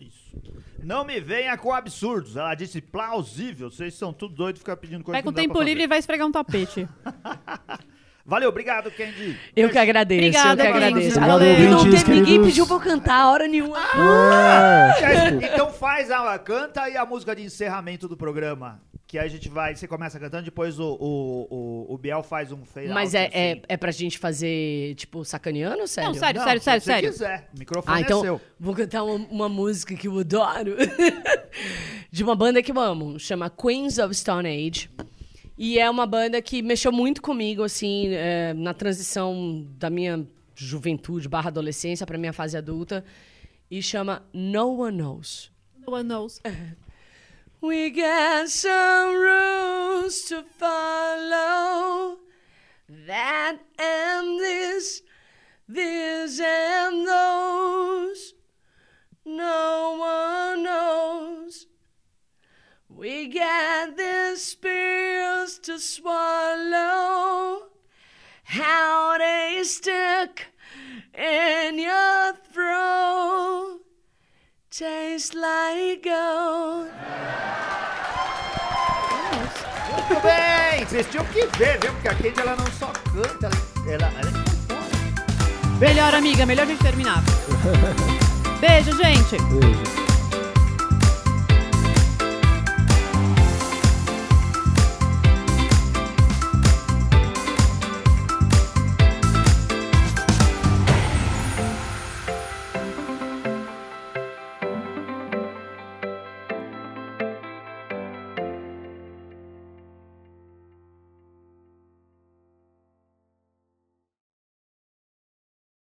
Isso. 0.00 0.40
Não 0.82 1.04
me 1.04 1.20
venha 1.20 1.54
com 1.58 1.74
absurdos. 1.74 2.34
Ela 2.34 2.54
disse 2.54 2.80
plausível. 2.80 3.70
Vocês 3.70 3.92
são 3.92 4.10
tudo 4.10 4.34
doido 4.34 4.58
ficar 4.58 4.78
pedindo 4.78 5.04
coisa 5.04 5.16
Vai 5.16 5.22
com 5.22 5.34
tempo 5.34 5.60
livre 5.60 5.82
e 5.82 5.86
vai 5.86 5.98
esfregar 5.98 6.26
um 6.26 6.32
tapete. 6.32 6.88
Valeu, 8.24 8.48
obrigado, 8.48 8.90
Candy. 8.90 9.38
Eu 9.54 9.68
que 9.68 9.76
agradeço, 9.76 10.18
Obrigada, 10.18 10.64
eu 10.64 10.72
que 10.72 10.76
agradeço. 10.76 11.18
E 11.18 11.68
não 11.68 11.90
teve, 11.90 12.10
ninguém 12.14 12.42
pediu 12.42 12.66
pra 12.66 12.76
eu 12.76 12.80
cantar 12.80 13.28
hora 13.28 13.46
nenhuma. 13.46 13.78
É. 15.02 15.52
Então 15.52 15.70
faz 15.72 16.10
a 16.10 16.38
canta 16.38 16.82
aí 16.82 16.96
a 16.96 17.04
música 17.04 17.36
de 17.36 17.42
encerramento 17.42 18.08
do 18.08 18.16
programa. 18.16 18.80
Que 19.08 19.18
aí 19.18 19.24
a 19.24 19.28
gente 19.30 19.48
vai, 19.48 19.74
você 19.74 19.88
começa 19.88 20.20
cantando, 20.20 20.44
depois 20.44 20.78
o, 20.78 20.84
o, 21.00 21.46
o, 21.88 21.94
o 21.94 21.96
Biel 21.96 22.22
faz 22.22 22.52
um 22.52 22.62
fade 22.66 22.88
Mas 22.88 23.14
out, 23.14 23.16
é, 23.16 23.30
é, 23.48 23.52
assim. 23.52 23.62
é 23.66 23.76
pra 23.78 23.90
gente 23.90 24.18
fazer, 24.18 24.94
tipo, 24.96 25.24
sacaneando, 25.24 25.86
sério? 25.88 26.10
Não, 26.10 26.14
sério, 26.18 26.38
Não, 26.40 26.46
sério, 26.46 26.60
se 26.60 26.64
sério, 26.66 26.80
você 26.82 26.92
sério. 26.92 27.10
quiser. 27.10 27.48
O 27.54 27.58
microfone 27.58 27.96
Ah, 27.96 28.00
é 28.00 28.02
então 28.02 28.20
seu. 28.20 28.38
vou 28.60 28.74
cantar 28.74 29.02
uma, 29.04 29.14
uma 29.30 29.48
música 29.48 29.94
que 29.94 30.06
eu 30.08 30.18
adoro. 30.18 30.76
de 32.12 32.22
uma 32.22 32.34
banda 32.36 32.62
que 32.62 32.70
eu 32.70 32.78
amo. 32.78 33.18
Chama 33.18 33.48
Queens 33.48 33.96
of 33.98 34.14
Stone 34.14 34.46
Age. 34.46 34.90
E 35.56 35.78
é 35.78 35.88
uma 35.88 36.06
banda 36.06 36.42
que 36.42 36.60
mexeu 36.60 36.92
muito 36.92 37.22
comigo, 37.22 37.62
assim, 37.64 38.08
é, 38.08 38.52
na 38.52 38.74
transição 38.74 39.66
da 39.78 39.88
minha 39.88 40.26
juventude 40.54 41.28
barra 41.30 41.48
adolescência 41.48 42.06
pra 42.06 42.18
minha 42.18 42.34
fase 42.34 42.58
adulta. 42.58 43.02
E 43.70 43.82
chama 43.82 44.22
No 44.34 44.82
One 44.82 44.98
Knows. 44.98 45.50
No 45.86 45.94
one 45.94 46.06
knows. 46.06 46.42
We 47.60 47.90
got 47.90 48.48
some 48.50 49.16
rules 49.16 50.22
to 50.28 50.44
follow. 50.44 52.18
That 52.88 53.58
and 53.76 54.38
this, 54.38 55.02
this 55.68 56.38
and 56.38 57.06
those. 57.06 58.34
No 59.24 59.96
one 59.98 60.62
knows. 60.62 61.66
We 62.88 63.26
got 63.26 63.96
these 63.96 64.54
pills 64.54 65.58
to 65.64 65.80
swallow. 65.80 67.62
How 68.44 69.18
they 69.18 69.62
stick 69.64 70.46
in 71.12 71.80
your 71.80 72.34
throat. 72.52 73.77
Taste 74.78 75.34
like 75.34 76.02
gold. 76.04 76.88
Muito 79.90 80.22
bem, 80.22 80.86
vocês 80.86 81.04
tinham 81.10 81.24
que 81.24 81.46
ver, 81.58 81.80
viu? 81.80 81.92
Porque 81.94 82.06
a 82.06 82.14
Candy 82.14 82.40
ela 82.40 82.54
não 82.54 82.66
só 82.78 82.86
canta, 83.12 83.50
ela, 83.88 84.06
ela, 84.06 84.20
ela 84.20 84.30
compõe. 84.30 85.78
Melhor, 85.80 86.14
amiga, 86.14 86.46
melhor 86.46 86.62
a 86.62 86.66
gente 86.66 86.80
terminar. 86.80 87.24
Beijo, 88.60 88.96
gente. 88.96 89.36
Beijo. 89.50 90.07